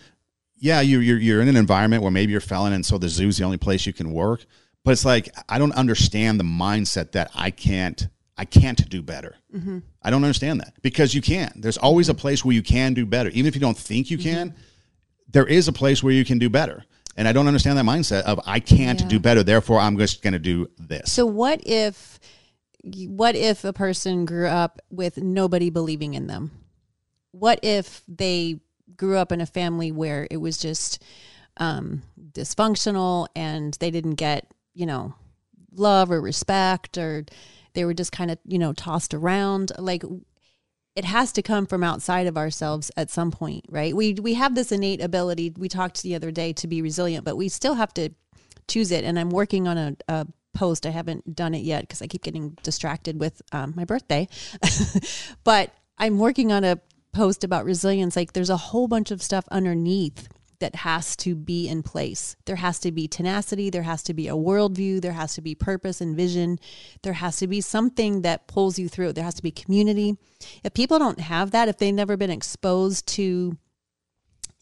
yeah, 0.57 0.81
you're, 0.81 1.01
you're, 1.01 1.17
you're 1.17 1.41
in 1.41 1.47
an 1.47 1.57
environment 1.57 2.01
where 2.01 2.11
maybe 2.11 2.31
you're 2.31 2.41
felon 2.41 2.73
and 2.73 2.85
so 2.85 2.97
the 2.97 3.09
zoo's 3.09 3.37
the 3.37 3.43
only 3.43 3.57
place 3.57 3.85
you 3.85 3.93
can 3.93 4.11
work. 4.13 4.45
But 4.85 4.91
it's 4.91 5.03
like, 5.03 5.35
I 5.49 5.57
don't 5.59 5.73
understand 5.73 6.39
the 6.39 6.43
mindset 6.45 7.11
that 7.13 7.31
I 7.35 7.49
can't, 7.51 8.07
I 8.37 8.45
can't 8.45 8.87
do 8.89 9.01
better. 9.01 9.35
I 10.03 10.09
don't 10.11 10.23
understand 10.23 10.59
that 10.61 10.73
because 10.81 11.13
you 11.15 11.21
can. 11.21 11.51
There's 11.55 11.77
always 11.77 12.07
a 12.09 12.13
place 12.13 12.43
where 12.45 12.53
you 12.53 12.61
can 12.61 12.93
do 12.93 13.05
better. 13.05 13.29
Even 13.29 13.47
if 13.47 13.55
you 13.55 13.61
don't 13.61 13.77
think 13.77 14.11
you 14.11 14.17
can, 14.17 14.53
there 15.29 15.45
is 15.47 15.67
a 15.67 15.73
place 15.73 16.03
where 16.03 16.13
you 16.13 16.23
can 16.25 16.37
do 16.39 16.49
better. 16.49 16.83
And 17.17 17.27
I 17.27 17.31
don't 17.31 17.47
understand 17.47 17.77
that 17.77 17.85
mindset 17.85 18.23
of 18.23 18.39
I 18.45 18.59
can't 18.59 18.99
Yeah. 19.01 19.07
do 19.07 19.19
better, 19.19 19.41
therefore 19.43 19.79
I'm 19.79 19.97
just 19.97 20.21
going 20.21 20.33
to 20.33 20.39
do 20.39 20.69
this. 20.77 21.11
So 21.11 21.25
what 21.25 21.61
if 21.65 22.19
what 23.07 23.35
if 23.35 23.63
a 23.63 23.73
person 23.73 24.25
grew 24.25 24.47
up 24.47 24.79
with 24.91 25.17
nobody 25.17 25.69
believing 25.71 26.13
in 26.13 26.27
them? 26.27 26.51
What 27.31 27.59
if 27.63 28.03
they 28.07 28.59
grew 28.95 29.17
up 29.17 29.31
in 29.31 29.41
a 29.41 29.45
family 29.45 29.91
where 29.91 30.27
it 30.29 30.37
was 30.37 30.57
just 30.57 31.01
um, 31.57 32.03
dysfunctional 32.33 33.27
and 33.35 33.73
they 33.79 33.89
didn't 33.91 34.15
get, 34.15 34.51
you 34.75 34.85
know, 34.85 35.15
love 35.71 36.11
or 36.11 36.21
respect 36.21 36.97
or 36.97 37.25
they 37.73 37.85
were 37.85 37.93
just 37.93 38.11
kind 38.11 38.29
of, 38.29 38.38
you 38.45 38.59
know, 38.59 38.73
tossed 38.73 39.13
around? 39.13 39.71
Like 39.79 40.03
it 40.95 41.05
has 41.05 41.31
to 41.33 41.41
come 41.41 41.65
from 41.65 41.83
outside 41.83 42.27
of 42.27 42.38
ourselves 42.38 42.91
at 42.95 43.09
some 43.09 43.31
point, 43.31 43.65
right? 43.69 43.95
We 43.95 44.13
we 44.13 44.35
have 44.35 44.55
this 44.55 44.71
innate 44.71 45.01
ability. 45.01 45.53
We 45.57 45.67
talked 45.67 46.01
the 46.03 46.15
other 46.15 46.31
day 46.31 46.53
to 46.53 46.67
be 46.67 46.81
resilient, 46.81 47.25
but 47.25 47.35
we 47.35 47.49
still 47.49 47.75
have 47.75 47.93
to 47.95 48.09
choose 48.67 48.91
it. 48.91 49.03
And 49.03 49.19
I'm 49.19 49.29
working 49.29 49.67
on 49.67 49.77
a, 49.77 49.95
a 50.07 50.27
post. 50.53 50.85
I 50.85 50.91
haven't 50.91 51.35
done 51.35 51.53
it 51.53 51.63
yet 51.63 51.81
because 51.81 52.01
I 52.01 52.07
keep 52.07 52.23
getting 52.23 52.57
distracted 52.63 53.19
with 53.19 53.41
um, 53.51 53.73
my 53.75 53.83
birthday. 53.83 54.27
but 55.43 55.73
I'm 55.97 56.17
working 56.17 56.51
on 56.51 56.63
a 56.63 56.79
post 57.11 57.43
about 57.43 57.65
resilience. 57.65 58.15
Like 58.15 58.33
there's 58.33 58.49
a 58.49 58.57
whole 58.57 58.88
bunch 58.88 59.11
of 59.11 59.21
stuff 59.21 59.45
underneath 59.51 60.27
that 60.59 60.75
has 60.75 61.15
to 61.17 61.35
be 61.35 61.67
in 61.67 61.83
place. 61.83 62.35
There 62.45 62.55
has 62.55 62.79
to 62.79 62.91
be 62.91 63.07
tenacity. 63.07 63.69
There 63.69 63.83
has 63.83 64.03
to 64.03 64.13
be 64.13 64.27
a 64.27 64.35
worldview. 64.35 65.01
There 65.01 65.13
has 65.13 65.35
to 65.35 65.41
be 65.41 65.55
purpose 65.55 66.01
and 66.01 66.15
vision. 66.15 66.59
There 67.03 67.13
has 67.13 67.37
to 67.37 67.47
be 67.47 67.61
something 67.61 68.21
that 68.21 68.47
pulls 68.47 68.79
you 68.79 68.87
through. 68.87 69.13
There 69.13 69.23
has 69.23 69.35
to 69.35 69.43
be 69.43 69.51
community. 69.51 70.17
If 70.63 70.73
people 70.73 70.99
don't 70.99 71.19
have 71.19 71.51
that, 71.51 71.67
if 71.67 71.77
they've 71.77 71.93
never 71.93 72.17
been 72.17 72.29
exposed 72.29 73.07
to 73.07 73.57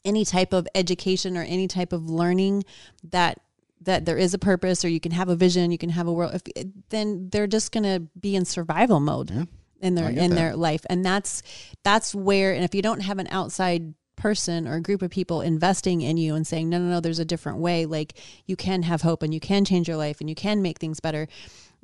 any 0.06 0.26
type 0.26 0.54
of 0.54 0.68
education 0.76 1.38
or 1.38 1.44
any 1.44 1.68
type 1.68 1.94
of 1.94 2.10
learning 2.10 2.64
that 3.04 3.40
that 3.82 4.06
there 4.06 4.18
is 4.18 4.34
a 4.34 4.40
purpose 4.40 4.86
or 4.86 4.88
you 4.88 5.00
can 5.00 5.12
have 5.12 5.28
a 5.28 5.36
vision, 5.36 5.70
you 5.70 5.78
can 5.78 5.90
have 5.90 6.08
a 6.08 6.14
world, 6.14 6.34
if, 6.34 6.66
then 6.88 7.28
they're 7.30 7.48
just 7.48 7.74
going 7.74 7.84
to 7.84 8.08
be 8.18 8.34
in 8.34 8.46
survival 8.46 9.02
mode 9.02 9.48
in 9.82 9.96
their 9.96 10.10
in 10.10 10.30
that. 10.30 10.36
their 10.36 10.56
life, 10.56 10.86
and 10.90 11.06
that's 11.06 11.44
that's 11.84 12.16
where. 12.16 12.54
And 12.54 12.64
if 12.64 12.74
you 12.74 12.82
don't 12.82 13.02
have 13.02 13.20
an 13.20 13.28
outside 13.30 13.94
person 14.24 14.68
or 14.70 14.76
a 14.76 14.82
group 14.82 15.02
of 15.02 15.12
people 15.12 15.42
investing 15.42 16.00
in 16.00 16.16
you 16.16 16.34
and 16.34 16.48
saying, 16.48 16.70
no, 16.70 16.80
no, 16.80 16.86
no, 16.86 17.00
there's 17.02 17.20
a 17.20 17.26
different 17.26 17.58
way. 17.58 17.86
Like 17.86 18.14
you 18.46 18.56
can 18.56 18.84
have 18.84 19.02
hope 19.02 19.22
and 19.22 19.34
you 19.34 19.42
can 19.42 19.66
change 19.66 19.90
your 19.90 19.98
life 19.98 20.22
and 20.22 20.30
you 20.30 20.36
can 20.36 20.62
make 20.62 20.80
things 20.80 21.02
better. 21.02 21.28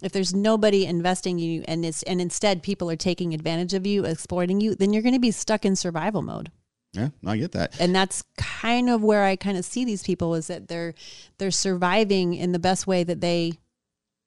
If 0.02 0.14
there's 0.14 0.34
nobody 0.34 0.86
investing 0.86 1.38
in 1.40 1.50
you 1.50 1.66
and 1.68 1.84
it's 1.84 2.02
and 2.04 2.22
instead 2.22 2.64
people 2.64 2.90
are 2.90 2.96
taking 2.96 3.34
advantage 3.34 3.74
of 3.74 3.86
you, 3.86 4.06
exploiting 4.06 4.62
you, 4.62 4.74
then 4.74 4.94
you're 4.94 5.04
going 5.04 5.14
to 5.14 5.20
be 5.20 5.32
stuck 5.32 5.66
in 5.66 5.76
survival 5.76 6.22
mode 6.22 6.50
yeah, 6.94 7.10
I 7.26 7.38
get 7.38 7.52
that. 7.52 7.80
and 7.80 7.94
that's 7.94 8.24
kind 8.38 8.90
of 8.90 9.04
where 9.04 9.24
I 9.24 9.36
kind 9.36 9.58
of 9.58 9.66
see 9.66 9.86
these 9.86 10.02
people 10.02 10.34
is 10.34 10.48
that 10.48 10.68
they're 10.70 10.96
they're 11.38 11.52
surviving 11.52 12.34
in 12.34 12.52
the 12.52 12.60
best 12.60 12.88
way 12.88 13.04
that 13.04 13.22
they 13.22 13.60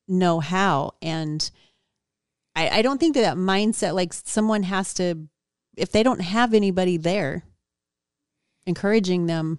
know 0.07 0.39
how, 0.39 0.93
and 1.03 1.51
I, 2.55 2.69
I 2.69 2.83
don't 2.83 2.99
think 2.99 3.15
that 3.15 3.23
that 3.23 3.37
mindset 3.37 3.95
like 3.95 4.13
someone 4.13 4.63
has 4.65 4.95
to 4.95 5.27
if 5.77 5.91
they 5.91 6.03
don't 6.03 6.21
have 6.21 6.55
anybody 6.55 6.97
there 6.99 7.43
encouraging 8.67 9.27
them 9.27 9.59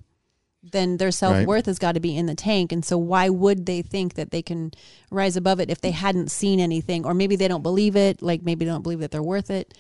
then 0.72 0.98
their 0.98 1.12
self-worth 1.12 1.66
has 1.66 1.78
got 1.78 1.94
to 1.94 2.00
be 2.00 2.16
in 2.16 2.26
the 2.26 2.36
tank. 2.36 2.72
And 2.72 2.86
so 2.86 2.98
why 2.98 3.30
would 3.30 3.66
they 3.66 3.82
think 3.82 4.14
that 4.14 4.32
they 4.32 4.42
can 4.42 4.72
rise 5.12 5.36
above 5.36 5.60
it 5.60 5.70
if 5.70 5.82
they 5.82 5.92
hadn't 5.92 6.32
seen 6.32 6.60
anything? 6.60 7.06
Or 7.06 7.14
maybe 7.14 7.36
they 7.36 7.50
don't 7.50 7.64
believe 7.64 7.96
it 7.96 8.22
like 8.22 8.44
maybe 8.44 8.64
they 8.64 8.72
don't 8.72 8.82
believe 8.82 9.00
that 9.00 9.12
they're 9.12 9.22
worth 9.22 9.50
it. 9.50 9.74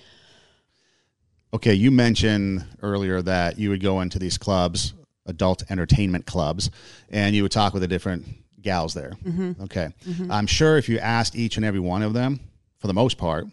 Okay, 1.54 1.74
you 1.74 1.92
mentioned 1.92 2.66
earlier 2.82 3.22
that 3.22 3.58
you 3.58 3.70
would 3.70 3.82
go 3.82 4.02
into 4.02 4.20
these 4.20 4.38
clubs, 4.38 4.94
adult 5.26 5.64
entertainment 5.70 6.26
clubs, 6.26 6.70
and 7.10 7.36
you 7.36 7.44
would 7.44 7.52
talk 7.52 7.74
with 7.74 7.82
the 7.82 7.88
different 7.88 8.26
gals 8.60 8.94
there. 8.94 9.14
Mm-hmm. 9.24 9.64
Okay. 9.64 9.90
Mm-hmm. 10.06 10.32
I'm 10.32 10.48
sure 10.48 10.78
if 10.78 10.90
you 10.90 11.00
asked 11.00 11.36
each 11.36 11.56
and 11.56 11.66
every 11.66 11.80
one 11.80 12.02
of 12.02 12.14
them, 12.14 12.40
for 12.80 12.88
the 12.88 12.94
most 12.94 13.18
part, 13.18 13.46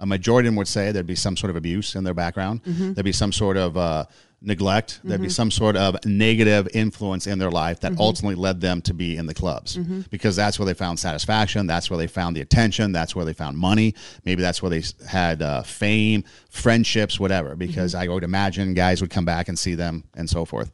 a 0.00 0.06
majority 0.06 0.46
of 0.46 0.52
them 0.52 0.56
would 0.56 0.68
say 0.68 0.92
there'd 0.92 1.06
be 1.06 1.16
some 1.16 1.36
sort 1.36 1.50
of 1.50 1.56
abuse 1.56 1.96
in 1.96 2.04
their 2.04 2.14
background. 2.14 2.62
Mm-hmm. 2.64 2.92
There'd 2.92 3.04
be 3.04 3.12
some 3.12 3.32
sort 3.32 3.56
of 3.56 3.76
uh, 3.76 4.04
neglect. 4.40 5.00
There'd 5.02 5.20
be 5.20 5.28
some 5.28 5.50
sort 5.50 5.76
of 5.76 5.96
negative 6.04 6.68
influence 6.72 7.26
in 7.26 7.38
their 7.38 7.50
life 7.50 7.80
that 7.80 7.92
ultimately 7.98 8.36
led 8.36 8.60
them 8.60 8.80
to 8.82 8.94
be 8.94 9.16
in 9.16 9.26
the 9.26 9.34
clubs 9.34 9.76
because 10.10 10.36
that's 10.36 10.58
where 10.58 10.66
they 10.66 10.74
found 10.74 10.98
satisfaction. 10.98 11.66
That's 11.66 11.90
where 11.90 11.96
they 11.98 12.06
found 12.06 12.36
the 12.36 12.40
attention. 12.40 12.92
That's 12.92 13.16
where 13.16 13.24
they 13.24 13.32
found 13.32 13.58
money. 13.58 13.94
Maybe 14.24 14.40
that's 14.40 14.62
where 14.62 14.70
they 14.70 14.82
had 15.08 15.42
uh, 15.42 15.62
fame, 15.62 16.22
friendships, 16.50 17.18
whatever. 17.18 17.56
Because 17.56 17.94
I 17.94 18.06
would 18.06 18.22
imagine 18.24 18.74
guys 18.74 19.00
would 19.00 19.10
come 19.10 19.24
back 19.24 19.48
and 19.48 19.58
see 19.58 19.74
them 19.74 20.04
and 20.14 20.30
so 20.30 20.44
forth. 20.44 20.70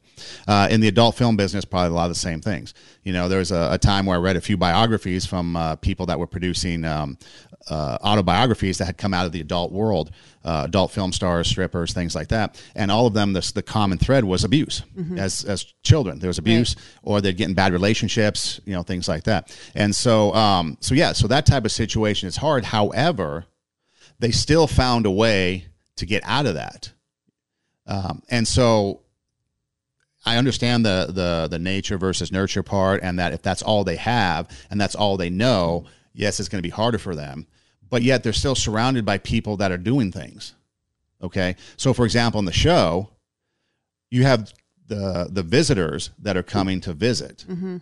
Uh, 0.47 0.69
in 0.71 0.81
the 0.81 0.89
adult 0.89 1.17
film 1.17 1.37
business, 1.37 1.65
probably 1.65 1.89
a 1.89 1.95
lot 1.95 2.05
of 2.05 2.11
the 2.11 2.15
same 2.17 2.41
things. 2.41 2.75
You 3.03 3.13
know, 3.13 3.29
there 3.29 3.39
was 3.39 3.51
a, 3.51 3.71
a 3.73 3.79
time 3.79 4.07
where 4.07 4.17
I 4.17 4.21
read 4.21 4.37
a 4.37 4.41
few 4.41 4.57
biographies 4.57 5.27
from 5.27 5.57
uh, 5.57 5.77
people 5.77 6.07
that 6.07 6.19
were 6.19 6.27
producing 6.27 6.85
um, 6.85 7.19
uh, 7.69 7.99
autobiographies 8.03 8.79
that 8.79 8.85
had 8.85 8.99
come 8.99 9.15
out 9.15 9.27
of 9.27 9.33
the 9.33 9.41
adult 9.41 9.73
world, 9.73 10.11
uh, 10.45 10.63
adult 10.65 10.91
film 10.91 11.13
stars, 11.13 11.49
strippers, 11.49 11.93
things 11.93 12.15
like 12.15 12.29
that, 12.29 12.63
and 12.75 12.91
all 12.91 13.07
of 13.07 13.15
them, 13.15 13.33
this, 13.33 13.53
the 13.53 13.63
common 13.63 13.99
thread 13.99 14.25
was 14.25 14.45
abuse 14.45 14.83
as 15.19 15.45
as 15.45 15.65
children. 15.83 16.19
There 16.19 16.29
was 16.29 16.39
abuse, 16.39 16.77
or 17.03 17.21
they'd 17.21 17.37
get 17.37 17.49
in 17.49 17.55
bad 17.55 17.73
relationships, 17.73 18.61
you 18.65 18.75
know, 18.75 18.83
things 18.83 19.09
like 19.09 19.25
that. 19.25 19.57
And 19.75 19.95
so, 19.95 20.35
um, 20.35 20.77
so 20.81 20.95
yeah, 20.95 21.13
so 21.13 21.27
that 21.29 21.47
type 21.47 21.65
of 21.65 21.73
situation 21.73 22.29
is 22.29 22.37
hard. 22.37 22.67
However, 22.67 23.47
they 24.19 24.31
still 24.31 24.67
found 24.67 25.07
a 25.07 25.11
way 25.11 25.67
to 25.97 26.07
get 26.07 26.23
out 26.27 26.47
of 26.47 26.55
that, 26.55 26.93
um, 27.87 28.23
and 28.29 28.47
so 28.47 29.01
I 30.27 30.37
understand 30.37 30.85
the 30.85 31.07
the 31.11 31.49
the 31.51 31.59
nature 31.59 31.99
versus 31.99 32.33
nurture 32.33 32.63
part, 32.63 33.03
and 33.03 33.19
that 33.19 33.33
if 33.33 33.43
that's 33.43 33.63
all 33.63 33.85
they 33.85 33.97
have 33.97 34.49
and 34.71 34.81
that's 34.81 34.95
all 34.95 35.17
they 35.17 35.31
know, 35.31 35.87
yes, 36.13 36.41
it's 36.41 36.49
going 36.49 36.63
to 36.63 36.67
be 36.67 36.71
harder 36.71 36.99
for 36.99 37.15
them. 37.15 37.47
But 37.91 38.03
yet 38.03 38.23
they're 38.23 38.33
still 38.33 38.55
surrounded 38.55 39.05
by 39.05 39.19
people 39.19 39.57
that 39.59 39.71
are 39.71 39.79
doing 39.79 40.11
things. 40.11 40.55
Okay, 41.23 41.57
so 41.77 41.95
for 41.95 42.05
example, 42.05 42.39
in 42.39 42.45
the 42.45 42.53
show, 42.53 43.11
you 44.11 44.25
have 44.25 44.53
the 44.87 45.29
the 45.31 45.43
visitors 45.43 46.11
that 46.19 46.37
are 46.37 46.43
coming 46.43 46.81
to 46.83 46.93
visit. 46.93 47.45
Mm-hmm. 47.49 47.79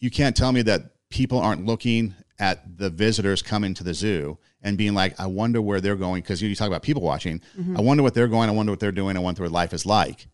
You 0.00 0.10
can't 0.10 0.36
tell 0.36 0.52
me 0.52 0.62
that 0.62 0.82
people 1.10 1.38
aren't 1.38 1.66
looking 1.66 2.14
at 2.38 2.78
the 2.78 2.90
visitors 2.90 3.42
coming 3.42 3.74
to 3.74 3.84
the 3.84 3.94
zoo 3.94 4.38
and 4.62 4.78
being 4.78 4.94
like, 4.94 5.18
I 5.18 5.26
wonder 5.26 5.60
where 5.60 5.80
they're 5.80 5.96
going. 5.96 6.22
Because 6.22 6.40
you, 6.40 6.48
you 6.48 6.54
talk 6.54 6.68
about 6.68 6.82
people 6.82 7.02
watching. 7.02 7.40
Mm-hmm. 7.58 7.76
I 7.76 7.80
wonder 7.80 8.02
what 8.02 8.14
they're 8.14 8.28
going. 8.28 8.48
I 8.48 8.52
wonder 8.52 8.72
what 8.72 8.80
they're 8.80 8.92
doing. 8.92 9.16
I 9.16 9.20
wonder 9.20 9.42
what 9.42 9.52
life 9.52 9.72
is 9.72 9.86
like. 9.86 10.28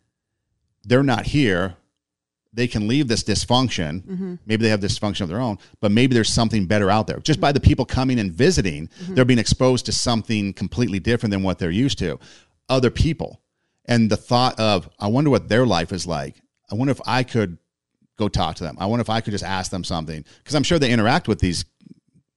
They're 0.84 1.02
not 1.02 1.26
here. 1.26 1.76
They 2.54 2.68
can 2.68 2.86
leave 2.86 3.08
this 3.08 3.24
dysfunction. 3.24 4.02
Mm-hmm. 4.02 4.34
Maybe 4.46 4.62
they 4.62 4.68
have 4.70 4.80
dysfunction 4.80 5.22
of 5.22 5.28
their 5.28 5.40
own, 5.40 5.58
but 5.80 5.90
maybe 5.90 6.14
there's 6.14 6.28
something 6.32 6.66
better 6.66 6.88
out 6.88 7.06
there. 7.08 7.18
Just 7.18 7.40
by 7.40 7.50
the 7.52 7.60
people 7.60 7.84
coming 7.84 8.18
and 8.20 8.32
visiting, 8.32 8.86
Mm-hmm. 8.88 9.14
they're 9.14 9.24
being 9.24 9.38
exposed 9.40 9.86
to 9.86 9.92
something 9.92 10.52
completely 10.52 11.00
different 11.00 11.32
than 11.32 11.42
what 11.42 11.58
they're 11.58 11.70
used 11.70 11.98
to. 11.98 12.18
Other 12.68 12.90
people. 12.90 13.40
And 13.86 14.10
the 14.10 14.16
thought 14.16 14.58
of, 14.58 14.88
I 14.98 15.08
wonder 15.08 15.30
what 15.30 15.48
their 15.48 15.66
life 15.66 15.92
is 15.92 16.06
like. 16.06 16.36
I 16.70 16.76
wonder 16.76 16.92
if 16.92 17.00
I 17.06 17.22
could 17.24 17.58
go 18.16 18.28
talk 18.28 18.56
to 18.56 18.64
them. 18.64 18.76
I 18.78 18.86
wonder 18.86 19.02
if 19.02 19.10
I 19.10 19.20
could 19.20 19.32
just 19.32 19.44
ask 19.44 19.70
them 19.70 19.82
something 19.84 20.24
because 20.38 20.54
I'm 20.54 20.62
sure 20.62 20.78
they 20.78 20.92
interact 20.92 21.26
with 21.28 21.40
these 21.40 21.64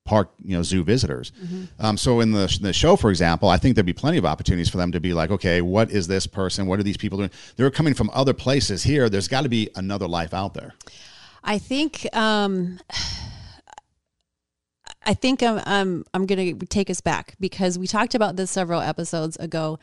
park, 0.08 0.32
you 0.44 0.56
know, 0.56 0.64
zoo 0.64 0.84
visitors. 0.84 1.32
Um, 1.80 1.98
so 1.98 2.22
in 2.22 2.32
the 2.32 2.58
the 2.62 2.74
show, 2.74 2.96
for 2.96 3.10
example, 3.10 3.50
I 3.50 3.58
think 3.58 3.76
there'd 3.76 3.86
be 3.86 3.94
plenty 3.94 4.18
of 4.18 4.26
opportunities 4.26 4.70
for 4.70 4.78
them 4.78 4.92
to 4.94 5.00
be 5.00 5.14
like, 5.14 5.30
okay, 5.30 5.62
what 5.62 5.92
is 5.92 6.08
this 6.08 6.26
person? 6.26 6.66
What 6.66 6.80
are 6.80 6.84
these 6.84 6.98
people 6.98 7.18
doing? 7.20 7.32
They're 7.58 7.70
coming 7.70 7.94
from 7.94 8.10
other 8.14 8.34
places 8.34 8.84
here. 8.84 9.10
There's 9.10 9.28
got 9.28 9.42
to 9.42 9.50
be 9.50 9.70
another 9.76 10.08
life 10.08 10.34
out 10.34 10.54
there. 10.54 10.74
I 11.44 11.60
think 11.60 12.08
um, 12.16 12.80
I 15.06 15.14
think 15.14 15.44
I'm 15.44 15.62
I'm, 15.66 16.06
I'm 16.14 16.26
going 16.26 16.60
to 16.60 16.66
take 16.66 16.90
us 16.90 17.02
back 17.02 17.36
because 17.40 17.78
we 17.78 17.88
talked 17.88 18.16
about 18.16 18.36
this 18.36 18.50
several 18.50 18.82
episodes 18.82 19.38
ago, 19.38 19.80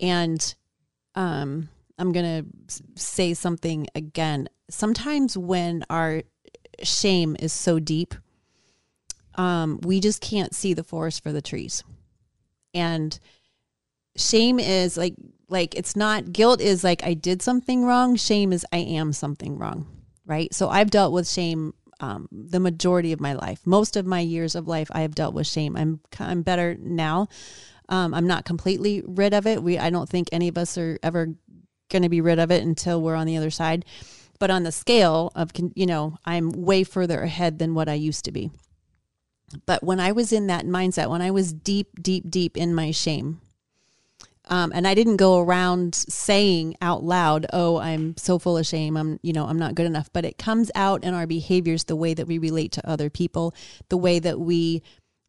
and 0.00 0.54
um, 1.14 1.68
I'm 1.98 2.12
going 2.12 2.44
to 2.44 2.82
say 2.94 3.34
something 3.34 3.86
again. 3.94 4.48
Sometimes 4.68 5.36
when 5.36 5.84
our 5.90 6.22
shame 6.82 7.36
is 7.38 7.52
so 7.52 7.78
deep, 7.78 8.14
um, 9.36 9.80
we 9.82 10.00
just 10.00 10.20
can't 10.20 10.54
see 10.54 10.74
the 10.74 10.84
forest 10.84 11.22
for 11.22 11.32
the 11.32 11.42
trees, 11.42 11.84
and 12.74 13.18
shame 14.16 14.58
is 14.58 14.96
like 14.96 15.14
like 15.48 15.74
it's 15.74 15.94
not 15.94 16.32
guilt 16.32 16.60
is 16.60 16.82
like 16.82 17.04
I 17.04 17.14
did 17.14 17.42
something 17.42 17.84
wrong. 17.84 18.16
Shame 18.16 18.52
is 18.52 18.66
I 18.72 18.78
am 18.78 19.12
something 19.12 19.58
wrong 19.58 19.86
right? 20.26 20.52
So 20.52 20.68
I've 20.68 20.90
dealt 20.90 21.12
with 21.12 21.28
shame 21.28 21.72
um, 22.00 22.28
the 22.30 22.60
majority 22.60 23.12
of 23.12 23.20
my 23.20 23.32
life. 23.32 23.60
Most 23.64 23.96
of 23.96 24.04
my 24.04 24.20
years 24.20 24.54
of 24.54 24.68
life, 24.68 24.88
I 24.92 25.00
have 25.00 25.14
dealt 25.14 25.34
with 25.34 25.46
shame. 25.46 25.76
I'm 25.76 26.00
I'm 26.18 26.42
better 26.42 26.76
now. 26.78 27.28
Um, 27.88 28.12
I'm 28.12 28.26
not 28.26 28.44
completely 28.44 29.02
rid 29.06 29.32
of 29.32 29.46
it. 29.46 29.62
We 29.62 29.78
I 29.78 29.88
don't 29.88 30.08
think 30.08 30.28
any 30.30 30.48
of 30.48 30.58
us 30.58 30.76
are 30.76 30.98
ever 31.02 31.28
going 31.88 32.02
to 32.02 32.08
be 32.08 32.20
rid 32.20 32.38
of 32.38 32.50
it 32.50 32.64
until 32.64 33.00
we're 33.00 33.14
on 33.14 33.26
the 33.26 33.36
other 33.36 33.50
side. 33.50 33.84
But 34.38 34.50
on 34.50 34.64
the 34.64 34.72
scale 34.72 35.32
of 35.34 35.52
you 35.74 35.86
know, 35.86 36.18
I'm 36.24 36.50
way 36.50 36.84
further 36.84 37.22
ahead 37.22 37.58
than 37.58 37.74
what 37.74 37.88
I 37.88 37.94
used 37.94 38.26
to 38.26 38.32
be. 38.32 38.50
But 39.64 39.82
when 39.82 40.00
I 40.00 40.12
was 40.12 40.32
in 40.32 40.48
that 40.48 40.66
mindset, 40.66 41.10
when 41.10 41.22
I 41.22 41.30
was 41.30 41.52
deep, 41.52 42.02
deep, 42.02 42.28
deep 42.28 42.56
in 42.56 42.74
my 42.74 42.90
shame, 42.90 43.40
um, 44.48 44.72
and 44.74 44.86
I 44.86 44.94
didn't 44.94 45.16
go 45.16 45.40
around 45.40 45.94
saying 45.94 46.76
out 46.80 47.02
loud, 47.02 47.46
"Oh, 47.52 47.78
I'm 47.78 48.16
so 48.16 48.38
full 48.38 48.56
of 48.56 48.66
shame. 48.66 48.96
I'm, 48.96 49.18
you 49.22 49.32
know, 49.32 49.46
I'm 49.46 49.58
not 49.58 49.74
good 49.74 49.86
enough." 49.86 50.10
But 50.12 50.24
it 50.24 50.38
comes 50.38 50.70
out 50.74 51.02
in 51.04 51.14
our 51.14 51.26
behaviors, 51.26 51.84
the 51.84 51.96
way 51.96 52.14
that 52.14 52.26
we 52.26 52.38
relate 52.38 52.72
to 52.72 52.88
other 52.88 53.10
people, 53.10 53.54
the 53.88 53.96
way 53.96 54.18
that 54.18 54.38
we 54.38 54.82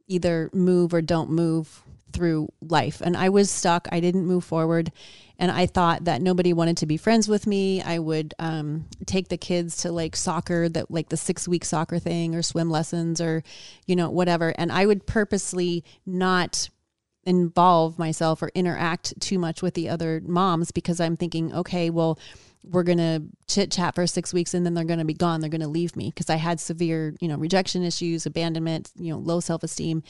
either 0.07 0.49
move 0.53 0.93
or 0.93 1.01
don't 1.01 1.30
move 1.30 1.84
through 2.14 2.49
life. 2.62 3.01
And 3.01 3.16
I 3.16 3.30
was 3.30 3.49
stuck. 3.49 3.88
I 3.91 3.99
didn't 3.99 4.26
move 4.26 4.43
forward, 4.43 4.91
and 5.39 5.51
I 5.51 5.66
thought 5.66 6.05
that 6.05 6.22
nobody 6.22 6.53
wanted 6.53 6.78
to 6.78 6.86
be 6.86 6.97
friends 6.97 7.28
with 7.28 7.45
me. 7.47 7.82
I 7.82 7.99
would 7.99 8.34
um, 8.39 8.86
take 9.05 9.30
the 9.30 9.38
kids 9.38 9.78
to 9.78 9.91
like 9.91 10.16
soccer, 10.16 10.70
that 10.70 10.89
like 10.89 11.10
the 11.10 11.18
six 11.18 11.47
week 11.47 11.66
soccer 11.66 11.99
thing, 11.99 12.36
or 12.36 12.41
swim 12.41 12.70
lessons, 12.70 13.22
or 13.22 13.43
you 13.86 13.95
know, 13.95 14.10
whatever. 14.10 14.53
And 14.58 14.72
I 14.72 14.86
would 14.86 15.05
purposely 15.05 15.84
not 16.05 16.70
involve 17.28 17.99
myself 17.99 18.41
or 18.41 18.49
interact 18.55 19.19
too 19.19 19.38
much 19.38 19.61
with 19.61 19.73
the 19.73 19.89
other 19.89 20.21
moms 20.25 20.71
because 20.71 21.01
I'm 21.01 21.17
thinking, 21.17 21.53
okay, 21.53 21.89
well, 21.89 22.17
we're 22.63 22.84
going 22.84 22.97
to 22.97 23.21
chit 23.47 23.69
chat 23.69 23.95
for 23.95 24.07
six 24.07 24.34
weeks 24.34 24.53
and 24.53 24.65
then 24.65 24.73
they're 24.73 24.86
going 24.86 24.99
to 24.99 25.05
be 25.05 25.13
gone. 25.13 25.41
They're 25.41 25.49
going 25.49 25.61
to 25.61 25.67
leave 25.67 25.95
me 25.97 26.09
because 26.09 26.30
I 26.30 26.38
had 26.38 26.59
severe, 26.61 27.13
you 27.19 27.28
know, 27.28 27.36
rejection 27.36 27.84
issues, 27.84 28.25
abandonment, 28.25 28.91
you 28.95 29.11
know, 29.11 29.19
low 29.19 29.41
self 29.41 29.61
esteem. 29.61 30.03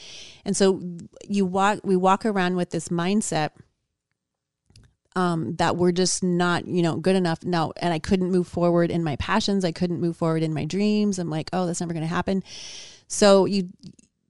And 0.44 0.56
so 0.56 0.80
you 1.28 1.44
walk, 1.44 1.80
we 1.82 1.96
walk 1.96 2.24
around 2.24 2.54
with 2.54 2.70
this 2.70 2.88
mindset 2.88 3.50
um, 5.16 5.56
that 5.56 5.76
we're 5.76 5.92
just 5.92 6.22
not, 6.22 6.68
you 6.68 6.82
know, 6.82 6.96
good 6.96 7.16
enough. 7.16 7.42
No, 7.42 7.72
and 7.80 7.92
I 7.92 7.98
couldn't 7.98 8.30
move 8.30 8.46
forward 8.46 8.92
in 8.92 9.02
my 9.02 9.16
passions. 9.16 9.64
I 9.64 9.72
couldn't 9.72 10.00
move 10.00 10.16
forward 10.16 10.44
in 10.44 10.54
my 10.54 10.64
dreams. 10.64 11.18
I'm 11.18 11.30
like, 11.30 11.50
oh, 11.52 11.66
that's 11.66 11.80
never 11.80 11.92
going 11.92 12.04
to 12.04 12.08
happen. 12.08 12.44
So 13.08 13.44
you, 13.44 13.70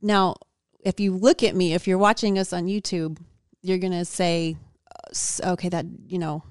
now, 0.00 0.36
if 0.80 1.00
you 1.00 1.14
look 1.14 1.42
at 1.42 1.56
me, 1.56 1.74
if 1.74 1.86
you're 1.86 1.98
watching 1.98 2.38
us 2.38 2.52
on 2.52 2.66
YouTube, 2.66 3.18
you're 3.62 3.78
going 3.78 3.92
to 3.92 4.04
say, 4.04 4.56
uh, 4.90 5.52
okay, 5.52 5.68
that, 5.68 5.86
you 6.06 6.18
know, 6.18 6.42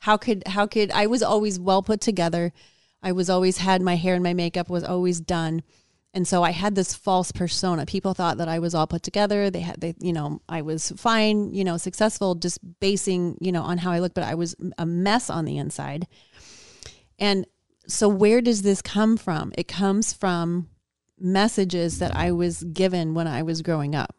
how 0.00 0.16
could, 0.16 0.46
how 0.46 0.66
could, 0.66 0.90
I 0.90 1.06
was 1.06 1.22
always 1.22 1.58
well 1.58 1.82
put 1.82 2.00
together. 2.00 2.52
I 3.02 3.12
was 3.12 3.30
always 3.30 3.58
had 3.58 3.82
my 3.82 3.96
hair 3.96 4.14
and 4.14 4.22
my 4.22 4.34
makeup 4.34 4.68
was 4.68 4.84
always 4.84 5.20
done. 5.20 5.62
And 6.14 6.28
so 6.28 6.42
I 6.42 6.50
had 6.50 6.74
this 6.74 6.92
false 6.92 7.32
persona. 7.32 7.86
People 7.86 8.12
thought 8.12 8.36
that 8.36 8.48
I 8.48 8.58
was 8.58 8.74
all 8.74 8.86
put 8.86 9.02
together. 9.02 9.48
They 9.48 9.60
had, 9.60 9.80
they, 9.80 9.94
you 9.98 10.12
know, 10.12 10.42
I 10.48 10.60
was 10.60 10.92
fine, 10.96 11.54
you 11.54 11.64
know, 11.64 11.78
successful, 11.78 12.34
just 12.34 12.58
basing, 12.80 13.38
you 13.40 13.50
know, 13.50 13.62
on 13.62 13.78
how 13.78 13.92
I 13.92 14.00
looked, 14.00 14.14
but 14.14 14.24
I 14.24 14.34
was 14.34 14.54
a 14.76 14.84
mess 14.84 15.30
on 15.30 15.46
the 15.46 15.56
inside. 15.56 16.06
And 17.18 17.46
so 17.86 18.08
where 18.08 18.42
does 18.42 18.62
this 18.62 18.82
come 18.82 19.16
from? 19.16 19.52
It 19.56 19.68
comes 19.68 20.12
from 20.12 20.68
messages 21.22 21.98
that 21.98 22.14
I 22.16 22.32
was 22.32 22.62
given 22.64 23.14
when 23.14 23.26
I 23.26 23.42
was 23.42 23.62
growing 23.62 23.94
up. 23.94 24.16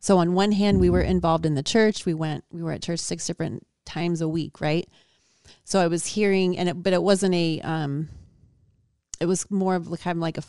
So 0.00 0.18
on 0.18 0.34
one 0.34 0.52
hand, 0.52 0.80
we 0.80 0.90
were 0.90 1.00
involved 1.00 1.46
in 1.46 1.54
the 1.54 1.62
church. 1.62 2.04
We 2.04 2.14
went, 2.14 2.44
we 2.50 2.62
were 2.62 2.72
at 2.72 2.82
church 2.82 3.00
six 3.00 3.26
different 3.26 3.66
times 3.84 4.20
a 4.20 4.28
week, 4.28 4.60
right? 4.60 4.88
So 5.64 5.80
I 5.80 5.86
was 5.86 6.06
hearing, 6.06 6.58
and 6.58 6.68
it, 6.68 6.82
but 6.82 6.92
it 6.92 7.02
wasn't 7.02 7.34
a, 7.34 7.60
um, 7.60 8.08
it 9.20 9.26
was 9.26 9.48
more 9.50 9.76
of 9.76 9.88
like 9.88 10.00
kind 10.00 10.18
of 10.18 10.22
like 10.22 10.38
a, 10.38 10.42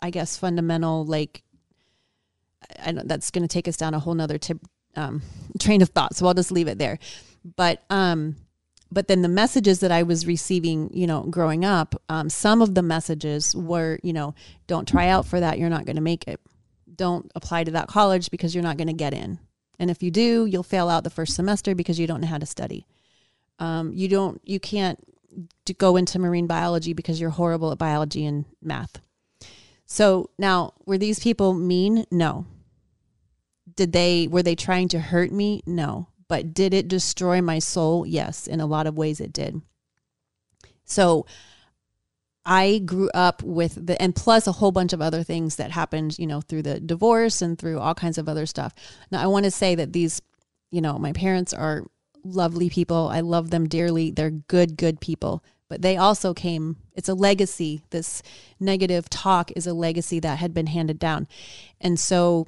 I 0.00 0.10
guess, 0.10 0.36
fundamental 0.36 1.04
like. 1.04 1.42
I 2.84 2.92
know 2.92 3.02
that's 3.04 3.30
going 3.30 3.42
to 3.42 3.52
take 3.52 3.68
us 3.68 3.76
down 3.76 3.94
a 3.94 3.98
whole 3.98 4.14
nother 4.14 4.38
tip, 4.38 4.58
um, 4.96 5.22
train 5.60 5.82
of 5.82 5.90
thought. 5.90 6.16
So 6.16 6.26
I'll 6.26 6.34
just 6.34 6.50
leave 6.50 6.68
it 6.68 6.78
there. 6.78 6.98
But 7.56 7.84
um, 7.90 8.36
but 8.90 9.08
then 9.08 9.22
the 9.22 9.28
messages 9.28 9.80
that 9.80 9.90
I 9.90 10.02
was 10.02 10.26
receiving, 10.26 10.90
you 10.92 11.06
know, 11.06 11.22
growing 11.22 11.64
up, 11.64 12.00
um, 12.08 12.30
some 12.30 12.62
of 12.62 12.74
the 12.74 12.82
messages 12.82 13.54
were, 13.54 13.98
you 14.02 14.12
know, 14.12 14.34
don't 14.66 14.86
try 14.86 15.08
out 15.08 15.26
for 15.26 15.40
that. 15.40 15.58
You're 15.58 15.70
not 15.70 15.86
going 15.86 15.96
to 15.96 16.02
make 16.02 16.26
it. 16.28 16.40
Don't 16.94 17.30
apply 17.34 17.64
to 17.64 17.72
that 17.72 17.88
college 17.88 18.30
because 18.30 18.54
you're 18.54 18.62
not 18.64 18.76
going 18.76 18.86
to 18.86 18.92
get 18.92 19.12
in. 19.12 19.38
And 19.78 19.90
if 19.90 20.02
you 20.02 20.10
do, 20.10 20.46
you'll 20.46 20.62
fail 20.62 20.88
out 20.88 21.04
the 21.04 21.10
first 21.10 21.34
semester 21.34 21.74
because 21.74 21.98
you 21.98 22.06
don't 22.06 22.20
know 22.20 22.28
how 22.28 22.38
to 22.38 22.46
study. 22.46 22.86
Um, 23.58 23.92
you 23.92 24.08
don't, 24.08 24.40
you 24.44 24.60
can't 24.60 24.98
go 25.78 25.96
into 25.96 26.18
marine 26.18 26.46
biology 26.46 26.92
because 26.92 27.20
you're 27.20 27.30
horrible 27.30 27.72
at 27.72 27.78
biology 27.78 28.24
and 28.24 28.44
math. 28.62 29.00
So 29.84 30.30
now, 30.38 30.74
were 30.86 30.98
these 30.98 31.18
people 31.18 31.52
mean? 31.52 32.06
No. 32.10 32.46
Did 33.74 33.92
they, 33.92 34.26
were 34.28 34.42
they 34.42 34.54
trying 34.54 34.88
to 34.88 35.00
hurt 35.00 35.32
me? 35.32 35.62
No 35.66 36.08
but 36.28 36.54
did 36.54 36.74
it 36.74 36.88
destroy 36.88 37.40
my 37.40 37.58
soul? 37.58 38.06
Yes, 38.06 38.46
in 38.46 38.60
a 38.60 38.66
lot 38.66 38.86
of 38.86 38.96
ways 38.96 39.20
it 39.20 39.32
did. 39.32 39.60
So 40.84 41.26
I 42.44 42.78
grew 42.78 43.10
up 43.12 43.42
with 43.42 43.86
the, 43.86 44.00
and 44.00 44.14
plus 44.14 44.46
a 44.46 44.52
whole 44.52 44.70
bunch 44.70 44.92
of 44.92 45.02
other 45.02 45.24
things 45.24 45.56
that 45.56 45.72
happened, 45.72 46.16
you 46.18 46.26
know, 46.26 46.40
through 46.40 46.62
the 46.62 46.78
divorce 46.78 47.42
and 47.42 47.58
through 47.58 47.80
all 47.80 47.94
kinds 47.94 48.18
of 48.18 48.28
other 48.28 48.46
stuff. 48.46 48.72
Now, 49.10 49.20
I 49.22 49.26
want 49.26 49.44
to 49.44 49.50
say 49.50 49.74
that 49.74 49.92
these, 49.92 50.22
you 50.70 50.80
know, 50.80 50.98
my 50.98 51.12
parents 51.12 51.52
are 51.52 51.84
lovely 52.24 52.70
people. 52.70 53.08
I 53.08 53.20
love 53.20 53.50
them 53.50 53.68
dearly. 53.68 54.12
They're 54.12 54.30
good, 54.30 54.76
good 54.76 55.00
people. 55.00 55.42
But 55.68 55.82
they 55.82 55.96
also 55.96 56.32
came, 56.32 56.76
it's 56.94 57.08
a 57.08 57.14
legacy. 57.14 57.82
This 57.90 58.22
negative 58.60 59.10
talk 59.10 59.50
is 59.56 59.66
a 59.66 59.74
legacy 59.74 60.20
that 60.20 60.38
had 60.38 60.54
been 60.54 60.68
handed 60.68 61.00
down. 61.00 61.26
And 61.80 61.98
so 61.98 62.46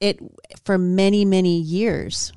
it, 0.00 0.18
for 0.64 0.76
many, 0.76 1.24
many 1.24 1.60
years, 1.60 2.32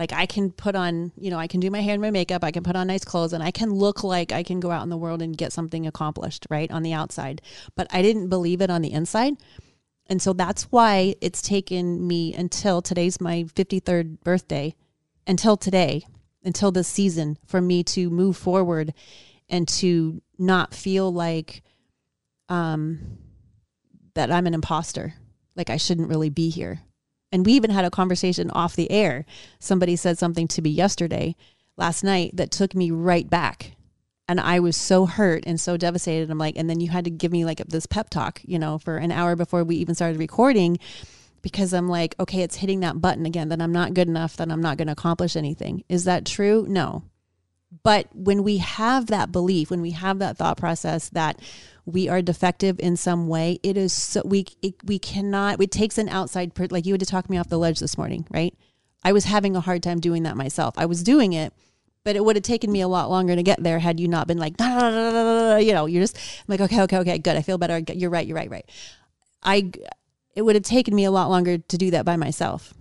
like 0.00 0.14
I 0.14 0.24
can 0.24 0.50
put 0.50 0.74
on, 0.74 1.12
you 1.18 1.30
know, 1.30 1.38
I 1.38 1.46
can 1.46 1.60
do 1.60 1.70
my 1.70 1.82
hair 1.82 1.92
and 1.92 2.00
my 2.00 2.10
makeup, 2.10 2.42
I 2.42 2.52
can 2.52 2.62
put 2.62 2.74
on 2.74 2.86
nice 2.86 3.04
clothes, 3.04 3.34
and 3.34 3.42
I 3.42 3.50
can 3.50 3.70
look 3.70 4.02
like 4.02 4.32
I 4.32 4.42
can 4.42 4.58
go 4.58 4.70
out 4.70 4.82
in 4.82 4.88
the 4.88 4.96
world 4.96 5.20
and 5.20 5.36
get 5.36 5.52
something 5.52 5.86
accomplished, 5.86 6.46
right, 6.48 6.70
on 6.70 6.82
the 6.82 6.94
outside. 6.94 7.42
But 7.76 7.86
I 7.90 8.00
didn't 8.00 8.30
believe 8.30 8.62
it 8.62 8.70
on 8.70 8.80
the 8.80 8.92
inside. 8.92 9.34
And 10.06 10.22
so 10.22 10.32
that's 10.32 10.62
why 10.72 11.16
it's 11.20 11.42
taken 11.42 12.08
me 12.08 12.32
until 12.32 12.80
today's 12.80 13.20
my 13.20 13.44
53rd 13.54 14.22
birthday, 14.24 14.74
until 15.26 15.58
today, 15.58 16.06
until 16.42 16.72
this 16.72 16.88
season, 16.88 17.36
for 17.44 17.60
me 17.60 17.84
to 17.84 18.08
move 18.08 18.38
forward 18.38 18.94
and 19.50 19.68
to 19.68 20.22
not 20.38 20.72
feel 20.72 21.12
like 21.12 21.62
um, 22.48 23.18
that 24.14 24.32
I'm 24.32 24.46
an 24.46 24.54
imposter, 24.54 25.12
like 25.56 25.68
I 25.68 25.76
shouldn't 25.76 26.08
really 26.08 26.30
be 26.30 26.48
here 26.48 26.80
and 27.32 27.46
we 27.46 27.52
even 27.52 27.70
had 27.70 27.84
a 27.84 27.90
conversation 27.90 28.50
off 28.50 28.76
the 28.76 28.90
air. 28.90 29.24
Somebody 29.58 29.96
said 29.96 30.18
something 30.18 30.48
to 30.48 30.62
me 30.62 30.70
yesterday, 30.70 31.36
last 31.76 32.04
night 32.04 32.36
that 32.36 32.50
took 32.50 32.74
me 32.74 32.90
right 32.90 33.28
back. 33.28 33.72
And 34.28 34.38
I 34.38 34.60
was 34.60 34.76
so 34.76 35.06
hurt 35.06 35.42
and 35.44 35.60
so 35.60 35.76
devastated. 35.76 36.30
I'm 36.30 36.38
like, 36.38 36.56
and 36.56 36.70
then 36.70 36.78
you 36.78 36.88
had 36.88 37.04
to 37.04 37.10
give 37.10 37.32
me 37.32 37.44
like 37.44 37.58
this 37.66 37.86
pep 37.86 38.10
talk, 38.10 38.40
you 38.44 38.58
know, 38.58 38.78
for 38.78 38.96
an 38.96 39.10
hour 39.10 39.34
before 39.34 39.64
we 39.64 39.76
even 39.76 39.96
started 39.96 40.18
recording 40.18 40.78
because 41.42 41.72
I'm 41.72 41.88
like, 41.88 42.14
okay, 42.20 42.42
it's 42.42 42.56
hitting 42.56 42.80
that 42.80 43.00
button 43.00 43.26
again 43.26 43.48
that 43.48 43.60
I'm 43.60 43.72
not 43.72 43.94
good 43.94 44.08
enough, 44.08 44.36
that 44.36 44.50
I'm 44.50 44.60
not 44.60 44.76
going 44.76 44.86
to 44.86 44.92
accomplish 44.92 45.36
anything. 45.36 45.82
Is 45.88 46.04
that 46.04 46.26
true? 46.26 46.66
No. 46.68 47.02
But 47.82 48.08
when 48.12 48.42
we 48.42 48.58
have 48.58 49.06
that 49.06 49.30
belief, 49.30 49.70
when 49.70 49.80
we 49.80 49.92
have 49.92 50.18
that 50.18 50.36
thought 50.36 50.56
process 50.56 51.08
that 51.10 51.40
we 51.86 52.08
are 52.08 52.20
defective 52.20 52.80
in 52.80 52.96
some 52.96 53.28
way, 53.28 53.60
it 53.62 53.76
is 53.76 53.92
so 53.92 54.22
we 54.24 54.46
it, 54.60 54.74
we 54.84 54.98
cannot. 54.98 55.62
It 55.62 55.70
takes 55.70 55.96
an 55.96 56.08
outside 56.08 56.54
per, 56.54 56.66
like 56.70 56.84
you 56.84 56.92
had 56.92 57.00
to 57.00 57.06
talk 57.06 57.30
me 57.30 57.38
off 57.38 57.48
the 57.48 57.58
ledge 57.58 57.78
this 57.78 57.96
morning, 57.96 58.26
right? 58.30 58.54
I 59.04 59.12
was 59.12 59.24
having 59.24 59.56
a 59.56 59.60
hard 59.60 59.82
time 59.82 60.00
doing 60.00 60.24
that 60.24 60.36
myself. 60.36 60.74
I 60.76 60.86
was 60.86 61.02
doing 61.02 61.32
it, 61.32 61.52
but 62.04 62.16
it 62.16 62.24
would 62.24 62.36
have 62.36 62.42
taken 62.42 62.72
me 62.72 62.80
a 62.80 62.88
lot 62.88 63.08
longer 63.08 63.36
to 63.36 63.42
get 63.42 63.62
there 63.62 63.78
had 63.78 64.00
you 64.00 64.08
not 64.08 64.26
been 64.26 64.38
like, 64.38 64.54
you 64.60 65.72
know, 65.72 65.86
you're 65.86 66.02
just 66.02 66.16
I'm 66.16 66.44
like, 66.48 66.60
okay, 66.60 66.82
okay, 66.82 66.98
okay, 66.98 67.18
good. 67.18 67.36
I 67.36 67.42
feel 67.42 67.56
better. 67.56 67.78
You're 67.94 68.10
right. 68.10 68.26
You're 68.26 68.36
right. 68.36 68.50
Right. 68.50 68.68
I 69.42 69.70
it 70.34 70.42
would 70.42 70.56
have 70.56 70.64
taken 70.64 70.94
me 70.94 71.04
a 71.04 71.10
lot 71.10 71.30
longer 71.30 71.58
to 71.58 71.78
do 71.78 71.92
that 71.92 72.04
by 72.04 72.16
myself. 72.16 72.74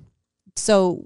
So 0.55 1.05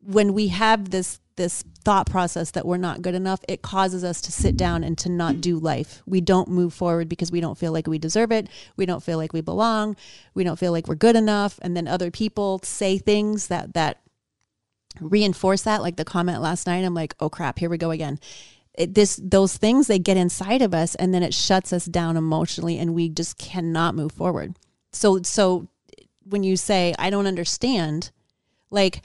when 0.00 0.34
we 0.34 0.48
have 0.48 0.90
this 0.90 1.20
this 1.36 1.64
thought 1.86 2.10
process 2.10 2.50
that 2.50 2.66
we're 2.66 2.76
not 2.76 3.00
good 3.00 3.14
enough, 3.14 3.38
it 3.46 3.62
causes 3.62 4.02
us 4.02 4.20
to 4.20 4.32
sit 4.32 4.56
down 4.56 4.82
and 4.82 4.98
to 4.98 5.08
not 5.08 5.40
do 5.40 5.56
life. 5.56 6.02
We 6.04 6.20
don't 6.20 6.48
move 6.48 6.74
forward 6.74 7.08
because 7.08 7.30
we 7.30 7.40
don't 7.40 7.56
feel 7.56 7.70
like 7.70 7.86
we 7.86 7.96
deserve 7.96 8.32
it. 8.32 8.48
We 8.76 8.86
don't 8.86 9.04
feel 9.04 9.18
like 9.18 9.32
we 9.32 9.40
belong. 9.40 9.94
We 10.34 10.42
don't 10.42 10.58
feel 10.58 10.72
like 10.72 10.88
we're 10.88 10.96
good 10.96 11.14
enough. 11.14 11.60
And 11.62 11.76
then 11.76 11.86
other 11.86 12.10
people 12.10 12.58
say 12.64 12.98
things 12.98 13.46
that 13.46 13.74
that 13.74 14.00
reinforce 15.00 15.62
that. 15.62 15.80
Like 15.80 15.94
the 15.94 16.04
comment 16.04 16.42
last 16.42 16.66
night, 16.66 16.84
I'm 16.84 16.92
like, 16.92 17.14
oh 17.20 17.30
crap, 17.30 17.60
here 17.60 17.70
we 17.70 17.78
go 17.78 17.92
again. 17.92 18.18
It, 18.74 18.94
this 18.94 19.20
those 19.22 19.56
things 19.56 19.86
they 19.86 20.00
get 20.00 20.16
inside 20.16 20.62
of 20.62 20.74
us 20.74 20.96
and 20.96 21.14
then 21.14 21.22
it 21.22 21.34
shuts 21.34 21.72
us 21.72 21.84
down 21.84 22.16
emotionally 22.16 22.80
and 22.80 22.94
we 22.94 23.08
just 23.08 23.38
cannot 23.38 23.94
move 23.94 24.10
forward. 24.10 24.56
So 24.90 25.22
so 25.22 25.68
when 26.24 26.42
you 26.42 26.56
say 26.56 26.96
I 26.98 27.10
don't 27.10 27.28
understand, 27.28 28.10
like 28.70 29.02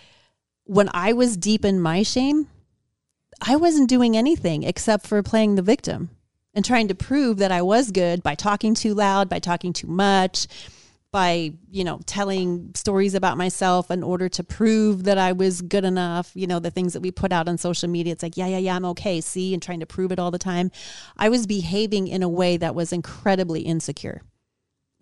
when 0.64 0.90
I 0.96 1.14
was 1.14 1.38
deep 1.38 1.64
in 1.64 1.80
my 1.80 2.02
shame, 2.02 2.48
I 3.42 3.56
wasn't 3.56 3.90
doing 3.90 4.16
anything 4.16 4.64
except 4.64 5.08
for 5.08 5.22
playing 5.24 5.56
the 5.56 5.62
victim 5.62 6.12
and 6.54 6.64
trying 6.64 6.88
to 6.90 6.96
prove 6.96 7.38
that 7.38 7.52
I 7.52 7.62
was 7.62 7.92
good 7.92 8.22
by 8.22 8.36
talking 8.36 8.76
too 8.76 8.94
loud, 8.94 9.30
by 9.30 9.40
talking 9.40 9.74
too 9.74 9.88
much, 9.88 10.48
by, 11.12 11.52
you 11.70 11.84
know, 11.84 12.00
telling 12.06 12.72
stories 12.76 13.16
about 13.16 13.38
myself 13.38 13.90
in 13.90 14.04
order 14.04 14.30
to 14.30 14.44
prove 14.44 15.04
that 15.06 15.18
I 15.18 15.32
was 15.32 15.62
good 15.62 15.84
enough, 15.84 16.32
you 16.36 16.48
know, 16.48 16.60
the 16.60 16.72
things 16.72 16.94
that 16.94 17.02
we 17.02 17.12
put 17.12 17.34
out 17.34 17.50
on 17.50 17.58
social 17.58 17.90
media. 17.90 18.14
It's 18.14 18.24
like, 18.24 18.38
yeah, 18.38 18.48
yeah, 18.48 18.60
yeah, 18.60 18.76
I'm 18.76 18.86
okay, 18.86 19.20
see, 19.22 19.54
and 19.54 19.62
trying 19.62 19.82
to 19.82 19.86
prove 19.86 20.12
it 20.12 20.20
all 20.20 20.32
the 20.32 20.38
time. 20.38 20.72
I 21.18 21.30
was 21.30 21.48
behaving 21.48 22.08
in 22.08 22.24
a 22.24 22.30
way 22.30 22.58
that 22.58 22.76
was 22.76 22.94
incredibly 22.94 23.62
insecure. 23.62 24.22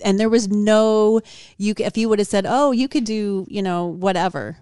And 0.04 0.20
there 0.20 0.30
was 0.30 0.48
no 0.48 1.20
you 1.58 1.74
if 1.78 1.98
you 1.98 2.08
would 2.08 2.20
have 2.20 2.28
said, 2.28 2.46
"Oh, 2.48 2.72
you 2.72 2.88
could 2.88 3.04
do, 3.04 3.46
you 3.50 3.62
know, 3.62 3.86
whatever." 3.88 4.58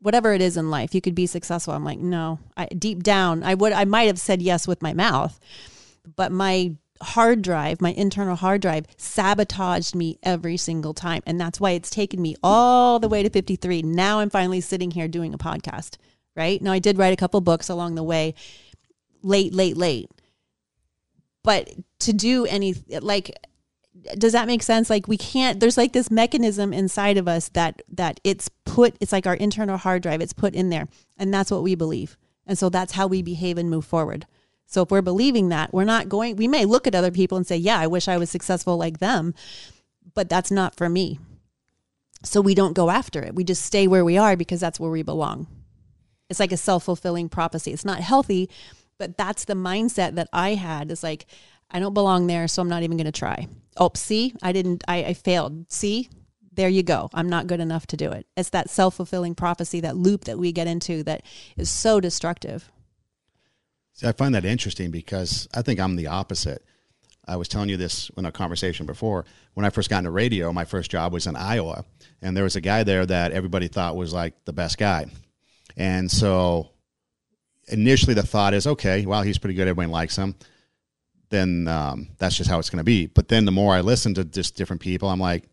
Whatever 0.00 0.32
it 0.32 0.40
is 0.40 0.56
in 0.56 0.70
life, 0.70 0.94
you 0.94 1.00
could 1.00 1.14
be 1.14 1.26
successful. 1.26 1.74
I'm 1.74 1.84
like, 1.84 1.98
no, 1.98 2.38
I 2.56 2.66
deep 2.66 3.02
down, 3.02 3.42
I 3.42 3.54
would, 3.54 3.72
I 3.72 3.84
might 3.84 4.06
have 4.06 4.18
said 4.18 4.42
yes 4.42 4.66
with 4.66 4.82
my 4.82 4.94
mouth, 4.94 5.38
but 6.16 6.32
my 6.32 6.76
hard 7.00 7.42
drive, 7.42 7.80
my 7.80 7.92
internal 7.92 8.36
hard 8.36 8.60
drive 8.60 8.86
sabotaged 8.96 9.94
me 9.94 10.18
every 10.22 10.56
single 10.56 10.94
time. 10.94 11.22
And 11.26 11.40
that's 11.40 11.60
why 11.60 11.72
it's 11.72 11.90
taken 11.90 12.20
me 12.20 12.36
all 12.42 12.98
the 12.98 13.08
way 13.08 13.22
to 13.22 13.30
53. 13.30 13.82
Now 13.82 14.20
I'm 14.20 14.30
finally 14.30 14.60
sitting 14.60 14.90
here 14.90 15.08
doing 15.08 15.34
a 15.34 15.38
podcast, 15.38 15.96
right? 16.36 16.60
Now 16.60 16.72
I 16.72 16.78
did 16.78 16.98
write 16.98 17.12
a 17.12 17.16
couple 17.16 17.40
books 17.40 17.68
along 17.68 17.94
the 17.94 18.02
way, 18.02 18.34
late, 19.22 19.54
late, 19.54 19.76
late. 19.76 20.10
But 21.42 21.70
to 22.00 22.12
do 22.12 22.46
any, 22.46 22.74
like, 23.00 23.32
does 24.16 24.32
that 24.32 24.46
make 24.46 24.62
sense 24.62 24.88
like 24.88 25.08
we 25.08 25.16
can't 25.16 25.58
there's 25.58 25.76
like 25.76 25.92
this 25.92 26.10
mechanism 26.10 26.72
inside 26.72 27.16
of 27.16 27.26
us 27.26 27.48
that 27.50 27.82
that 27.88 28.20
it's 28.22 28.48
put 28.68 28.96
it's 29.00 29.12
like 29.12 29.26
our 29.26 29.34
internal 29.34 29.76
hard 29.76 30.02
drive 30.02 30.20
it's 30.20 30.32
put 30.32 30.54
in 30.54 30.68
there 30.68 30.86
and 31.16 31.32
that's 31.32 31.50
what 31.50 31.62
we 31.62 31.74
believe. 31.74 32.16
And 32.46 32.56
so 32.56 32.68
that's 32.68 32.92
how 32.92 33.06
we 33.06 33.22
behave 33.22 33.58
and 33.58 33.68
move 33.68 33.84
forward. 33.84 34.26
So 34.66 34.82
if 34.82 34.90
we're 34.90 35.02
believing 35.02 35.48
that 35.48 35.72
we're 35.72 35.84
not 35.84 36.08
going 36.08 36.36
we 36.36 36.48
may 36.48 36.64
look 36.64 36.86
at 36.86 36.94
other 36.94 37.10
people 37.10 37.36
and 37.36 37.46
say 37.46 37.56
yeah 37.56 37.78
i 37.78 37.86
wish 37.86 38.06
i 38.08 38.18
was 38.18 38.30
successful 38.30 38.76
like 38.76 38.98
them 38.98 39.34
but 40.14 40.28
that's 40.28 40.50
not 40.50 40.76
for 40.76 40.88
me. 40.88 41.18
So 42.24 42.40
we 42.40 42.56
don't 42.56 42.72
go 42.72 42.90
after 42.90 43.22
it. 43.22 43.36
We 43.36 43.44
just 43.44 43.64
stay 43.64 43.86
where 43.86 44.04
we 44.04 44.18
are 44.18 44.36
because 44.36 44.58
that's 44.58 44.80
where 44.80 44.90
we 44.90 45.02
belong. 45.02 45.46
It's 46.28 46.40
like 46.40 46.50
a 46.50 46.56
self-fulfilling 46.56 47.28
prophecy. 47.28 47.72
It's 47.72 47.84
not 47.84 48.00
healthy 48.00 48.50
but 48.98 49.16
that's 49.16 49.44
the 49.44 49.54
mindset 49.54 50.16
that 50.16 50.28
i 50.32 50.54
had. 50.54 50.90
Is 50.90 51.02
like 51.02 51.26
i 51.70 51.78
don't 51.78 51.94
belong 51.94 52.26
there 52.26 52.48
so 52.48 52.60
i'm 52.60 52.68
not 52.68 52.82
even 52.82 52.96
going 52.96 53.06
to 53.06 53.12
try. 53.12 53.48
Oh, 53.80 53.90
see, 53.94 54.34
I 54.42 54.50
didn't, 54.52 54.82
I, 54.88 55.04
I 55.04 55.14
failed. 55.14 55.70
See, 55.70 56.10
there 56.58 56.68
you 56.68 56.82
go. 56.82 57.08
I'm 57.14 57.28
not 57.28 57.46
good 57.46 57.60
enough 57.60 57.86
to 57.86 57.96
do 57.96 58.10
it. 58.10 58.26
It's 58.36 58.50
that 58.50 58.68
self 58.68 58.96
fulfilling 58.96 59.36
prophecy, 59.36 59.78
that 59.80 59.96
loop 59.96 60.24
that 60.24 60.40
we 60.40 60.50
get 60.50 60.66
into 60.66 61.04
that 61.04 61.22
is 61.56 61.70
so 61.70 62.00
destructive. 62.00 62.68
See, 63.92 64.08
I 64.08 64.12
find 64.12 64.34
that 64.34 64.44
interesting 64.44 64.90
because 64.90 65.48
I 65.54 65.62
think 65.62 65.78
I'm 65.78 65.94
the 65.94 66.08
opposite. 66.08 66.64
I 67.28 67.36
was 67.36 67.46
telling 67.46 67.68
you 67.68 67.76
this 67.76 68.10
in 68.16 68.24
a 68.24 68.32
conversation 68.32 68.86
before. 68.86 69.24
When 69.54 69.64
I 69.64 69.70
first 69.70 69.88
got 69.88 69.98
into 69.98 70.10
radio, 70.10 70.52
my 70.52 70.64
first 70.64 70.90
job 70.90 71.12
was 71.12 71.28
in 71.28 71.36
Iowa, 71.36 71.84
and 72.22 72.36
there 72.36 72.44
was 72.44 72.56
a 72.56 72.60
guy 72.60 72.82
there 72.82 73.06
that 73.06 73.30
everybody 73.30 73.68
thought 73.68 73.94
was 73.94 74.12
like 74.12 74.34
the 74.44 74.52
best 74.52 74.78
guy. 74.78 75.06
And 75.76 76.10
so 76.10 76.70
initially 77.68 78.14
the 78.14 78.26
thought 78.26 78.52
is, 78.52 78.66
okay, 78.66 79.06
well, 79.06 79.22
he's 79.22 79.38
pretty 79.38 79.54
good. 79.54 79.68
Everybody 79.68 79.92
likes 79.92 80.16
him 80.16 80.34
then 81.30 81.68
um, 81.68 82.08
that's 82.16 82.36
just 82.36 82.48
how 82.48 82.58
it's 82.58 82.70
going 82.70 82.78
to 82.78 82.84
be. 82.84 83.06
But 83.06 83.28
then 83.28 83.44
the 83.44 83.52
more 83.52 83.74
I 83.74 83.82
listen 83.82 84.14
to 84.14 84.24
just 84.24 84.56
different 84.56 84.80
people, 84.80 85.10
I'm 85.10 85.20
like, 85.20 85.44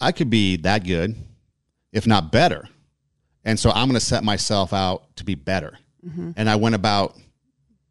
I 0.00 0.12
could 0.12 0.30
be 0.30 0.56
that 0.58 0.84
good, 0.84 1.16
if 1.92 2.06
not 2.06 2.32
better. 2.32 2.68
And 3.44 3.58
so 3.58 3.70
I'm 3.70 3.88
going 3.88 3.98
to 3.98 4.04
set 4.04 4.24
myself 4.24 4.72
out 4.72 5.16
to 5.16 5.24
be 5.24 5.34
better. 5.34 5.78
Mm-hmm. 6.06 6.32
And 6.36 6.50
I 6.50 6.56
went 6.56 6.74
about 6.74 7.16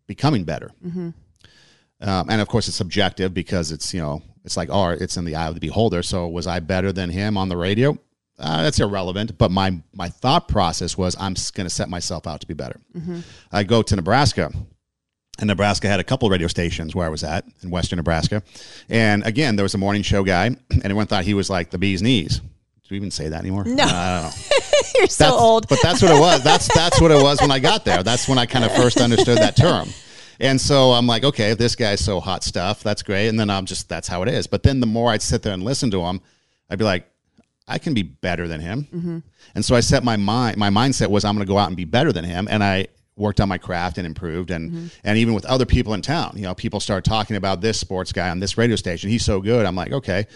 becoming 0.05 0.43
better. 0.43 0.72
Mm-hmm. 0.86 1.10
Um, 1.99 2.30
and 2.30 2.41
of 2.41 2.47
course, 2.47 2.68
it's 2.68 2.78
subjective 2.78 3.34
because 3.34 3.72
it's, 3.72 3.93
you 3.93 3.99
know, 3.99 4.22
it's 4.45 4.55
like, 4.55 4.70
art, 4.72 5.01
it's 5.01 5.18
in 5.18 5.26
the 5.26 5.36
eye 5.36 5.47
of 5.47 5.55
the 5.55 5.60
beholder. 5.60 6.03
So 6.03 6.28
was 6.28 6.47
I 6.47 6.60
better 6.60 6.91
than 6.91 7.10
him 7.10 7.38
on 7.38 7.49
the 7.49 7.58
radio? 7.58 7.97
Uh, 8.39 8.62
that's 8.62 8.80
irrelevant. 8.80 9.38
But 9.38 9.51
my, 9.51 9.82
my 9.93 10.10
thought 10.10 10.47
process 10.47 10.97
was 10.97 11.16
I'm 11.16 11.34
going 11.53 11.66
to 11.66 11.74
set 11.74 11.89
myself 11.89 12.28
out 12.28 12.41
to 12.41 12.47
be 12.47 12.53
better. 12.53 12.80
Mm-hmm. 12.95 13.22
I 13.51 13.64
go 13.64 13.82
to 13.82 13.95
Nebraska 13.95 14.51
and 15.40 15.48
Nebraska 15.48 15.88
had 15.88 16.00
a 16.00 16.04
couple 16.04 16.30
radio 16.30 16.48
stations 16.48 16.96
where 16.96 17.06
I 17.06 17.10
was 17.10 17.24
at 17.24 17.46
in 17.62 17.70
Western 17.70 17.98
Nebraska. 17.98 18.42
And 18.90 19.26
again, 19.26 19.56
there 19.56 19.64
was 19.64 19.74
a 19.74 19.78
morning 19.78 20.02
show 20.02 20.24
guy, 20.24 20.46
and 20.46 20.84
everyone 20.84 21.08
thought 21.08 21.24
he 21.24 21.34
was 21.34 21.50
like 21.50 21.70
the 21.70 21.78
bee's 21.78 22.02
knees. 22.02 22.40
Do 22.40 22.94
we 22.94 22.98
even 22.98 23.12
say 23.12 23.28
that 23.30 23.42
anymore? 23.42 23.66
No. 23.66 23.84
Uh, 23.84 23.88
I 23.88 24.22
don't 24.22 24.24
know. 24.24 24.70
You're 25.00 25.08
so 25.08 25.24
that's, 25.26 25.42
old. 25.42 25.68
but 25.68 25.80
that's 25.82 26.02
what 26.02 26.12
it 26.12 26.20
was. 26.20 26.44
That's 26.44 26.74
that's 26.74 27.02
what 27.02 27.12
it 27.12 27.22
was 27.22 27.42
when 27.42 27.52
I 27.52 27.60
got 27.60 27.84
there. 27.84 28.02
That's 28.02 28.30
when 28.30 28.38
I 28.38 28.46
kind 28.46 28.64
of 28.64 28.74
first 28.76 29.02
understood 29.02 29.38
that 29.40 29.58
term. 29.58 29.90
And 30.40 30.62
so 30.62 30.92
I'm 30.92 31.08
like, 31.08 31.24
okay, 31.24 31.52
if 31.52 31.58
this 31.58 31.76
guy's 31.76 32.04
so 32.04 32.20
hot 32.20 32.44
stuff, 32.44 32.84
that's 32.84 33.04
great. 33.04 33.28
And 33.28 33.40
then 33.40 33.50
I'm 33.50 33.66
just 33.66 33.90
that's 33.90 34.08
how 34.08 34.22
it 34.22 34.30
is. 34.30 34.48
But 34.48 34.64
then 34.64 34.80
the 34.80 34.88
more 34.88 35.12
I'd 35.12 35.22
sit 35.22 35.42
there 35.44 35.54
and 35.54 35.64
listen 35.64 35.92
to 35.92 36.02
him, 36.02 36.22
I'd 36.70 36.80
be 36.80 36.86
like, 36.86 37.10
I 37.68 37.78
can 37.78 37.94
be 37.94 38.04
better 38.04 38.48
than 38.48 38.62
him. 38.62 38.88
Mm-hmm. 38.94 39.20
And 39.56 39.66
so 39.66 39.76
I 39.76 39.82
set 39.82 40.04
my 40.04 40.16
mind 40.16 40.58
my 40.58 40.70
mindset 40.70 41.10
was 41.10 41.26
I'm 41.26 41.36
going 41.36 41.46
to 41.46 41.52
go 41.52 41.58
out 41.58 41.68
and 41.68 41.76
be 41.76 41.86
better 41.86 42.14
than 42.14 42.24
him. 42.24 42.48
And 42.50 42.64
I 42.64 42.88
worked 43.18 43.41
on 43.41 43.49
my 43.49 43.57
craft 43.57 43.97
and 43.97 44.05
improved 44.05 44.51
and 44.51 44.72
mm-hmm. 44.72 44.88
and 45.03 45.18
even 45.18 45.34
with 45.34 45.45
other 45.45 45.65
people 45.65 45.93
in 45.93 46.01
town 46.01 46.34
you 46.36 46.43
know 46.43 46.53
people 46.53 46.80
start 46.80 47.03
talking 47.03 47.36
about 47.36 47.61
this 47.61 47.80
sports 47.80 48.11
guy 48.11 48.30
on 48.30 48.39
this 48.39 48.57
radio 48.57 48.76
station. 48.76 49.09
He's 49.09 49.26
so 49.26 49.41
good. 49.41 49.65
I'm 49.65 49.76
like 49.76 49.91
okay 49.91 50.28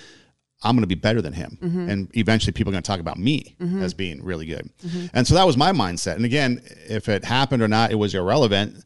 i'm 0.63 0.75
going 0.75 0.83
to 0.83 0.87
be 0.87 0.95
better 0.95 1.21
than 1.21 1.33
him. 1.33 1.57
Mm-hmm. 1.61 1.89
and 1.89 2.11
eventually 2.15 2.53
people 2.53 2.71
are 2.71 2.73
going 2.73 2.83
to 2.83 2.87
talk 2.87 2.99
about 2.99 3.17
me 3.17 3.55
mm-hmm. 3.59 3.81
as 3.81 3.93
being 3.93 4.23
really 4.23 4.45
good. 4.45 4.69
Mm-hmm. 4.85 5.07
and 5.13 5.25
so 5.25 5.35
that 5.35 5.45
was 5.45 5.57
my 5.57 5.71
mindset. 5.71 6.15
And 6.15 6.25
again 6.25 6.61
if 6.87 7.09
it 7.09 7.25
happened 7.25 7.61
or 7.61 7.67
not 7.67 7.91
it 7.91 7.95
was 7.95 8.15
irrelevant. 8.15 8.83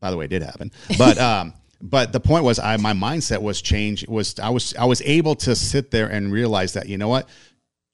By 0.00 0.10
the 0.10 0.16
way 0.16 0.26
it 0.26 0.28
did 0.28 0.42
happen. 0.42 0.70
But 0.96 1.18
um 1.30 1.54
but 1.80 2.12
the 2.12 2.20
point 2.20 2.44
was 2.44 2.58
i 2.58 2.76
my 2.76 2.92
mindset 2.92 3.40
was 3.40 3.62
changed 3.62 4.08
was 4.08 4.38
i 4.40 4.48
was 4.48 4.74
i 4.74 4.84
was 4.84 5.00
able 5.02 5.36
to 5.36 5.54
sit 5.54 5.92
there 5.92 6.08
and 6.08 6.32
realize 6.32 6.72
that 6.72 6.88
you 6.88 6.98
know 6.98 7.08
what? 7.08 7.28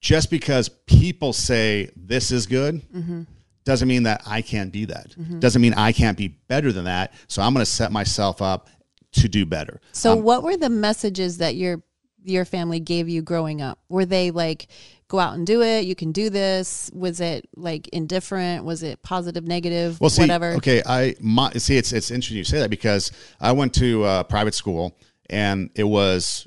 Just 0.01 0.31
because 0.31 0.69
people 0.69 1.33
say 1.33 1.91
this 1.97 2.31
is 2.31 2.47
good 2.47 2.83
mm-hmm 2.91 3.23
doesn't 3.65 3.89
mean 3.89 4.05
that 4.05 4.23
I 4.27 4.43
can't 4.43 4.73
be 4.73 4.85
that. 4.87 5.11
Mm-hmm. 5.11 5.39
Doesn't 5.39 5.61
mean 5.61 5.75
I 5.75 5.93
can't 5.93 6.19
be 6.19 6.29
better 6.29 6.73
than 6.73 6.85
that. 6.85 7.15
So 7.29 7.43
I'm 7.43 7.55
going 7.55 7.65
to 7.65 7.71
set 7.71 7.93
myself 7.93 8.43
up 8.43 8.69
to 9.13 9.29
do 9.29 9.47
better. 9.47 9.81
So 9.93 10.13
um, 10.13 10.23
what 10.23 10.43
were 10.43 10.57
the 10.57 10.71
messages 10.71 11.39
that 11.39 11.55
your 11.55 11.83
your 12.23 12.45
family 12.45 12.81
gave 12.81 13.09
you 13.09 13.23
growing 13.23 13.61
up? 13.61 13.79
Were 13.89 14.07
they 14.07 14.31
like 14.31 14.69
go 15.09 15.19
out 15.19 15.35
and 15.35 15.47
do 15.47 15.63
it, 15.63 15.85
you 15.85 15.95
can 15.95 16.13
do 16.13 16.31
this? 16.31 16.91
Was 16.95 17.21
it 17.21 17.49
like 17.55 17.89
indifferent? 17.89 18.65
Was 18.65 18.83
it 18.83 19.03
positive, 19.03 19.45
negative, 19.45 20.01
well, 20.01 20.11
see, 20.11 20.23
whatever? 20.23 20.53
Okay, 20.55 20.83
I 20.85 21.15
my, 21.21 21.53
see 21.53 21.77
it's 21.77 21.93
it's 21.93 22.11
interesting 22.11 22.39
you 22.39 22.45
say 22.45 22.61
that 22.61 22.71
because 22.71 23.13
I 23.41 23.53
went 23.53 23.75
to 23.75 24.05
a 24.05 24.25
private 24.25 24.55
school 24.55 24.97
and 25.31 25.71
it 25.75 25.85
was 25.85 26.47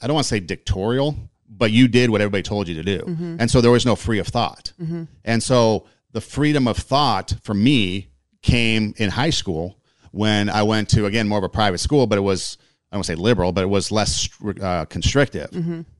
I 0.00 0.06
don't 0.06 0.14
want 0.14 0.24
to 0.24 0.28
say 0.28 0.40
dictatorial, 0.40 1.16
but 1.48 1.70
you 1.72 1.88
did 1.88 2.10
what 2.10 2.20
everybody 2.20 2.42
told 2.42 2.68
you 2.68 2.74
to 2.76 2.82
do. 2.82 2.98
Mm-hmm. 3.00 3.36
And 3.40 3.50
so 3.50 3.60
there 3.60 3.70
was 3.70 3.84
no 3.84 3.96
free 3.96 4.18
of 4.18 4.28
thought. 4.28 4.72
Mm-hmm. 4.80 5.04
And 5.24 5.42
so 5.42 5.86
the 6.12 6.20
freedom 6.20 6.66
of 6.66 6.76
thought 6.76 7.34
for 7.42 7.54
me 7.54 8.08
came 8.42 8.94
in 8.96 9.10
high 9.10 9.30
school 9.30 9.78
when 10.12 10.48
I 10.48 10.62
went 10.62 10.88
to 10.90 11.06
again 11.06 11.28
more 11.28 11.38
of 11.38 11.44
a 11.44 11.48
private 11.48 11.78
school, 11.78 12.06
but 12.06 12.18
it 12.18 12.22
was 12.22 12.58
I 12.92 12.96
don't 12.96 13.04
say 13.04 13.14
liberal, 13.14 13.52
but 13.52 13.62
it 13.62 13.68
was 13.68 13.92
less 13.92 14.28
uh, 14.60 14.84
constrictive 14.86 15.52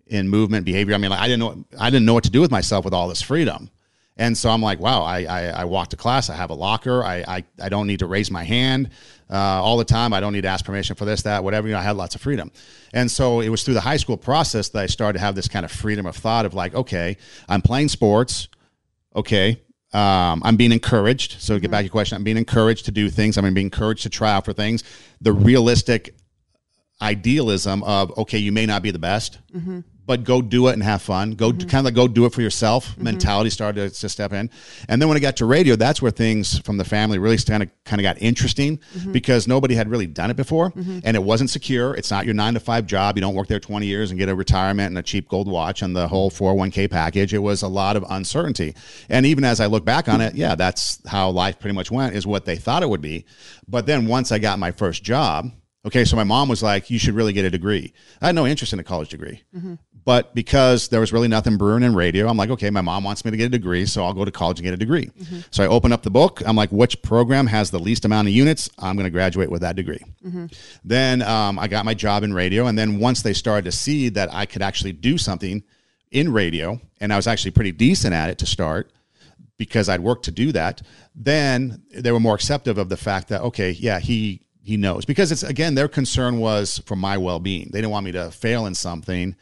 in 0.07 0.29
movement 0.29 0.65
behavior. 0.65 0.95
I 0.95 0.99
mean, 0.99 1.11
like, 1.11 1.21
I 1.21 1.29
didn't 1.29 1.41
know 1.41 1.65
I 1.79 1.91
didn't 1.91 2.07
know 2.07 2.15
what 2.15 2.25
to 2.25 2.31
do 2.31 2.41
with 2.41 2.51
myself 2.51 2.85
with 2.85 2.95
all 2.95 3.09
this 3.09 3.23
freedom. 3.23 3.71
And 4.17 4.37
so 4.37 4.51
I'm 4.51 4.61
like, 4.61 4.81
wow, 4.81 5.03
I, 5.03 5.25
I, 5.25 5.47
I 5.47 5.65
walk 5.65 5.89
to 5.91 5.97
class. 5.97 6.29
I 6.29 6.35
have 6.35 6.51
a 6.51 6.55
locker. 6.55 7.03
I, 7.03 7.25
I, 7.27 7.45
I 7.63 7.71
don't 7.71 7.87
need 7.87 8.01
to 8.01 8.07
raise 8.07 8.31
my 8.31 8.45
hand 8.45 8.91
uh, 9.31 9.35
all 9.35 9.79
the 9.79 9.85
time. 9.85 10.13
I 10.13 10.21
don't 10.21 10.35
need 10.35 10.43
to 10.43 10.49
ask 10.49 10.63
permission 10.63 10.95
for 10.95 11.07
this, 11.07 11.23
that, 11.23 11.43
whatever. 11.43 11.69
You 11.69 11.73
know, 11.73 11.81
I 11.81 11.83
had 11.83 11.97
lots 11.97 12.15
of 12.17 12.21
freedom. 12.21 12.53
And 12.93 13.11
so 13.11 13.41
it 13.41 13.49
was 13.49 13.65
through 13.65 13.75
the 13.75 13.81
high 13.81 13.97
school 13.97 14.19
process 14.19 14.69
that 14.71 14.83
I 14.83 14.87
started 14.87 15.19
to 15.19 15.25
have 15.25 15.37
this 15.37 15.49
kind 15.49 15.65
of 15.65 15.73
freedom 15.73 16.05
of 16.05 16.17
thought 16.17 16.45
of 16.45 16.53
like, 16.53 16.75
okay, 16.75 17.17
I'm 17.49 17.63
playing 17.63 17.89
sports. 17.89 18.49
Okay. 19.17 19.63
Um, 19.93 20.43
I'm 20.45 20.57
being 20.57 20.73
encouraged. 20.73 21.41
So 21.41 21.55
to 21.55 21.61
get 21.61 21.71
back 21.71 21.81
to 21.81 21.85
your 21.85 21.91
question, 21.91 22.17
I'm 22.17 22.25
being 22.25 22.37
encouraged 22.37 22.85
to 22.85 22.93
do 22.93 23.11
things. 23.11 23.37
I'm 23.37 23.53
being 23.55 23.67
encouraged 23.67 24.05
to 24.05 24.11
try 24.11 24.33
out 24.33 24.45
for 24.45 24.53
things. 24.53 24.85
The 25.21 25.33
realistic 25.33 26.15
idealism 27.03 27.83
of, 27.83 28.17
okay, 28.19 28.39
you 28.39 28.53
may 28.53 28.67
not 28.67 28.83
be 28.83 28.91
the 28.91 28.99
best, 28.99 29.39
but 30.11 30.25
go 30.25 30.43
do 30.43 30.67
it 30.67 30.73
and 30.73 30.83
have 30.83 31.01
fun. 31.01 31.31
Go 31.31 31.53
mm-hmm. 31.53 31.69
kind 31.69 31.79
of 31.79 31.85
like 31.85 31.95
go 31.95 32.09
do 32.09 32.25
it 32.25 32.33
for 32.33 32.43
yourself. 32.43 32.89
Mm-hmm. 32.89 33.05
Mentality 33.05 33.49
started 33.49 33.93
to, 33.93 34.01
to 34.01 34.09
step 34.09 34.33
in, 34.33 34.51
and 34.89 35.01
then 35.01 35.09
when 35.09 35.17
I 35.17 35.21
got 35.21 35.37
to 35.37 35.47
radio, 35.47 35.77
that's 35.77 36.03
where 36.03 36.11
things 36.11 36.59
from 36.59 36.79
the 36.79 36.85
family 36.85 37.21
really 37.21 37.39
kind 37.39 37.63
of 37.63 37.71
kind 37.85 38.01
of 38.01 38.03
got 38.03 38.21
interesting 38.21 38.79
mm-hmm. 38.79 39.13
because 39.13 39.47
nobody 39.47 39.77
had 39.77 39.89
really 39.89 40.09
done 40.09 40.29
it 40.29 40.37
before, 40.37 40.73
and 41.05 41.17
it 41.17 41.23
wasn't 41.23 41.49
secure. 41.49 41.95
It's 41.95 42.11
not 42.11 42.25
your 42.25 42.35
nine 42.35 42.55
to 42.55 42.61
five 42.61 42.87
job. 42.87 43.17
You 43.17 43.21
don't 43.21 43.37
work 43.37 43.47
there 43.47 43.61
twenty 43.61 43.87
years 43.87 44.11
and 44.11 44.19
get 44.19 44.29
a 44.29 44.35
retirement 44.35 44.89
and 44.89 44.99
a 44.99 45.03
cheap 45.03 45.29
gold 45.29 45.47
watch 45.47 45.81
and 45.81 45.95
the 45.95 46.09
whole 46.09 46.29
four 46.29 46.49
hundred 46.49 46.59
one 46.59 46.71
k 46.73 46.89
package. 46.89 47.33
It 47.33 47.39
was 47.39 47.63
a 47.63 47.69
lot 47.69 47.97
of 47.97 48.05
uncertainty, 48.11 48.75
and 49.09 49.25
even 49.25 49.45
as 49.45 49.61
I 49.61 49.67
look 49.67 49.85
back 49.85 50.09
on 50.09 50.21
it, 50.21 50.35
yeah, 50.35 50.57
that's 50.57 51.01
how 51.07 51.31
life 51.31 51.61
pretty 51.61 51.77
much 51.77 51.93
went. 51.93 52.17
Is 52.17 52.27
what 52.27 52.47
they 52.47 52.57
thought 52.57 52.83
it 52.83 52.89
would 52.89 53.01
be, 53.01 53.27
but 53.69 53.87
then 53.87 54.09
once 54.09 54.33
I 54.33 54.41
got 54.41 54.59
my 54.59 54.73
first 54.73 55.05
job. 55.05 55.53
Okay, 55.83 56.05
so 56.05 56.15
my 56.15 56.25
mom 56.25 56.51
was 56.51 56.63
like, 56.63 56.91
"You 56.91 56.99
should 56.99 57.15
really 57.15 57.33
get 57.33 57.47
a 57.47 57.51
degree." 57.51 57.95
I 58.21 58.27
had 58.27 58.35
no 58.35 58.47
interest 58.47 58.75
in 58.75 58.79
a 58.79 58.85
college 58.85 59.09
degree, 59.09 59.43
but 60.05 60.35
because 60.35 60.89
there 60.89 61.01
was 61.01 61.13
really 61.13 61.29
nothing 61.29 61.57
brewing 61.57 61.83
in 61.83 61.95
radio, 61.95 62.29
I'm 62.29 62.37
like, 62.37 62.51
"Okay, 62.51 62.71
my 62.71 62.81
mom 62.81 63.05
wants 63.05 63.25
me 63.25 63.31
to 63.31 63.37
get 63.37 63.47
a 63.47 63.51
degree, 63.51 63.87
so 63.87 64.05
I'll 64.05 64.15
go 64.15 64.25
to 64.25 64.31
college 64.31 64.59
and 64.59 64.65
get 64.65 64.75
a 64.75 64.77
degree." 64.77 65.11
So 65.51 65.63
I 65.63 65.67
open 65.67 65.93
up 65.93 66.03
the 66.03 66.11
book. 66.11 66.43
I'm 66.47 66.57
like, 66.57 66.71
"Which 66.71 67.01
program 67.03 67.47
has 67.49 67.71
the 67.71 67.79
least 67.79 68.05
amount 68.05 68.29
of 68.29 68.35
units? 68.35 68.71
I'm 68.79 68.97
going 68.97 69.05
to 69.05 69.11
graduate 69.11 69.51
with 69.51 69.61
that 69.63 69.77
degree." 69.77 70.05
Then 70.85 71.23
um, 71.23 71.59
I 71.59 71.69
got 71.69 71.85
my 71.85 71.95
job 71.95 72.23
in 72.23 72.33
radio, 72.35 72.67
and 72.67 72.79
then 72.79 72.99
once 72.99 73.23
they 73.23 73.33
started 73.33 73.65
to 73.67 73.73
see 73.73 74.09
that 74.11 74.33
I 74.33 74.47
could 74.47 74.63
actually 74.63 74.93
do 74.93 75.19
something 75.19 75.63
in 76.11 76.33
radio, 76.33 76.81
and 77.01 77.13
I 77.13 77.17
was 77.17 77.27
actually 77.27 77.53
pretty 77.53 77.73
decent 77.73 78.15
at 78.15 78.31
it 78.31 78.39
to 78.39 78.47
start 78.47 78.91
because 79.59 79.89
I'd 79.89 80.01
worked 80.01 80.25
to 80.25 80.31
do 80.31 80.53
that, 80.53 80.81
then 81.15 81.83
they 81.95 82.11
were 82.11 82.21
more 82.21 82.35
acceptive 82.35 82.79
of 82.79 82.89
the 82.89 82.97
fact 82.97 83.29
that 83.29 83.43
okay, 83.43 83.71
yeah, 83.73 84.01
he 84.01 84.41
he 84.63 84.77
knows 84.77 85.05
because 85.05 85.33
it's 85.33 85.43
again 85.43 85.75
their 85.75 85.89
concern 85.89 86.39
was 86.39 86.79
for 86.87 86.97
my 86.97 87.17
well-being. 87.17 87.71
They 87.73 87.79
didn't 87.79 87.91
want 87.91 88.05
me 88.05 88.13
to 88.13 88.31
fail 88.31 88.67
in 88.67 88.75
something 88.75 89.35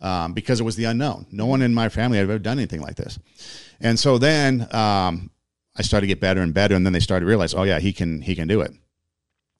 um, 0.00 0.32
because 0.32 0.60
it 0.60 0.64
was 0.64 0.76
the 0.76 0.84
unknown. 0.84 1.26
No 1.30 1.46
one 1.46 1.62
in 1.62 1.74
my 1.74 1.88
family 1.88 2.18
had 2.18 2.24
ever 2.24 2.38
done 2.38 2.58
anything 2.58 2.80
like 2.80 2.96
this, 2.96 3.18
and 3.80 3.98
so 3.98 4.18
then 4.18 4.62
um, 4.74 5.30
I 5.76 5.82
started 5.82 6.02
to 6.02 6.06
get 6.08 6.20
better 6.20 6.40
and 6.40 6.54
better, 6.54 6.74
and 6.74 6.84
then 6.86 6.92
they 6.92 7.00
started 7.00 7.24
to 7.24 7.28
realize, 7.28 7.54
oh 7.54 7.64
yeah, 7.64 7.80
he 7.80 7.92
can 7.92 8.22
he 8.22 8.34
can 8.34 8.48
do 8.48 8.60
it. 8.60 8.72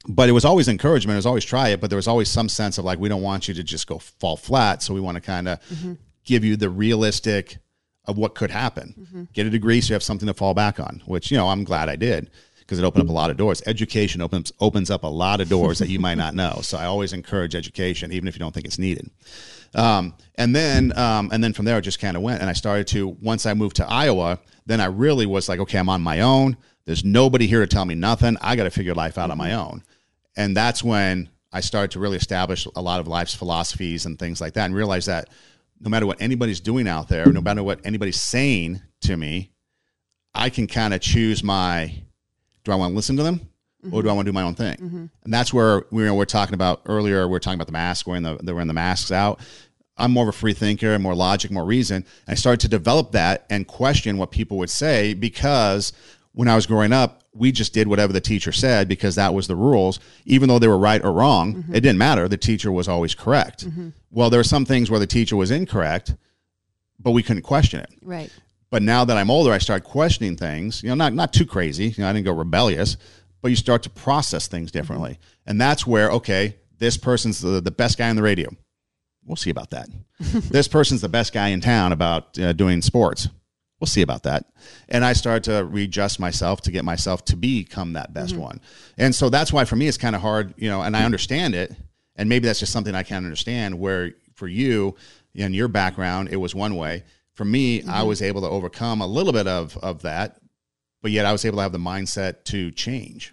But 0.08 0.28
it 0.28 0.32
was 0.32 0.44
always 0.46 0.68
encouragement. 0.68 1.14
It 1.16 1.18
was 1.18 1.26
always 1.26 1.44
try 1.44 1.68
it, 1.70 1.80
but 1.80 1.90
there 1.90 1.96
was 1.96 2.08
always 2.08 2.30
some 2.30 2.48
sense 2.48 2.78
of 2.78 2.84
like 2.84 2.98
we 2.98 3.08
don't 3.08 3.22
want 3.22 3.48
you 3.48 3.54
to 3.54 3.62
just 3.62 3.86
go 3.86 3.98
fall 3.98 4.36
flat, 4.36 4.82
so 4.82 4.94
we 4.94 5.00
want 5.00 5.16
to 5.16 5.20
kind 5.20 5.48
of 5.48 5.58
give 6.24 6.44
you 6.44 6.56
the 6.56 6.70
realistic 6.70 7.58
of 8.06 8.16
what 8.16 8.34
could 8.34 8.50
happen. 8.50 9.28
Get 9.34 9.46
a 9.46 9.50
degree 9.50 9.80
so 9.80 9.90
you 9.90 9.94
have 9.94 10.02
something 10.02 10.26
to 10.26 10.34
fall 10.34 10.54
back 10.54 10.80
on, 10.80 11.02
which, 11.04 11.30
you 11.30 11.36
know, 11.36 11.48
I'm 11.48 11.64
glad 11.64 11.88
I 11.88 11.96
did 11.96 12.30
because 12.70 12.78
it 12.78 12.84
opened 12.84 13.02
up 13.02 13.08
a 13.08 13.12
lot 13.12 13.30
of 13.30 13.36
doors. 13.36 13.60
Education 13.66 14.20
opens 14.20 14.52
opens 14.60 14.92
up 14.92 15.02
a 15.02 15.08
lot 15.08 15.40
of 15.40 15.48
doors 15.48 15.80
that 15.80 15.88
you 15.88 15.98
might 15.98 16.14
not 16.14 16.36
know. 16.36 16.60
So 16.62 16.78
I 16.78 16.84
always 16.84 17.12
encourage 17.12 17.56
education, 17.56 18.12
even 18.12 18.28
if 18.28 18.36
you 18.36 18.38
don't 18.38 18.54
think 18.54 18.64
it's 18.64 18.78
needed. 18.78 19.10
Um, 19.74 20.14
and 20.36 20.54
then 20.54 20.96
um, 20.96 21.30
and 21.32 21.42
then 21.42 21.52
from 21.52 21.64
there 21.64 21.78
it 21.78 21.82
just 21.82 21.98
kind 21.98 22.16
of 22.16 22.22
went. 22.22 22.40
And 22.40 22.48
I 22.48 22.52
started 22.52 22.86
to 22.88 23.08
once 23.08 23.44
I 23.44 23.54
moved 23.54 23.74
to 23.76 23.90
Iowa, 23.90 24.38
then 24.66 24.80
I 24.80 24.84
really 24.84 25.26
was 25.26 25.48
like, 25.48 25.58
okay, 25.58 25.78
I'm 25.78 25.88
on 25.88 26.00
my 26.00 26.20
own. 26.20 26.56
There's 26.84 27.04
nobody 27.04 27.48
here 27.48 27.58
to 27.58 27.66
tell 27.66 27.84
me 27.84 27.96
nothing. 27.96 28.36
I 28.40 28.54
got 28.54 28.64
to 28.64 28.70
figure 28.70 28.94
life 28.94 29.18
out 29.18 29.32
on 29.32 29.38
my 29.38 29.54
own. 29.54 29.82
And 30.36 30.56
that's 30.56 30.84
when 30.84 31.28
I 31.52 31.62
started 31.62 31.90
to 31.92 31.98
really 31.98 32.18
establish 32.18 32.68
a 32.76 32.80
lot 32.80 33.00
of 33.00 33.08
life's 33.08 33.34
philosophies 33.34 34.06
and 34.06 34.16
things 34.16 34.40
like 34.40 34.52
that, 34.52 34.66
and 34.66 34.76
realize 34.76 35.06
that 35.06 35.28
no 35.80 35.90
matter 35.90 36.06
what 36.06 36.22
anybody's 36.22 36.60
doing 36.60 36.86
out 36.86 37.08
there, 37.08 37.26
no 37.32 37.40
matter 37.40 37.64
what 37.64 37.80
anybody's 37.84 38.20
saying 38.20 38.80
to 39.00 39.16
me, 39.16 39.50
I 40.32 40.50
can 40.50 40.68
kind 40.68 40.94
of 40.94 41.00
choose 41.00 41.42
my 41.42 42.04
do 42.64 42.72
I 42.72 42.74
want 42.74 42.92
to 42.92 42.96
listen 42.96 43.16
to 43.16 43.22
them 43.22 43.40
or 43.84 43.90
do 43.90 43.96
I 43.96 44.10
mm-hmm. 44.10 44.16
want 44.16 44.26
to 44.26 44.30
do 44.30 44.34
my 44.34 44.42
own 44.42 44.54
thing? 44.54 44.76
Mm-hmm. 44.76 45.06
And 45.24 45.32
that's 45.32 45.52
where 45.52 45.84
we 45.90 46.02
were, 46.04 46.14
we're 46.14 46.24
talking 46.26 46.54
about 46.54 46.82
earlier. 46.86 47.26
We 47.26 47.36
are 47.36 47.40
talking 47.40 47.56
about 47.56 47.66
the 47.66 47.72
mask, 47.72 48.06
wearing 48.06 48.22
the, 48.22 48.38
wearing 48.42 48.68
the 48.68 48.74
masks 48.74 49.10
out. 49.10 49.40
I'm 49.96 50.12
more 50.12 50.24
of 50.24 50.28
a 50.28 50.32
free 50.32 50.54
thinker, 50.54 50.98
more 50.98 51.14
logic, 51.14 51.50
more 51.50 51.64
reason. 51.64 51.96
And 51.96 52.32
I 52.32 52.34
started 52.34 52.60
to 52.60 52.68
develop 52.68 53.12
that 53.12 53.46
and 53.50 53.66
question 53.66 54.18
what 54.18 54.30
people 54.30 54.58
would 54.58 54.70
say 54.70 55.14
because 55.14 55.92
when 56.32 56.48
I 56.48 56.54
was 56.54 56.66
growing 56.66 56.92
up, 56.92 57.24
we 57.32 57.52
just 57.52 57.72
did 57.72 57.86
whatever 57.86 58.12
the 58.12 58.20
teacher 58.20 58.50
said 58.50 58.88
because 58.88 59.14
that 59.14 59.34
was 59.34 59.46
the 59.46 59.56
rules. 59.56 60.00
Even 60.24 60.48
though 60.48 60.58
they 60.58 60.68
were 60.68 60.78
right 60.78 61.02
or 61.04 61.12
wrong, 61.12 61.54
mm-hmm. 61.54 61.74
it 61.74 61.80
didn't 61.80 61.98
matter. 61.98 62.28
The 62.28 62.36
teacher 62.36 62.72
was 62.72 62.88
always 62.88 63.14
correct. 63.14 63.66
Well, 64.10 64.30
there 64.30 64.40
were 64.40 64.44
some 64.44 64.64
things 64.64 64.90
where 64.90 65.00
the 65.00 65.06
teacher 65.06 65.36
was 65.36 65.50
incorrect, 65.50 66.14
but 66.98 67.12
we 67.12 67.22
couldn't 67.22 67.42
question 67.42 67.80
it. 67.80 67.90
Right. 68.02 68.30
But 68.70 68.82
now 68.82 69.04
that 69.04 69.16
I'm 69.16 69.30
older, 69.30 69.52
I 69.52 69.58
start 69.58 69.84
questioning 69.84 70.36
things. 70.36 70.82
You 70.82 70.90
know, 70.90 70.94
not 70.94 71.12
not 71.12 71.32
too 71.32 71.46
crazy. 71.46 71.88
You 71.88 72.04
know, 72.04 72.10
I 72.10 72.12
didn't 72.12 72.26
go 72.26 72.32
rebellious, 72.32 72.96
but 73.42 73.48
you 73.48 73.56
start 73.56 73.82
to 73.84 73.90
process 73.90 74.48
things 74.48 74.70
differently, 74.70 75.12
mm-hmm. 75.12 75.50
and 75.50 75.60
that's 75.60 75.86
where 75.86 76.10
okay, 76.12 76.56
this 76.78 76.96
person's 76.96 77.40
the, 77.40 77.60
the 77.60 77.70
best 77.70 77.98
guy 77.98 78.10
on 78.10 78.16
the 78.16 78.22
radio. 78.22 78.50
We'll 79.24 79.36
see 79.36 79.50
about 79.50 79.70
that. 79.70 79.88
this 80.18 80.66
person's 80.66 81.02
the 81.02 81.08
best 81.08 81.32
guy 81.32 81.48
in 81.48 81.60
town 81.60 81.92
about 81.92 82.38
uh, 82.38 82.52
doing 82.52 82.82
sports. 82.82 83.28
We'll 83.78 83.86
see 83.86 84.02
about 84.02 84.24
that. 84.24 84.46
And 84.88 85.04
I 85.04 85.14
started 85.14 85.44
to 85.44 85.64
readjust 85.64 86.20
myself 86.20 86.60
to 86.62 86.70
get 86.70 86.84
myself 86.84 87.24
to 87.26 87.36
become 87.36 87.94
that 87.94 88.12
best 88.12 88.32
mm-hmm. 88.32 88.42
one. 88.42 88.60
And 88.98 89.14
so 89.14 89.30
that's 89.30 89.52
why 89.52 89.64
for 89.64 89.76
me 89.76 89.88
it's 89.88 89.96
kind 89.96 90.14
of 90.14 90.20
hard, 90.20 90.52
you 90.58 90.68
know, 90.68 90.82
and 90.82 90.94
I 90.94 91.00
mm-hmm. 91.00 91.06
understand 91.06 91.54
it. 91.54 91.74
And 92.16 92.28
maybe 92.28 92.46
that's 92.46 92.60
just 92.60 92.72
something 92.72 92.94
I 92.94 93.02
can't 93.02 93.24
understand 93.24 93.78
where 93.78 94.12
for 94.34 94.48
you 94.48 94.96
in 95.34 95.54
your 95.54 95.68
background 95.68 96.28
it 96.30 96.36
was 96.36 96.54
one 96.54 96.76
way. 96.76 97.04
For 97.40 97.46
me, 97.46 97.82
I 97.84 98.02
was 98.02 98.20
able 98.20 98.42
to 98.42 98.48
overcome 98.48 99.00
a 99.00 99.06
little 99.06 99.32
bit 99.32 99.46
of 99.46 99.74
of 99.78 100.02
that, 100.02 100.36
but 101.00 101.10
yet 101.10 101.24
I 101.24 101.32
was 101.32 101.42
able 101.46 101.56
to 101.56 101.62
have 101.62 101.72
the 101.72 101.78
mindset 101.78 102.44
to 102.44 102.70
change. 102.70 103.32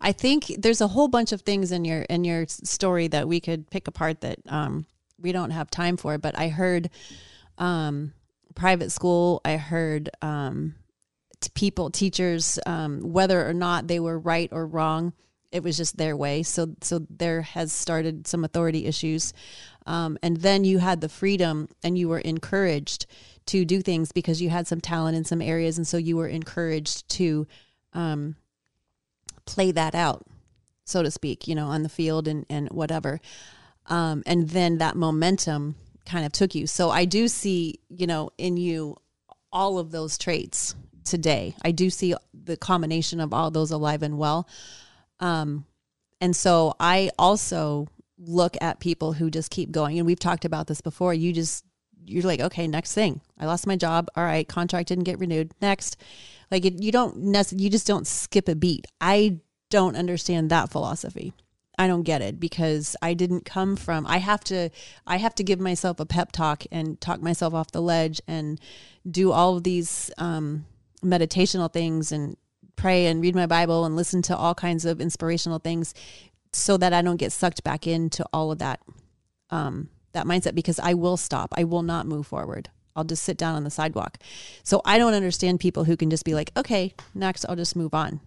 I 0.00 0.12
think 0.12 0.46
there's 0.56 0.80
a 0.80 0.88
whole 0.88 1.08
bunch 1.08 1.30
of 1.30 1.42
things 1.42 1.70
in 1.70 1.84
your 1.84 2.04
in 2.08 2.24
your 2.24 2.46
story 2.48 3.06
that 3.08 3.28
we 3.28 3.40
could 3.40 3.68
pick 3.68 3.86
apart 3.86 4.22
that 4.22 4.38
um, 4.48 4.86
we 5.20 5.30
don't 5.30 5.50
have 5.50 5.68
time 5.68 5.98
for. 5.98 6.16
But 6.16 6.38
I 6.38 6.48
heard 6.48 6.88
um, 7.58 8.14
private 8.54 8.90
school. 8.90 9.42
I 9.44 9.58
heard 9.58 10.08
um, 10.22 10.76
t- 11.42 11.50
people, 11.52 11.90
teachers, 11.90 12.58
um, 12.64 13.12
whether 13.12 13.46
or 13.46 13.52
not 13.52 13.88
they 13.88 14.00
were 14.00 14.18
right 14.18 14.48
or 14.52 14.66
wrong, 14.66 15.12
it 15.52 15.62
was 15.62 15.76
just 15.76 15.98
their 15.98 16.16
way. 16.16 16.44
So 16.44 16.74
so 16.80 17.06
there 17.10 17.42
has 17.42 17.74
started 17.74 18.26
some 18.26 18.42
authority 18.42 18.86
issues, 18.86 19.34
um, 19.84 20.16
and 20.22 20.38
then 20.38 20.64
you 20.64 20.78
had 20.78 21.02
the 21.02 21.10
freedom 21.10 21.68
and 21.82 21.98
you 21.98 22.08
were 22.08 22.20
encouraged 22.20 23.04
to 23.46 23.64
do 23.64 23.82
things 23.82 24.12
because 24.12 24.40
you 24.40 24.50
had 24.50 24.66
some 24.66 24.80
talent 24.80 25.16
in 25.16 25.24
some 25.24 25.42
areas, 25.42 25.76
and 25.76 25.86
so 25.86 25.96
you 25.96 26.16
were 26.16 26.28
encouraged 26.28 27.08
to 27.10 27.46
um, 27.92 28.36
play 29.46 29.70
that 29.72 29.94
out, 29.94 30.26
so 30.84 31.02
to 31.02 31.10
speak, 31.10 31.46
you 31.46 31.54
know, 31.54 31.66
on 31.66 31.82
the 31.82 31.88
field 31.88 32.26
and, 32.28 32.46
and 32.48 32.68
whatever. 32.70 33.20
Um, 33.86 34.22
and 34.26 34.48
then 34.48 34.78
that 34.78 34.96
momentum 34.96 35.74
kind 36.06 36.24
of 36.24 36.32
took 36.32 36.54
you. 36.54 36.66
So 36.66 36.90
I 36.90 37.04
do 37.04 37.28
see, 37.28 37.80
you 37.88 38.06
know, 38.06 38.30
in 38.38 38.56
you 38.56 38.96
all 39.52 39.78
of 39.78 39.90
those 39.90 40.18
traits 40.18 40.74
today. 41.04 41.54
I 41.62 41.70
do 41.70 41.90
see 41.90 42.14
the 42.32 42.56
combination 42.56 43.20
of 43.20 43.32
all 43.32 43.50
those 43.50 43.70
alive 43.70 44.02
and 44.02 44.18
well. 44.18 44.48
Um, 45.20 45.64
and 46.20 46.34
so 46.34 46.74
I 46.80 47.10
also 47.18 47.88
look 48.18 48.56
at 48.60 48.80
people 48.80 49.12
who 49.12 49.30
just 49.30 49.50
keep 49.50 49.70
going. 49.70 49.98
And 49.98 50.06
we've 50.06 50.18
talked 50.18 50.44
about 50.44 50.66
this 50.66 50.80
before. 50.80 51.14
You 51.14 51.32
just, 51.32 51.64
you're 52.06 52.22
like, 52.22 52.40
okay, 52.40 52.66
next 52.66 52.94
thing. 52.94 53.20
I 53.38 53.46
lost 53.46 53.66
my 53.66 53.76
job. 53.76 54.08
All 54.16 54.24
right, 54.24 54.46
contract 54.46 54.88
didn't 54.88 55.04
get 55.04 55.18
renewed. 55.18 55.52
Next. 55.60 55.96
Like 56.50 56.64
it, 56.64 56.82
you 56.82 56.92
don't 56.92 57.16
necessarily, 57.16 57.64
you 57.64 57.70
just 57.70 57.86
don't 57.86 58.06
skip 58.06 58.48
a 58.48 58.54
beat. 58.54 58.86
I 59.00 59.40
don't 59.70 59.96
understand 59.96 60.50
that 60.50 60.70
philosophy. 60.70 61.32
I 61.78 61.86
don't 61.86 62.02
get 62.02 62.22
it 62.22 62.38
because 62.38 62.96
I 63.02 63.14
didn't 63.14 63.44
come 63.44 63.74
from 63.74 64.06
I 64.06 64.18
have 64.18 64.44
to 64.44 64.70
I 65.06 65.16
have 65.16 65.34
to 65.36 65.42
give 65.42 65.58
myself 65.58 65.98
a 65.98 66.06
pep 66.06 66.30
talk 66.30 66.64
and 66.70 67.00
talk 67.00 67.20
myself 67.20 67.52
off 67.52 67.72
the 67.72 67.82
ledge 67.82 68.20
and 68.28 68.60
do 69.10 69.32
all 69.32 69.56
of 69.56 69.64
these 69.64 70.10
um, 70.18 70.66
meditational 71.02 71.72
things 71.72 72.12
and 72.12 72.36
pray 72.76 73.06
and 73.06 73.20
read 73.20 73.34
my 73.34 73.46
Bible 73.46 73.84
and 73.84 73.96
listen 73.96 74.22
to 74.22 74.36
all 74.36 74.54
kinds 74.54 74.84
of 74.84 75.00
inspirational 75.00 75.58
things 75.58 75.94
so 76.52 76.76
that 76.76 76.92
I 76.92 77.02
don't 77.02 77.16
get 77.16 77.32
sucked 77.32 77.64
back 77.64 77.86
into 77.86 78.24
all 78.32 78.52
of 78.52 78.58
that 78.60 78.80
um, 79.50 79.88
that 80.14 80.26
mindset 80.26 80.54
because 80.54 80.80
I 80.80 80.94
will 80.94 81.16
stop. 81.16 81.52
I 81.56 81.64
will 81.64 81.82
not 81.82 82.06
move 82.06 82.26
forward. 82.26 82.70
I'll 82.96 83.04
just 83.04 83.22
sit 83.22 83.36
down 83.36 83.54
on 83.54 83.64
the 83.64 83.70
sidewalk. 83.70 84.18
So 84.62 84.80
I 84.84 84.98
don't 84.98 85.14
understand 85.14 85.60
people 85.60 85.84
who 85.84 85.96
can 85.96 86.10
just 86.10 86.24
be 86.24 86.34
like, 86.34 86.50
okay, 86.56 86.94
next, 87.14 87.44
I'll 87.48 87.56
just 87.56 87.76
move 87.76 87.92
on. 87.92 88.20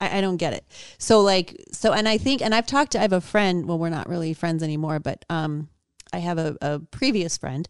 I, 0.00 0.18
I 0.18 0.20
don't 0.20 0.36
get 0.36 0.52
it. 0.52 0.64
So 0.98 1.20
like, 1.20 1.56
so, 1.72 1.92
and 1.92 2.08
I 2.08 2.18
think, 2.18 2.42
and 2.42 2.54
I've 2.54 2.66
talked 2.66 2.92
to, 2.92 2.98
I 2.98 3.02
have 3.02 3.12
a 3.12 3.20
friend, 3.20 3.66
well, 3.66 3.78
we're 3.78 3.88
not 3.88 4.08
really 4.08 4.34
friends 4.34 4.62
anymore, 4.62 5.00
but 5.00 5.24
um, 5.30 5.68
I 6.12 6.18
have 6.18 6.38
a, 6.38 6.56
a 6.60 6.78
previous 6.78 7.38
friend 7.38 7.66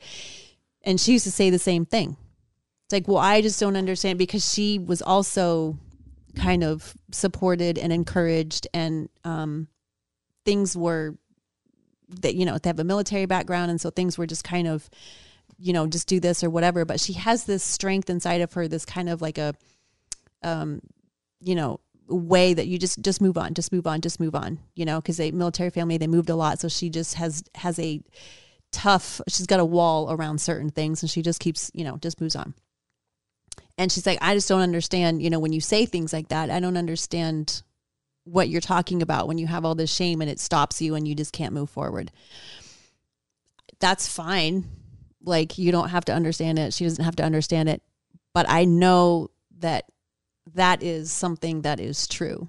and 0.82 1.00
she 1.00 1.12
used 1.12 1.24
to 1.24 1.30
say 1.30 1.50
the 1.50 1.58
same 1.58 1.86
thing. 1.86 2.16
It's 2.86 2.92
like, 2.92 3.08
well, 3.08 3.18
I 3.18 3.40
just 3.40 3.60
don't 3.60 3.76
understand 3.76 4.18
because 4.18 4.52
she 4.52 4.78
was 4.78 5.00
also 5.00 5.78
kind 6.34 6.64
of 6.64 6.94
supported 7.12 7.78
and 7.78 7.92
encouraged 7.92 8.66
and 8.74 9.08
um, 9.24 9.68
things 10.44 10.76
were 10.76 11.16
that 12.20 12.34
you 12.34 12.44
know 12.44 12.58
they 12.58 12.68
have 12.68 12.78
a 12.78 12.84
military 12.84 13.26
background 13.26 13.70
and 13.70 13.80
so 13.80 13.90
things 13.90 14.18
were 14.18 14.26
just 14.26 14.44
kind 14.44 14.68
of 14.68 14.88
you 15.58 15.72
know 15.72 15.86
just 15.86 16.08
do 16.08 16.20
this 16.20 16.42
or 16.44 16.50
whatever. 16.50 16.84
But 16.84 17.00
she 17.00 17.14
has 17.14 17.44
this 17.44 17.62
strength 17.62 18.10
inside 18.10 18.40
of 18.40 18.52
her 18.54 18.68
this 18.68 18.84
kind 18.84 19.08
of 19.08 19.22
like 19.22 19.38
a 19.38 19.54
um 20.42 20.80
you 21.40 21.54
know 21.54 21.80
way 22.08 22.52
that 22.52 22.66
you 22.66 22.78
just 22.78 23.00
just 23.00 23.20
move 23.20 23.38
on 23.38 23.54
just 23.54 23.72
move 23.72 23.86
on 23.86 24.00
just 24.00 24.20
move 24.20 24.34
on 24.34 24.58
you 24.74 24.84
know 24.84 25.00
because 25.00 25.18
a 25.20 25.30
military 25.30 25.70
family 25.70 25.98
they 25.98 26.06
moved 26.06 26.30
a 26.30 26.36
lot. 26.36 26.60
So 26.60 26.68
she 26.68 26.90
just 26.90 27.14
has 27.14 27.42
has 27.54 27.78
a 27.78 28.02
tough 28.70 29.20
she's 29.28 29.46
got 29.46 29.60
a 29.60 29.64
wall 29.64 30.10
around 30.10 30.40
certain 30.40 30.70
things 30.70 31.02
and 31.02 31.10
she 31.10 31.22
just 31.22 31.40
keeps 31.40 31.70
you 31.74 31.84
know 31.84 31.96
just 31.98 32.20
moves 32.20 32.36
on. 32.36 32.54
And 33.78 33.90
she's 33.90 34.06
like 34.06 34.18
i 34.20 34.34
just 34.34 34.48
don't 34.48 34.60
understand 34.60 35.22
you 35.22 35.30
know 35.30 35.40
when 35.40 35.52
you 35.52 35.60
say 35.60 35.86
things 35.86 36.12
like 36.12 36.28
that 36.28 36.50
i 36.50 36.60
don't 36.60 36.76
understand 36.76 37.62
what 38.24 38.48
you're 38.48 38.60
talking 38.60 39.02
about 39.02 39.26
when 39.26 39.38
you 39.38 39.46
have 39.46 39.64
all 39.64 39.74
this 39.74 39.92
shame 39.92 40.20
and 40.20 40.30
it 40.30 40.38
stops 40.38 40.80
you 40.80 40.94
and 40.94 41.06
you 41.06 41.14
just 41.14 41.32
can't 41.32 41.54
move 41.54 41.70
forward. 41.70 42.12
That's 43.80 44.06
fine. 44.06 44.64
Like 45.24 45.58
you 45.58 45.72
don't 45.72 45.88
have 45.88 46.04
to 46.06 46.12
understand 46.12 46.58
it. 46.58 46.72
She 46.72 46.84
doesn't 46.84 47.04
have 47.04 47.16
to 47.16 47.24
understand 47.24 47.68
it. 47.68 47.82
But 48.32 48.46
I 48.48 48.64
know 48.64 49.30
that 49.58 49.84
that 50.54 50.82
is 50.82 51.12
something 51.12 51.62
that 51.62 51.80
is 51.80 52.06
true. 52.06 52.48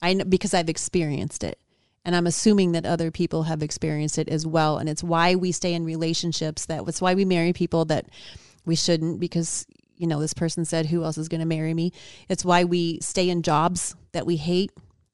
I 0.00 0.14
know 0.14 0.24
because 0.24 0.54
I've 0.54 0.68
experienced 0.68 1.44
it. 1.44 1.58
And 2.06 2.14
I'm 2.14 2.26
assuming 2.26 2.72
that 2.72 2.84
other 2.84 3.10
people 3.10 3.44
have 3.44 3.62
experienced 3.62 4.18
it 4.18 4.28
as 4.28 4.46
well. 4.46 4.76
And 4.76 4.90
it's 4.90 5.02
why 5.02 5.36
we 5.36 5.52
stay 5.52 5.72
in 5.72 5.86
relationships 5.86 6.66
that 6.66 6.86
it's 6.86 7.00
why 7.00 7.14
we 7.14 7.24
marry 7.24 7.54
people 7.54 7.86
that 7.86 8.06
we 8.66 8.76
shouldn't 8.76 9.20
because 9.20 9.66
you 9.96 10.06
know 10.06 10.20
this 10.20 10.34
person 10.34 10.64
said 10.64 10.86
who 10.86 11.04
else 11.04 11.18
is 11.18 11.28
going 11.28 11.40
to 11.40 11.46
marry 11.46 11.74
me? 11.74 11.92
It's 12.28 12.44
why 12.44 12.64
we 12.64 12.98
stay 13.00 13.28
in 13.28 13.42
jobs 13.42 13.94
that 14.12 14.26
we 14.26 14.36
hate 14.36 14.70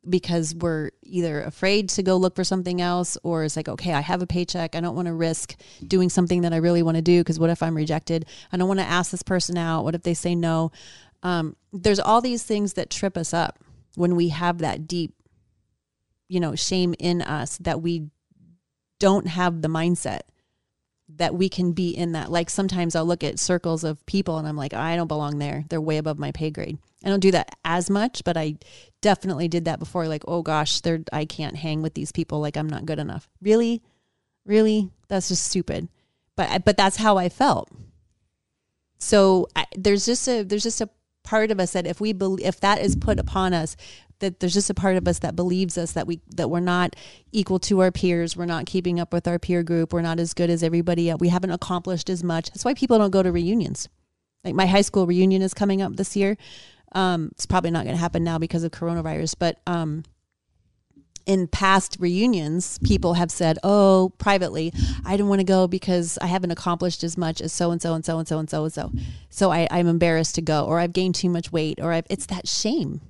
because 0.08 0.54
we're 0.54 0.90
either 1.02 1.42
afraid 1.42 1.90
to 1.90 2.02
go 2.02 2.16
look 2.16 2.34
for 2.34 2.44
something 2.44 2.80
else 2.80 3.18
or 3.22 3.44
it's 3.44 3.54
like 3.54 3.68
okay 3.68 3.92
i 3.92 4.00
have 4.00 4.22
a 4.22 4.26
paycheck. 4.26 4.74
I 4.74 4.80
don't 4.80 4.96
want 4.96 5.06
to 5.06 5.14
risk 5.14 5.56
doing 5.86 6.08
something 6.08 6.42
that 6.42 6.52
i 6.54 6.56
really 6.56 6.82
want 6.82 6.96
to 6.96 7.02
do 7.02 7.20
because 7.20 7.38
what 7.38 7.50
if 7.50 7.62
i'm 7.62 7.76
rejected? 7.76 8.26
I 8.52 8.56
don't 8.56 8.68
want 8.68 8.80
to 8.80 8.86
ask 8.86 9.10
this 9.10 9.22
person 9.22 9.58
out. 9.58 9.84
What 9.84 9.94
if 9.94 10.02
they 10.02 10.14
say 10.14 10.34
no? 10.34 10.72
Um, 11.22 11.56
there's 11.72 12.00
all 12.00 12.22
these 12.22 12.42
things 12.42 12.74
that 12.74 12.88
trip 12.88 13.16
us 13.16 13.34
up 13.34 13.58
when 13.94 14.16
we 14.16 14.30
have 14.30 14.58
that 14.58 14.86
deep 14.86 15.14
you 16.28 16.40
know 16.40 16.54
shame 16.54 16.94
in 16.98 17.20
us 17.20 17.58
that 17.58 17.82
we 17.82 18.08
don't 18.98 19.26
have 19.26 19.60
the 19.60 19.68
mindset 19.68 20.20
that 21.16 21.34
we 21.34 21.48
can 21.48 21.72
be 21.72 21.90
in 21.90 22.12
that 22.12 22.30
like 22.30 22.50
sometimes 22.50 22.94
i'll 22.94 23.04
look 23.04 23.24
at 23.24 23.38
circles 23.38 23.84
of 23.84 24.04
people 24.06 24.38
and 24.38 24.46
i'm 24.46 24.56
like 24.56 24.74
i 24.74 24.96
don't 24.96 25.08
belong 25.08 25.38
there 25.38 25.64
they're 25.68 25.80
way 25.80 25.96
above 25.98 26.18
my 26.18 26.32
pay 26.32 26.50
grade 26.50 26.78
I 27.04 27.08
don't 27.08 27.20
do 27.20 27.30
that 27.30 27.56
as 27.64 27.88
much, 27.88 28.22
but 28.24 28.36
I 28.36 28.56
definitely 29.00 29.48
did 29.48 29.64
that 29.64 29.78
before. 29.78 30.06
Like, 30.06 30.24
oh 30.28 30.42
gosh, 30.42 30.80
they're 30.80 31.00
I 31.12 31.24
can't 31.24 31.56
hang 31.56 31.82
with 31.82 31.94
these 31.94 32.12
people. 32.12 32.40
Like, 32.40 32.56
I'm 32.56 32.68
not 32.68 32.84
good 32.84 32.98
enough. 32.98 33.28
Really, 33.40 33.82
really, 34.44 34.90
that's 35.08 35.28
just 35.28 35.44
stupid. 35.44 35.88
But 36.36 36.64
but 36.64 36.76
that's 36.76 36.96
how 36.96 37.16
I 37.16 37.28
felt. 37.28 37.70
So 38.98 39.48
I, 39.56 39.64
there's 39.76 40.04
just 40.04 40.28
a 40.28 40.42
there's 40.42 40.62
just 40.62 40.82
a 40.82 40.90
part 41.22 41.50
of 41.50 41.58
us 41.58 41.72
that 41.72 41.86
if 41.86 42.00
we 42.00 42.12
believe 42.12 42.46
if 42.46 42.60
that 42.60 42.80
is 42.80 42.96
put 42.96 43.18
upon 43.18 43.54
us, 43.54 43.76
that 44.20 44.40
there's 44.40 44.54
just 44.54 44.70
a 44.70 44.74
part 44.74 44.96
of 44.96 45.06
us 45.08 45.18
that 45.18 45.36
believes 45.36 45.76
us 45.76 45.92
that 45.92 46.06
we 46.06 46.20
that 46.36 46.48
we're 46.48 46.60
not 46.60 46.96
equal 47.32 47.58
to 47.58 47.80
our 47.80 47.90
peers. 47.90 48.36
We're 48.36 48.46
not 48.46 48.66
keeping 48.66 49.00
up 49.00 49.12
with 49.12 49.26
our 49.26 49.38
peer 49.38 49.62
group. 49.62 49.92
We're 49.92 50.02
not 50.02 50.20
as 50.20 50.32
good 50.32 50.48
as 50.48 50.62
everybody 50.62 51.10
else. 51.10 51.20
We 51.20 51.28
haven't 51.28 51.50
accomplished 51.50 52.08
as 52.08 52.22
much. 52.22 52.50
That's 52.50 52.64
why 52.64 52.74
people 52.74 52.98
don't 52.98 53.10
go 53.10 53.22
to 53.22 53.32
reunions. 53.32 53.88
Like 54.44 54.54
my 54.54 54.66
high 54.66 54.82
school 54.82 55.06
reunion 55.06 55.42
is 55.42 55.52
coming 55.52 55.82
up 55.82 55.96
this 55.96 56.16
year. 56.16 56.36
Um, 56.92 57.30
it's 57.32 57.46
probably 57.46 57.70
not 57.70 57.84
going 57.84 57.94
to 57.94 58.00
happen 58.00 58.24
now 58.24 58.38
because 58.38 58.64
of 58.64 58.72
coronavirus, 58.72 59.36
but 59.38 59.60
um, 59.66 60.02
in 61.26 61.46
past 61.46 61.96
reunions, 62.00 62.78
people 62.78 63.14
have 63.14 63.30
said, 63.30 63.58
"Oh, 63.62 64.12
privately, 64.18 64.72
I 65.04 65.16
don't 65.16 65.28
want 65.28 65.40
to 65.40 65.44
go 65.44 65.68
because 65.68 66.18
I 66.20 66.26
haven't 66.26 66.50
accomplished 66.50 67.04
as 67.04 67.16
much 67.16 67.40
as 67.40 67.52
so 67.52 67.70
and 67.70 67.80
so 67.80 67.94
and 67.94 68.04
so 68.04 68.18
and 68.18 68.26
so 68.26 68.38
and 68.38 68.50
so 68.50 68.64
and 68.64 68.72
so. 68.72 68.92
So 69.28 69.52
I, 69.52 69.68
I'm 69.70 69.86
embarrassed 69.86 70.34
to 70.36 70.42
go, 70.42 70.64
or 70.64 70.80
I've 70.80 70.92
gained 70.92 71.14
too 71.14 71.28
much 71.28 71.52
weight, 71.52 71.78
or 71.80 71.92
I've, 71.92 72.06
it's 72.10 72.26
that 72.26 72.48
shame 72.48 73.00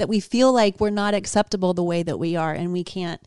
that 0.00 0.08
we 0.08 0.18
feel 0.18 0.52
like 0.52 0.80
we're 0.80 0.90
not 0.90 1.14
acceptable 1.14 1.74
the 1.74 1.84
way 1.84 2.02
that 2.02 2.18
we 2.18 2.34
are, 2.34 2.52
and 2.52 2.72
we 2.72 2.82
can't 2.82 3.20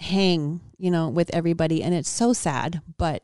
hang, 0.00 0.60
you 0.78 0.90
know, 0.90 1.08
with 1.08 1.30
everybody, 1.34 1.82
and 1.82 1.94
it's 1.94 2.08
so 2.08 2.32
sad. 2.32 2.80
But 2.96 3.22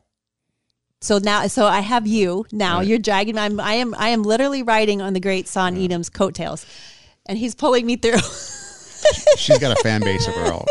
so 1.01 1.17
now, 1.17 1.47
so 1.47 1.65
I 1.65 1.79
have 1.79 2.05
you 2.05 2.45
now. 2.51 2.79
Right. 2.79 2.87
You're 2.87 2.99
dragging. 2.99 3.37
I'm. 3.37 3.59
I 3.59 3.75
am. 3.75 3.95
I 3.97 4.09
am 4.09 4.23
literally 4.23 4.63
riding 4.63 5.01
on 5.01 5.13
the 5.13 5.19
great 5.19 5.47
Son 5.47 5.75
yeah. 5.75 5.87
Eidem's 5.87 6.09
coattails, 6.09 6.65
and 7.25 7.37
he's 7.37 7.55
pulling 7.55 7.85
me 7.85 7.95
through. 7.95 8.17
She's 9.37 9.59
got 9.59 9.77
a 9.77 9.81
fan 9.81 10.01
base 10.01 10.27
of 10.27 10.33
her 10.35 10.53
own. 10.53 10.65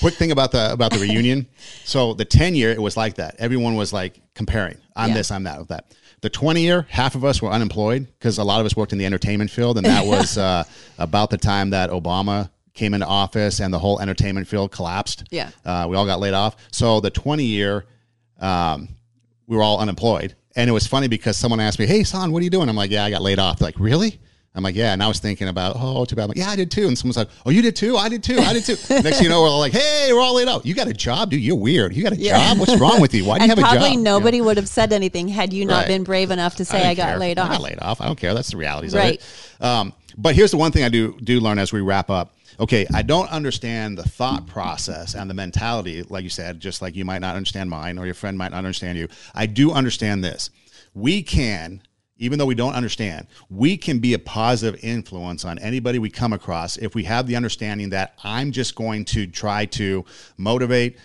Quick 0.00 0.14
thing 0.14 0.30
about 0.30 0.52
the 0.52 0.72
about 0.72 0.92
the 0.92 0.98
reunion. 0.98 1.46
So 1.84 2.14
the 2.14 2.24
ten 2.24 2.54
year, 2.54 2.70
it 2.70 2.80
was 2.80 2.96
like 2.96 3.16
that. 3.16 3.36
Everyone 3.38 3.74
was 3.74 3.92
like 3.92 4.20
comparing. 4.34 4.76
I'm 4.94 5.08
yeah. 5.08 5.14
this. 5.16 5.30
I'm 5.30 5.44
that. 5.44 5.58
With 5.58 5.68
that. 5.68 5.92
The 6.22 6.30
20 6.30 6.62
year, 6.62 6.86
half 6.88 7.14
of 7.14 7.24
us 7.24 7.42
were 7.42 7.50
unemployed 7.50 8.06
because 8.18 8.38
a 8.38 8.44
lot 8.44 8.60
of 8.60 8.66
us 8.66 8.74
worked 8.74 8.92
in 8.92 8.98
the 8.98 9.06
entertainment 9.06 9.50
field, 9.50 9.76
and 9.76 9.86
that 9.86 10.06
was 10.14 10.38
uh, 10.38 10.64
about 10.98 11.30
the 11.30 11.38
time 11.38 11.70
that 11.70 11.90
Obama 11.90 12.50
came 12.74 12.94
into 12.94 13.06
office 13.06 13.60
and 13.60 13.72
the 13.72 13.78
whole 13.78 14.00
entertainment 14.00 14.46
field 14.46 14.70
collapsed. 14.70 15.24
Yeah, 15.30 15.50
uh, 15.64 15.86
we 15.88 15.96
all 15.96 16.06
got 16.06 16.20
laid 16.20 16.34
off. 16.34 16.56
So 16.72 17.00
the 17.00 17.10
20 17.10 17.44
year, 17.44 17.86
um, 18.40 18.88
we 19.46 19.56
were 19.56 19.62
all 19.62 19.78
unemployed. 19.78 20.34
And 20.56 20.70
it 20.70 20.72
was 20.72 20.86
funny 20.86 21.06
because 21.06 21.36
someone 21.36 21.60
asked 21.60 21.78
me, 21.78 21.86
Hey, 21.86 22.02
son, 22.02 22.32
what 22.32 22.40
are 22.40 22.44
you 22.44 22.50
doing? 22.50 22.68
I'm 22.68 22.76
like, 22.76 22.90
Yeah, 22.90 23.04
I 23.04 23.10
got 23.10 23.20
laid 23.22 23.38
off. 23.38 23.58
They're 23.58 23.68
like, 23.68 23.78
really? 23.78 24.18
I'm 24.56 24.62
like, 24.62 24.74
yeah. 24.74 24.92
And 24.92 25.02
I 25.02 25.08
was 25.08 25.18
thinking 25.18 25.48
about, 25.48 25.76
oh, 25.78 26.04
too 26.04 26.16
bad. 26.16 26.24
I'm 26.24 26.28
like, 26.28 26.38
yeah, 26.38 26.50
I 26.50 26.56
did 26.56 26.70
too. 26.70 26.86
And 26.86 26.96
someone's 26.96 27.16
like, 27.16 27.28
oh, 27.44 27.50
you 27.50 27.62
did 27.62 27.76
too? 27.76 27.96
I 27.96 28.08
did 28.08 28.22
too. 28.22 28.38
I 28.38 28.52
did 28.52 28.64
too. 28.64 28.72
Next 29.02 29.16
thing 29.16 29.24
you 29.24 29.28
know, 29.28 29.42
we're 29.42 29.48
all 29.48 29.58
like, 29.58 29.72
hey, 29.72 30.08
we're 30.12 30.20
all 30.20 30.34
laid 30.34 30.48
out. 30.48 30.64
You 30.64 30.74
got 30.74 30.88
a 30.88 30.94
job, 30.94 31.30
dude. 31.30 31.40
You're 31.40 31.56
weird. 31.56 31.94
You 31.94 32.02
got 32.02 32.12
a 32.12 32.16
yeah. 32.16 32.54
job. 32.54 32.58
What's 32.58 32.80
wrong 32.80 33.00
with 33.00 33.14
you? 33.14 33.24
Why 33.24 33.38
do 33.38 33.44
you 33.44 33.50
have 33.50 33.58
a 33.58 33.60
job? 33.60 33.70
Probably 33.72 33.96
nobody 33.96 34.40
would 34.40 34.56
have 34.56 34.68
said 34.68 34.92
anything 34.92 35.28
had 35.28 35.52
you 35.52 35.64
not 35.64 35.80
right. 35.80 35.88
been 35.88 36.04
brave 36.04 36.30
enough 36.30 36.56
to 36.56 36.64
say 36.64 36.86
I, 36.86 36.90
I 36.90 36.94
got 36.94 37.08
care. 37.08 37.18
laid 37.18 37.38
off. 37.38 37.50
I 37.50 37.52
got 37.54 37.62
laid 37.62 37.78
off. 37.80 38.00
I 38.00 38.06
don't 38.06 38.18
care. 38.18 38.34
That's 38.34 38.50
the 38.50 38.56
realities 38.56 38.94
right. 38.94 39.18
of 39.18 39.60
it. 39.60 39.64
Um, 39.64 39.92
but 40.16 40.34
here's 40.34 40.50
the 40.50 40.56
one 40.56 40.72
thing 40.72 40.84
I 40.84 40.88
do 40.88 41.18
do 41.22 41.38
learn 41.40 41.58
as 41.58 41.72
we 41.72 41.80
wrap 41.80 42.10
up 42.10 42.32
okay, 42.58 42.86
I 42.94 43.02
don't 43.02 43.30
understand 43.30 43.98
the 43.98 44.02
thought 44.02 44.46
process 44.46 45.14
and 45.14 45.28
the 45.28 45.34
mentality, 45.34 46.02
like 46.04 46.24
you 46.24 46.30
said, 46.30 46.60
just 46.60 46.82
like 46.82 46.96
you 46.96 47.04
might 47.04 47.20
not 47.20 47.36
understand 47.36 47.70
mine 47.70 47.98
or 47.98 48.06
your 48.06 48.14
friend 48.14 48.38
might 48.38 48.52
not 48.52 48.58
understand 48.58 48.98
you. 48.98 49.08
I 49.34 49.46
do 49.46 49.72
understand 49.72 50.24
this. 50.24 50.50
We 50.94 51.22
can, 51.22 51.82
even 52.18 52.38
though 52.38 52.46
we 52.46 52.54
don't 52.54 52.74
understand, 52.74 53.26
we 53.50 53.76
can 53.76 53.98
be 53.98 54.14
a 54.14 54.18
positive 54.18 54.82
influence 54.82 55.44
on 55.44 55.58
anybody 55.58 55.98
we 55.98 56.10
come 56.10 56.32
across 56.32 56.76
if 56.76 56.94
we 56.94 57.04
have 57.04 57.26
the 57.26 57.36
understanding 57.36 57.90
that 57.90 58.14
I'm 58.24 58.52
just 58.52 58.74
going 58.74 59.04
to 59.06 59.26
try 59.26 59.66
to 59.66 60.04
motivate, 60.36 60.98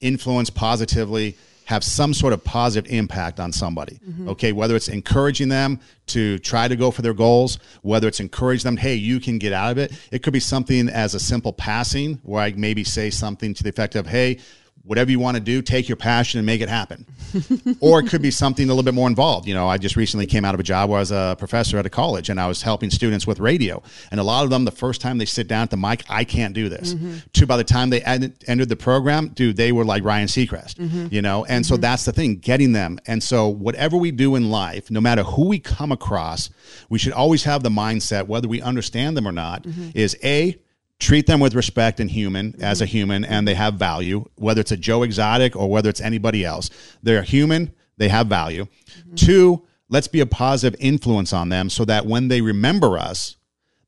influence 0.00 0.50
positively 0.50 1.36
have 1.64 1.84
some 1.84 2.12
sort 2.12 2.32
of 2.32 2.42
positive 2.44 2.90
impact 2.92 3.40
on 3.40 3.52
somebody. 3.52 3.98
Mm-hmm. 4.06 4.28
Okay, 4.30 4.52
whether 4.52 4.76
it's 4.76 4.88
encouraging 4.88 5.48
them 5.48 5.80
to 6.06 6.38
try 6.40 6.68
to 6.68 6.76
go 6.76 6.90
for 6.90 7.02
their 7.02 7.14
goals, 7.14 7.58
whether 7.82 8.08
it's 8.08 8.20
encourage 8.20 8.62
them, 8.62 8.76
hey, 8.76 8.94
you 8.94 9.20
can 9.20 9.38
get 9.38 9.52
out 9.52 9.70
of 9.70 9.78
it. 9.78 9.92
It 10.10 10.22
could 10.22 10.32
be 10.32 10.40
something 10.40 10.88
as 10.88 11.14
a 11.14 11.20
simple 11.20 11.52
passing 11.52 12.20
where 12.24 12.42
I 12.42 12.52
maybe 12.52 12.84
say 12.84 13.10
something 13.10 13.54
to 13.54 13.62
the 13.62 13.68
effect 13.68 13.94
of, 13.94 14.06
hey, 14.06 14.38
whatever 14.84 15.10
you 15.10 15.20
want 15.20 15.36
to 15.36 15.42
do, 15.42 15.62
take 15.62 15.88
your 15.88 15.96
passion 15.96 16.38
and 16.38 16.46
make 16.46 16.60
it 16.60 16.68
happen. 16.68 17.06
or 17.80 18.00
it 18.00 18.08
could 18.08 18.20
be 18.20 18.30
something 18.30 18.66
a 18.66 18.68
little 18.68 18.82
bit 18.82 18.94
more 18.94 19.08
involved. 19.08 19.46
You 19.46 19.54
know, 19.54 19.68
I 19.68 19.78
just 19.78 19.96
recently 19.96 20.26
came 20.26 20.44
out 20.44 20.54
of 20.54 20.60
a 20.60 20.64
job 20.64 20.90
where 20.90 20.98
I 20.98 21.00
was 21.00 21.12
a 21.12 21.36
professor 21.38 21.78
at 21.78 21.86
a 21.86 21.90
college 21.90 22.28
and 22.28 22.40
I 22.40 22.46
was 22.46 22.62
helping 22.62 22.90
students 22.90 23.26
with 23.26 23.38
radio. 23.38 23.82
And 24.10 24.20
a 24.20 24.22
lot 24.22 24.44
of 24.44 24.50
them, 24.50 24.64
the 24.64 24.70
first 24.70 25.00
time 25.00 25.18
they 25.18 25.24
sit 25.24 25.48
down 25.48 25.62
at 25.62 25.70
the 25.70 25.76
mic, 25.76 26.04
I 26.08 26.24
can't 26.24 26.54
do 26.54 26.68
this. 26.68 26.94
Mm-hmm. 26.94 27.18
To 27.32 27.46
by 27.46 27.56
the 27.56 27.64
time 27.64 27.90
they 27.90 28.02
ed- 28.02 28.34
entered 28.46 28.68
the 28.68 28.76
program, 28.76 29.28
dude, 29.28 29.56
they 29.56 29.72
were 29.72 29.84
like 29.84 30.04
Ryan 30.04 30.26
Seacrest, 30.26 30.74
mm-hmm. 30.74 31.06
you 31.10 31.22
know? 31.22 31.44
And 31.44 31.64
mm-hmm. 31.64 31.74
so 31.74 31.78
that's 31.78 32.04
the 32.04 32.12
thing, 32.12 32.36
getting 32.36 32.72
them. 32.72 32.98
And 33.06 33.22
so 33.22 33.48
whatever 33.48 33.96
we 33.96 34.10
do 34.10 34.34
in 34.34 34.50
life, 34.50 34.90
no 34.90 35.00
matter 35.00 35.22
who 35.22 35.48
we 35.48 35.58
come 35.58 35.92
across, 35.92 36.50
we 36.88 36.98
should 36.98 37.12
always 37.12 37.44
have 37.44 37.62
the 37.62 37.70
mindset, 37.70 38.26
whether 38.26 38.48
we 38.48 38.60
understand 38.60 39.16
them 39.16 39.26
or 39.26 39.32
not, 39.32 39.62
mm-hmm. 39.62 39.90
is 39.94 40.16
A, 40.24 40.58
treat 41.02 41.26
them 41.26 41.40
with 41.40 41.54
respect 41.54 41.98
and 41.98 42.10
human 42.10 42.52
mm-hmm. 42.52 42.62
as 42.62 42.80
a 42.80 42.86
human 42.86 43.24
and 43.24 43.46
they 43.46 43.54
have 43.54 43.74
value 43.74 44.24
whether 44.36 44.60
it's 44.60 44.72
a 44.72 44.76
joe 44.76 45.02
exotic 45.02 45.56
or 45.56 45.68
whether 45.68 45.90
it's 45.90 46.00
anybody 46.00 46.44
else 46.44 46.70
they're 47.02 47.22
human 47.22 47.72
they 47.96 48.08
have 48.08 48.28
value 48.28 48.64
mm-hmm. 48.64 49.14
two 49.16 49.62
let's 49.88 50.08
be 50.08 50.20
a 50.20 50.26
positive 50.26 50.78
influence 50.80 51.32
on 51.32 51.48
them 51.48 51.68
so 51.68 51.84
that 51.84 52.06
when 52.06 52.28
they 52.28 52.40
remember 52.40 52.96
us 52.96 53.36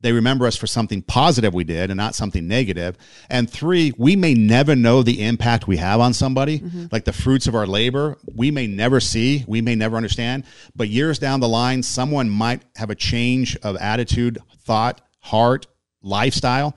they 0.01 0.13
remember 0.13 0.47
us 0.47 0.55
for 0.55 0.67
something 0.67 1.01
positive 1.01 1.55
we 1.55 1.65
did 1.65 1.91
and 1.91 1.97
not 1.97 2.15
something 2.15 2.47
negative. 2.47 2.99
And 3.31 3.49
three, 3.49 3.95
we 3.97 4.17
may 4.17 4.35
never 4.35 4.77
know 4.77 5.03
the 5.03 5.25
impact 5.25 5.67
we 5.67 5.79
have 5.79 5.99
on 5.99 6.13
somebody, 6.13 6.59
mm-hmm. 6.59 6.87
like 6.93 7.07
the 7.07 7.13
fruits 7.15 7.47
of 7.47 7.55
our 7.55 7.67
labor. 7.67 8.19
We 8.35 8.51
may 8.51 8.67
never 8.67 9.01
see, 9.01 9.47
we 9.49 9.63
may 9.63 9.75
never 9.75 9.97
understand, 9.97 10.45
but 10.77 10.91
years 10.91 11.19
down 11.19 11.41
the 11.41 11.49
line, 11.49 11.83
someone 11.83 12.29
might 12.29 12.65
have 12.77 12.91
a 12.91 12.95
change 12.95 13.57
of 13.63 13.79
attitude, 13.79 14.41
thought, 14.59 15.01
heart, 15.21 15.69
lifestyle, 16.03 16.77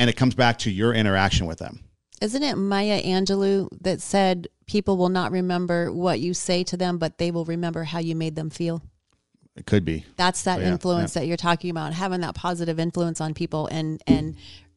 and 0.00 0.08
it 0.08 0.16
comes 0.16 0.34
back 0.34 0.58
to 0.60 0.70
your 0.70 0.94
interaction 0.94 1.46
with 1.46 1.58
them. 1.58 1.84
Isn't 2.22 2.42
it 2.42 2.56
Maya 2.56 3.02
Angelou 3.02 3.68
that 3.82 4.00
said 4.00 4.48
people 4.66 4.96
will 4.96 5.10
not 5.10 5.30
remember 5.30 5.92
what 5.92 6.20
you 6.20 6.32
say 6.32 6.64
to 6.64 6.76
them, 6.78 6.96
but 6.96 7.18
they 7.18 7.30
will 7.30 7.44
remember 7.44 7.84
how 7.84 7.98
you 7.98 8.16
made 8.16 8.34
them 8.34 8.48
feel? 8.48 8.82
It 9.56 9.66
could 9.66 9.84
be. 9.84 10.06
That's 10.16 10.42
that 10.44 10.60
oh, 10.60 10.62
yeah, 10.62 10.72
influence 10.72 11.14
yeah. 11.14 11.20
that 11.20 11.26
you're 11.26 11.36
talking 11.36 11.68
about, 11.68 11.92
having 11.92 12.22
that 12.22 12.34
positive 12.34 12.80
influence 12.80 13.20
on 13.20 13.34
people 13.34 13.66
and 13.66 14.02
and 14.06 14.36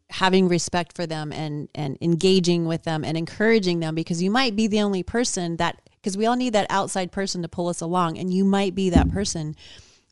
having 0.10 0.50
respect 0.50 0.94
for 0.94 1.06
them 1.06 1.32
and 1.32 1.70
and 1.74 1.98
engaging 2.02 2.66
with 2.66 2.84
them 2.84 3.06
and 3.06 3.16
encouraging 3.16 3.80
them 3.80 3.96
because 3.96 4.22
you 4.22 4.30
might 4.30 4.58
be 4.58 4.68
the 4.68 4.82
only 4.82 5.04
person 5.04 5.56
that 5.56 5.82
because 6.02 6.18
we 6.18 6.26
all 6.26 6.36
need 6.36 6.52
that 6.52 6.68
outside 6.70 7.14
person 7.14 7.42
to 7.42 7.48
pull 7.48 7.70
us 7.70 7.80
along 7.80 8.18
and 8.18 8.34
you 8.34 8.44
might 8.44 8.76
be 8.76 8.90
that 8.90 9.10
person 9.10 9.56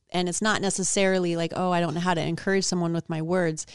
and 0.10 0.30
it's 0.30 0.42
not 0.42 0.62
necessarily 0.62 1.36
like 1.36 1.52
oh 1.56 1.72
I 1.72 1.82
don't 1.82 1.94
know 1.94 2.00
how 2.00 2.14
to 2.14 2.22
encourage 2.22 2.64
someone 2.64 2.94
with 2.94 3.10
my 3.10 3.22
words 3.22 3.68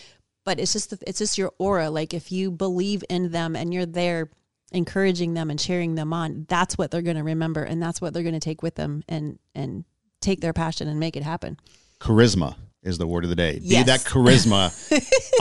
but 0.46 0.58
it's 0.58 0.72
just 0.72 0.94
it's 1.06 1.18
just 1.18 1.36
your 1.36 1.52
aura 1.58 1.90
like 1.90 2.14
if 2.14 2.32
you 2.32 2.50
believe 2.50 3.04
in 3.10 3.30
them 3.30 3.54
and 3.54 3.74
you're 3.74 3.84
there 3.84 4.30
encouraging 4.72 5.34
them 5.34 5.50
and 5.50 5.58
cheering 5.58 5.94
them 5.94 6.14
on 6.14 6.46
that's 6.48 6.78
what 6.78 6.90
they're 6.90 7.02
going 7.02 7.16
to 7.16 7.22
remember 7.22 7.62
and 7.62 7.82
that's 7.82 8.00
what 8.00 8.14
they're 8.14 8.22
going 8.22 8.32
to 8.32 8.40
take 8.40 8.62
with 8.62 8.76
them 8.76 9.02
and 9.08 9.38
and 9.54 9.84
take 10.20 10.40
their 10.40 10.52
passion 10.52 10.88
and 10.88 10.98
make 10.98 11.16
it 11.16 11.22
happen. 11.22 11.58
Charisma 12.00 12.56
is 12.82 12.98
the 12.98 13.06
word 13.06 13.24
of 13.24 13.30
the 13.30 13.36
day. 13.36 13.58
Yes. 13.62 13.84
Be 13.84 13.90
that 13.90 14.00
charisma 14.00 14.72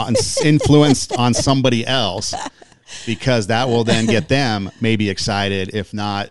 on, 0.00 0.14
influenced 0.44 1.16
on 1.16 1.34
somebody 1.34 1.86
else 1.86 2.34
because 3.04 3.48
that 3.48 3.68
will 3.68 3.84
then 3.84 4.06
get 4.06 4.28
them 4.28 4.70
maybe 4.80 5.10
excited, 5.10 5.74
if 5.74 5.92
not 5.92 6.30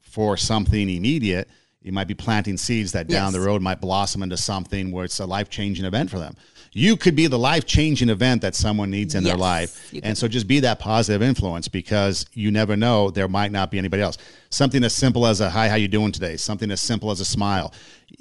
for 0.00 0.36
something 0.36 0.88
immediate. 0.88 1.48
You 1.82 1.92
might 1.92 2.08
be 2.08 2.14
planting 2.14 2.58
seeds 2.58 2.92
that 2.92 3.06
down 3.06 3.32
yes. 3.32 3.40
the 3.40 3.46
road 3.46 3.62
might 3.62 3.80
blossom 3.80 4.22
into 4.22 4.36
something 4.36 4.92
where 4.92 5.04
it's 5.04 5.18
a 5.18 5.26
life 5.26 5.48
changing 5.48 5.86
event 5.86 6.10
for 6.10 6.18
them 6.18 6.34
you 6.72 6.96
could 6.96 7.16
be 7.16 7.26
the 7.26 7.38
life 7.38 7.66
changing 7.66 8.08
event 8.08 8.42
that 8.42 8.54
someone 8.54 8.90
needs 8.90 9.14
in 9.14 9.24
yes, 9.24 9.30
their 9.30 9.38
life. 9.38 9.92
And 10.02 10.16
so 10.16 10.28
just 10.28 10.46
be 10.46 10.60
that 10.60 10.78
positive 10.78 11.22
influence 11.22 11.66
because 11.68 12.26
you 12.32 12.50
never 12.50 12.76
know 12.76 13.10
there 13.10 13.28
might 13.28 13.50
not 13.50 13.70
be 13.70 13.78
anybody 13.78 14.02
else. 14.02 14.18
Something 14.50 14.84
as 14.84 14.94
simple 14.94 15.26
as 15.26 15.40
a 15.40 15.50
hi, 15.50 15.68
how 15.68 15.74
you 15.74 15.88
doing 15.88 16.12
today? 16.12 16.36
Something 16.36 16.70
as 16.70 16.80
simple 16.80 17.10
as 17.10 17.20
a 17.20 17.24
smile. 17.24 17.74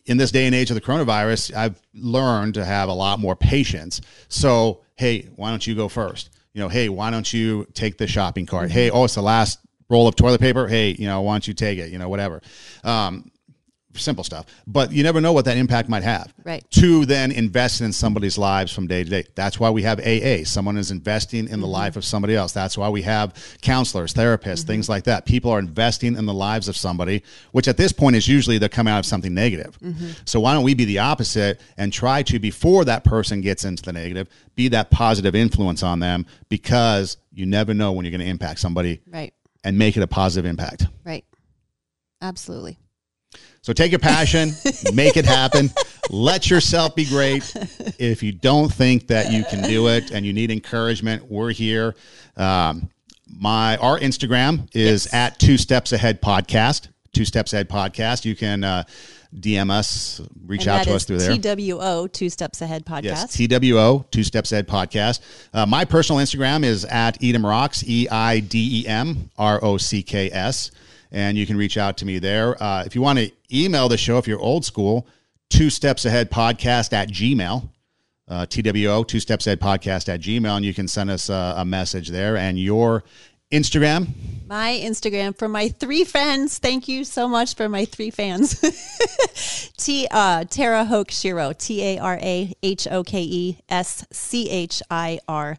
In 0.05 0.17
this 0.17 0.31
day 0.31 0.45
and 0.45 0.55
age 0.55 0.71
of 0.71 0.75
the 0.75 0.81
coronavirus, 0.81 1.55
I've 1.55 1.79
learned 1.93 2.55
to 2.55 2.65
have 2.65 2.89
a 2.89 2.93
lot 2.93 3.19
more 3.19 3.35
patience. 3.35 4.01
So, 4.29 4.81
hey, 4.95 5.29
why 5.35 5.51
don't 5.51 5.65
you 5.65 5.75
go 5.75 5.87
first? 5.87 6.31
You 6.53 6.61
know, 6.61 6.69
hey, 6.69 6.89
why 6.89 7.11
don't 7.11 7.31
you 7.31 7.67
take 7.73 7.97
the 7.97 8.07
shopping 8.07 8.47
cart? 8.47 8.69
Mm-hmm. 8.69 8.73
Hey, 8.73 8.89
oh, 8.89 9.03
it's 9.03 9.15
the 9.15 9.21
last 9.21 9.59
roll 9.89 10.07
of 10.07 10.15
toilet 10.15 10.41
paper. 10.41 10.67
Hey, 10.67 10.95
you 10.97 11.05
know, 11.05 11.21
why 11.21 11.33
don't 11.35 11.47
you 11.47 11.53
take 11.53 11.77
it? 11.77 11.91
You 11.91 11.99
know, 11.99 12.09
whatever. 12.09 12.41
Um, 12.83 13.31
simple 13.99 14.23
stuff. 14.23 14.45
But 14.65 14.91
you 14.91 15.03
never 15.03 15.21
know 15.21 15.33
what 15.33 15.45
that 15.45 15.57
impact 15.57 15.89
might 15.89 16.03
have. 16.03 16.33
Right. 16.43 16.63
To 16.71 17.05
then 17.05 17.31
invest 17.31 17.81
in 17.81 17.93
somebody's 17.93 18.37
lives 18.37 18.71
from 18.71 18.87
day 18.87 19.03
to 19.03 19.09
day. 19.09 19.23
That's 19.35 19.59
why 19.59 19.69
we 19.69 19.83
have 19.83 19.99
AA. 19.99 20.43
Someone 20.43 20.77
is 20.77 20.91
investing 20.91 21.39
in 21.39 21.45
mm-hmm. 21.47 21.61
the 21.61 21.67
life 21.67 21.95
of 21.95 22.05
somebody 22.05 22.35
else. 22.35 22.51
That's 22.51 22.77
why 22.77 22.89
we 22.89 23.01
have 23.03 23.33
counselors, 23.61 24.13
therapists, 24.13 24.59
mm-hmm. 24.59 24.67
things 24.67 24.89
like 24.89 25.03
that. 25.05 25.25
People 25.25 25.51
are 25.51 25.59
investing 25.59 26.15
in 26.15 26.25
the 26.25 26.33
lives 26.33 26.67
of 26.67 26.75
somebody, 26.75 27.23
which 27.51 27.67
at 27.67 27.77
this 27.77 27.91
point 27.91 28.15
is 28.15 28.27
usually 28.27 28.57
they're 28.57 28.69
coming 28.69 28.93
out 28.93 28.99
of 28.99 29.05
something 29.05 29.33
negative. 29.33 29.77
Mm-hmm. 29.79 30.09
So 30.25 30.39
why 30.39 30.53
don't 30.53 30.63
we 30.63 30.73
be 30.73 30.85
the 30.85 30.99
opposite 30.99 31.61
and 31.77 31.91
try 31.93 32.23
to, 32.23 32.39
before 32.39 32.85
that 32.85 33.03
person 33.03 33.41
gets 33.41 33.65
into 33.65 33.83
the 33.83 33.93
negative, 33.93 34.27
be 34.55 34.67
that 34.69 34.91
positive 34.91 35.35
influence 35.35 35.83
on 35.83 35.99
them 35.99 36.25
because 36.49 37.17
you 37.31 37.45
never 37.45 37.73
know 37.73 37.91
when 37.91 38.05
you're 38.05 38.11
going 38.11 38.21
to 38.21 38.27
impact 38.27 38.59
somebody. 38.59 39.01
Right. 39.07 39.33
And 39.63 39.77
make 39.77 39.97
it 39.97 40.03
a 40.03 40.07
positive 40.07 40.49
impact. 40.49 40.87
Right. 41.03 41.25
Absolutely. 42.21 42.77
So 43.61 43.73
take 43.73 43.91
your 43.91 43.99
passion, 43.99 44.53
make 44.93 45.17
it 45.17 45.25
happen. 45.25 45.69
Let 46.09 46.49
yourself 46.49 46.95
be 46.95 47.05
great. 47.05 47.53
If 47.99 48.23
you 48.23 48.31
don't 48.31 48.73
think 48.73 49.07
that 49.07 49.31
you 49.31 49.43
can 49.43 49.61
do 49.61 49.89
it 49.89 50.11
and 50.11 50.25
you 50.25 50.33
need 50.33 50.49
encouragement, 50.49 51.29
we're 51.29 51.51
here. 51.51 51.95
Um, 52.37 52.89
my 53.27 53.77
our 53.77 53.99
Instagram 53.99 54.67
is 54.73 55.05
yes. 55.05 55.13
at 55.13 55.39
Two 55.39 55.57
Steps 55.57 55.91
Ahead 55.91 56.21
Podcast. 56.21 56.87
Two 57.13 57.25
Steps 57.25 57.53
Ahead 57.53 57.69
Podcast. 57.69 58.25
You 58.25 58.35
can 58.35 58.63
uh, 58.63 58.85
DM 59.35 59.69
us, 59.69 60.21
reach 60.45 60.61
and 60.61 60.69
out 60.69 60.83
to 60.85 60.95
us 60.95 61.05
through 61.05 61.19
there. 61.19 61.37
TWO 61.37 62.07
Two 62.07 62.29
Steps 62.29 62.61
Ahead 62.61 62.85
Podcast. 62.85 63.03
Yes, 63.03 63.37
TWO 63.59 64.05
Two 64.09 64.23
Steps 64.23 64.51
Ahead 64.51 64.67
Podcast. 64.67 65.19
Uh, 65.53 65.65
my 65.65 65.85
personal 65.85 66.21
Instagram 66.21 66.63
is 66.63 66.85
at 66.85 67.19
Eidem 67.19 67.43
Rocks. 67.43 67.83
E 67.85 68.07
I 68.09 68.39
D 68.39 68.81
E 68.81 68.87
M 68.87 69.29
R 69.37 69.63
O 69.63 69.77
C 69.77 70.01
K 70.01 70.31
S 70.31 70.71
and 71.11 71.37
you 71.37 71.45
can 71.45 71.57
reach 71.57 71.77
out 71.77 71.97
to 71.97 72.05
me 72.05 72.19
there. 72.19 72.61
Uh, 72.61 72.83
if 72.85 72.95
you 72.95 73.01
want 73.01 73.19
to 73.19 73.31
email 73.51 73.89
the 73.89 73.97
show, 73.97 74.17
if 74.17 74.27
you're 74.27 74.39
old 74.39 74.65
school, 74.65 75.07
two 75.49 75.69
steps 75.69 76.05
ahead 76.05 76.31
podcast 76.31 76.93
at 76.93 77.09
gmail. 77.09 77.69
Uh, 78.27 78.45
TWO, 78.45 79.03
two 79.03 79.19
steps 79.19 79.47
ahead 79.47 79.59
podcast 79.59 80.07
at 80.07 80.19
gmail, 80.21 80.57
and 80.57 80.63
you 80.63 80.73
can 80.73 80.87
send 80.87 81.09
us 81.09 81.29
a, 81.29 81.55
a 81.57 81.65
message 81.65 82.09
there. 82.09 82.37
And 82.37 82.59
your 82.59 83.03
Instagram? 83.51 84.09
My 84.47 84.79
Instagram 84.83 85.35
for 85.35 85.49
my 85.49 85.69
three 85.69 86.03
friends. 86.03 86.59
Thank 86.59 86.87
you 86.87 87.03
so 87.03 87.27
much 87.27 87.55
for 87.55 87.67
my 87.67 87.85
three 87.85 88.11
fans. 88.11 88.59
T 89.77 90.07
uh 90.11 90.43
Tara 90.45 90.85
Hoke 90.85 91.09
Schiro. 91.09 91.57
T 91.57 91.83
A 91.83 91.97
R 91.97 92.19
A 92.21 92.53
H 92.61 92.87
O 92.89 93.03
K 93.03 93.21
E 93.21 93.57
S 93.69 94.05
C 94.11 94.49
H 94.49 94.83
I 94.91 95.19
R 95.27 95.57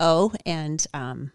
O. 0.00 0.32
And 0.44 0.84
um 0.92 1.32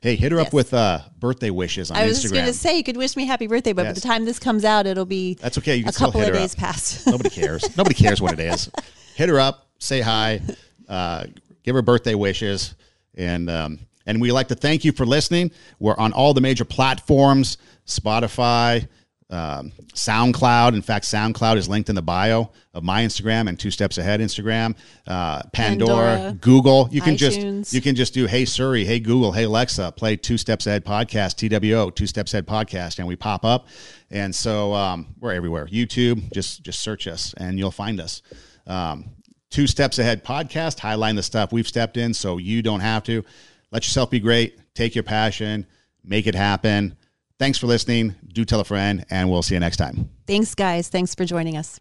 Hey, 0.00 0.16
hit 0.16 0.32
her 0.32 0.38
yes. 0.38 0.48
up 0.48 0.52
with 0.52 0.74
uh, 0.74 1.00
birthday 1.18 1.50
wishes 1.50 1.90
on 1.90 1.96
Instagram. 1.96 2.00
I 2.00 2.06
was 2.06 2.24
Instagram. 2.24 2.32
going 2.32 2.46
to 2.46 2.52
say 2.52 2.76
you 2.76 2.84
could 2.84 2.96
wish 2.96 3.16
me 3.16 3.26
happy 3.26 3.46
birthday, 3.46 3.72
but 3.72 3.82
yes. 3.82 3.90
by 3.90 3.94
the 3.94 4.00
time 4.00 4.24
this 4.24 4.38
comes 4.38 4.64
out, 4.64 4.86
it'll 4.86 5.04
be 5.04 5.34
that's 5.34 5.58
okay. 5.58 5.76
You 5.76 5.84
a 5.86 5.92
couple 5.92 6.20
of 6.20 6.32
days 6.32 6.54
past. 6.54 7.06
Nobody 7.06 7.30
cares. 7.30 7.76
Nobody 7.76 7.94
cares 7.94 8.20
what 8.20 8.32
it 8.32 8.40
is. 8.40 8.70
Hit 9.14 9.28
her 9.28 9.40
up, 9.40 9.68
say 9.78 10.00
hi, 10.00 10.40
uh, 10.88 11.26
give 11.62 11.74
her 11.74 11.82
birthday 11.82 12.14
wishes, 12.14 12.74
and 13.14 13.48
um, 13.48 13.78
and 14.04 14.20
we 14.20 14.30
like 14.32 14.48
to 14.48 14.54
thank 14.54 14.84
you 14.84 14.92
for 14.92 15.06
listening. 15.06 15.50
We're 15.78 15.96
on 15.96 16.12
all 16.12 16.34
the 16.34 16.42
major 16.42 16.64
platforms: 16.64 17.58
Spotify, 17.86 18.88
um, 19.30 19.72
SoundCloud. 19.92 20.74
In 20.74 20.82
fact, 20.82 21.04
SoundCloud 21.04 21.56
is 21.56 21.68
linked 21.68 21.88
in 21.88 21.94
the 21.94 22.02
bio 22.02 22.50
of 22.74 22.84
my 22.84 23.02
Instagram 23.02 23.48
and 23.48 23.58
Two 23.58 23.70
Steps 23.70 23.98
Ahead 23.98 24.20
Instagram. 24.20 24.76
Uh, 25.06 25.42
Pandora, 25.52 25.96
Pandora, 25.96 26.38
Google. 26.40 26.88
You 26.92 27.00
can 27.00 27.16
iTunes. 27.16 27.18
just 27.58 27.72
you 27.72 27.80
can 27.80 27.96
just 27.96 28.14
do 28.14 28.26
Hey 28.26 28.44
Siri, 28.44 28.84
Hey 28.84 29.00
Google, 29.00 29.32
Hey 29.32 29.44
Alexa, 29.44 29.92
play 29.92 30.16
Two 30.16 30.38
Steps 30.38 30.66
Ahead 30.66 30.84
podcast, 30.84 31.36
TWO, 31.36 31.90
Two 31.90 32.06
Steps 32.06 32.34
Ahead 32.34 32.46
podcast, 32.46 32.98
and 32.98 33.08
we 33.08 33.16
pop 33.16 33.44
up. 33.44 33.66
And 34.10 34.34
so 34.34 34.72
um, 34.74 35.14
we're 35.18 35.32
everywhere. 35.32 35.66
YouTube, 35.66 36.32
just 36.32 36.62
just 36.62 36.80
search 36.80 37.06
us 37.06 37.34
and 37.36 37.58
you'll 37.58 37.70
find 37.70 38.00
us. 38.00 38.22
Um, 38.66 39.10
Two 39.50 39.66
Steps 39.66 39.98
Ahead 39.98 40.24
podcast, 40.24 40.78
highlighting 40.78 41.16
the 41.16 41.22
stuff 41.22 41.52
we've 41.52 41.68
stepped 41.68 41.96
in, 41.96 42.14
so 42.14 42.38
you 42.38 42.62
don't 42.62 42.80
have 42.80 43.02
to. 43.04 43.24
Let 43.72 43.84
yourself 43.84 44.10
be 44.10 44.20
great. 44.20 44.58
Take 44.74 44.94
your 44.94 45.04
passion, 45.04 45.66
make 46.04 46.28
it 46.28 46.34
happen 46.34 46.96
Thanks 47.38 47.58
for 47.58 47.66
listening. 47.66 48.14
Do 48.32 48.44
tell 48.44 48.60
a 48.60 48.64
friend, 48.64 49.04
and 49.10 49.30
we'll 49.30 49.42
see 49.42 49.54
you 49.54 49.60
next 49.60 49.76
time. 49.76 50.08
Thanks, 50.26 50.54
guys. 50.54 50.88
Thanks 50.88 51.14
for 51.14 51.24
joining 51.24 51.56
us. 51.56 51.80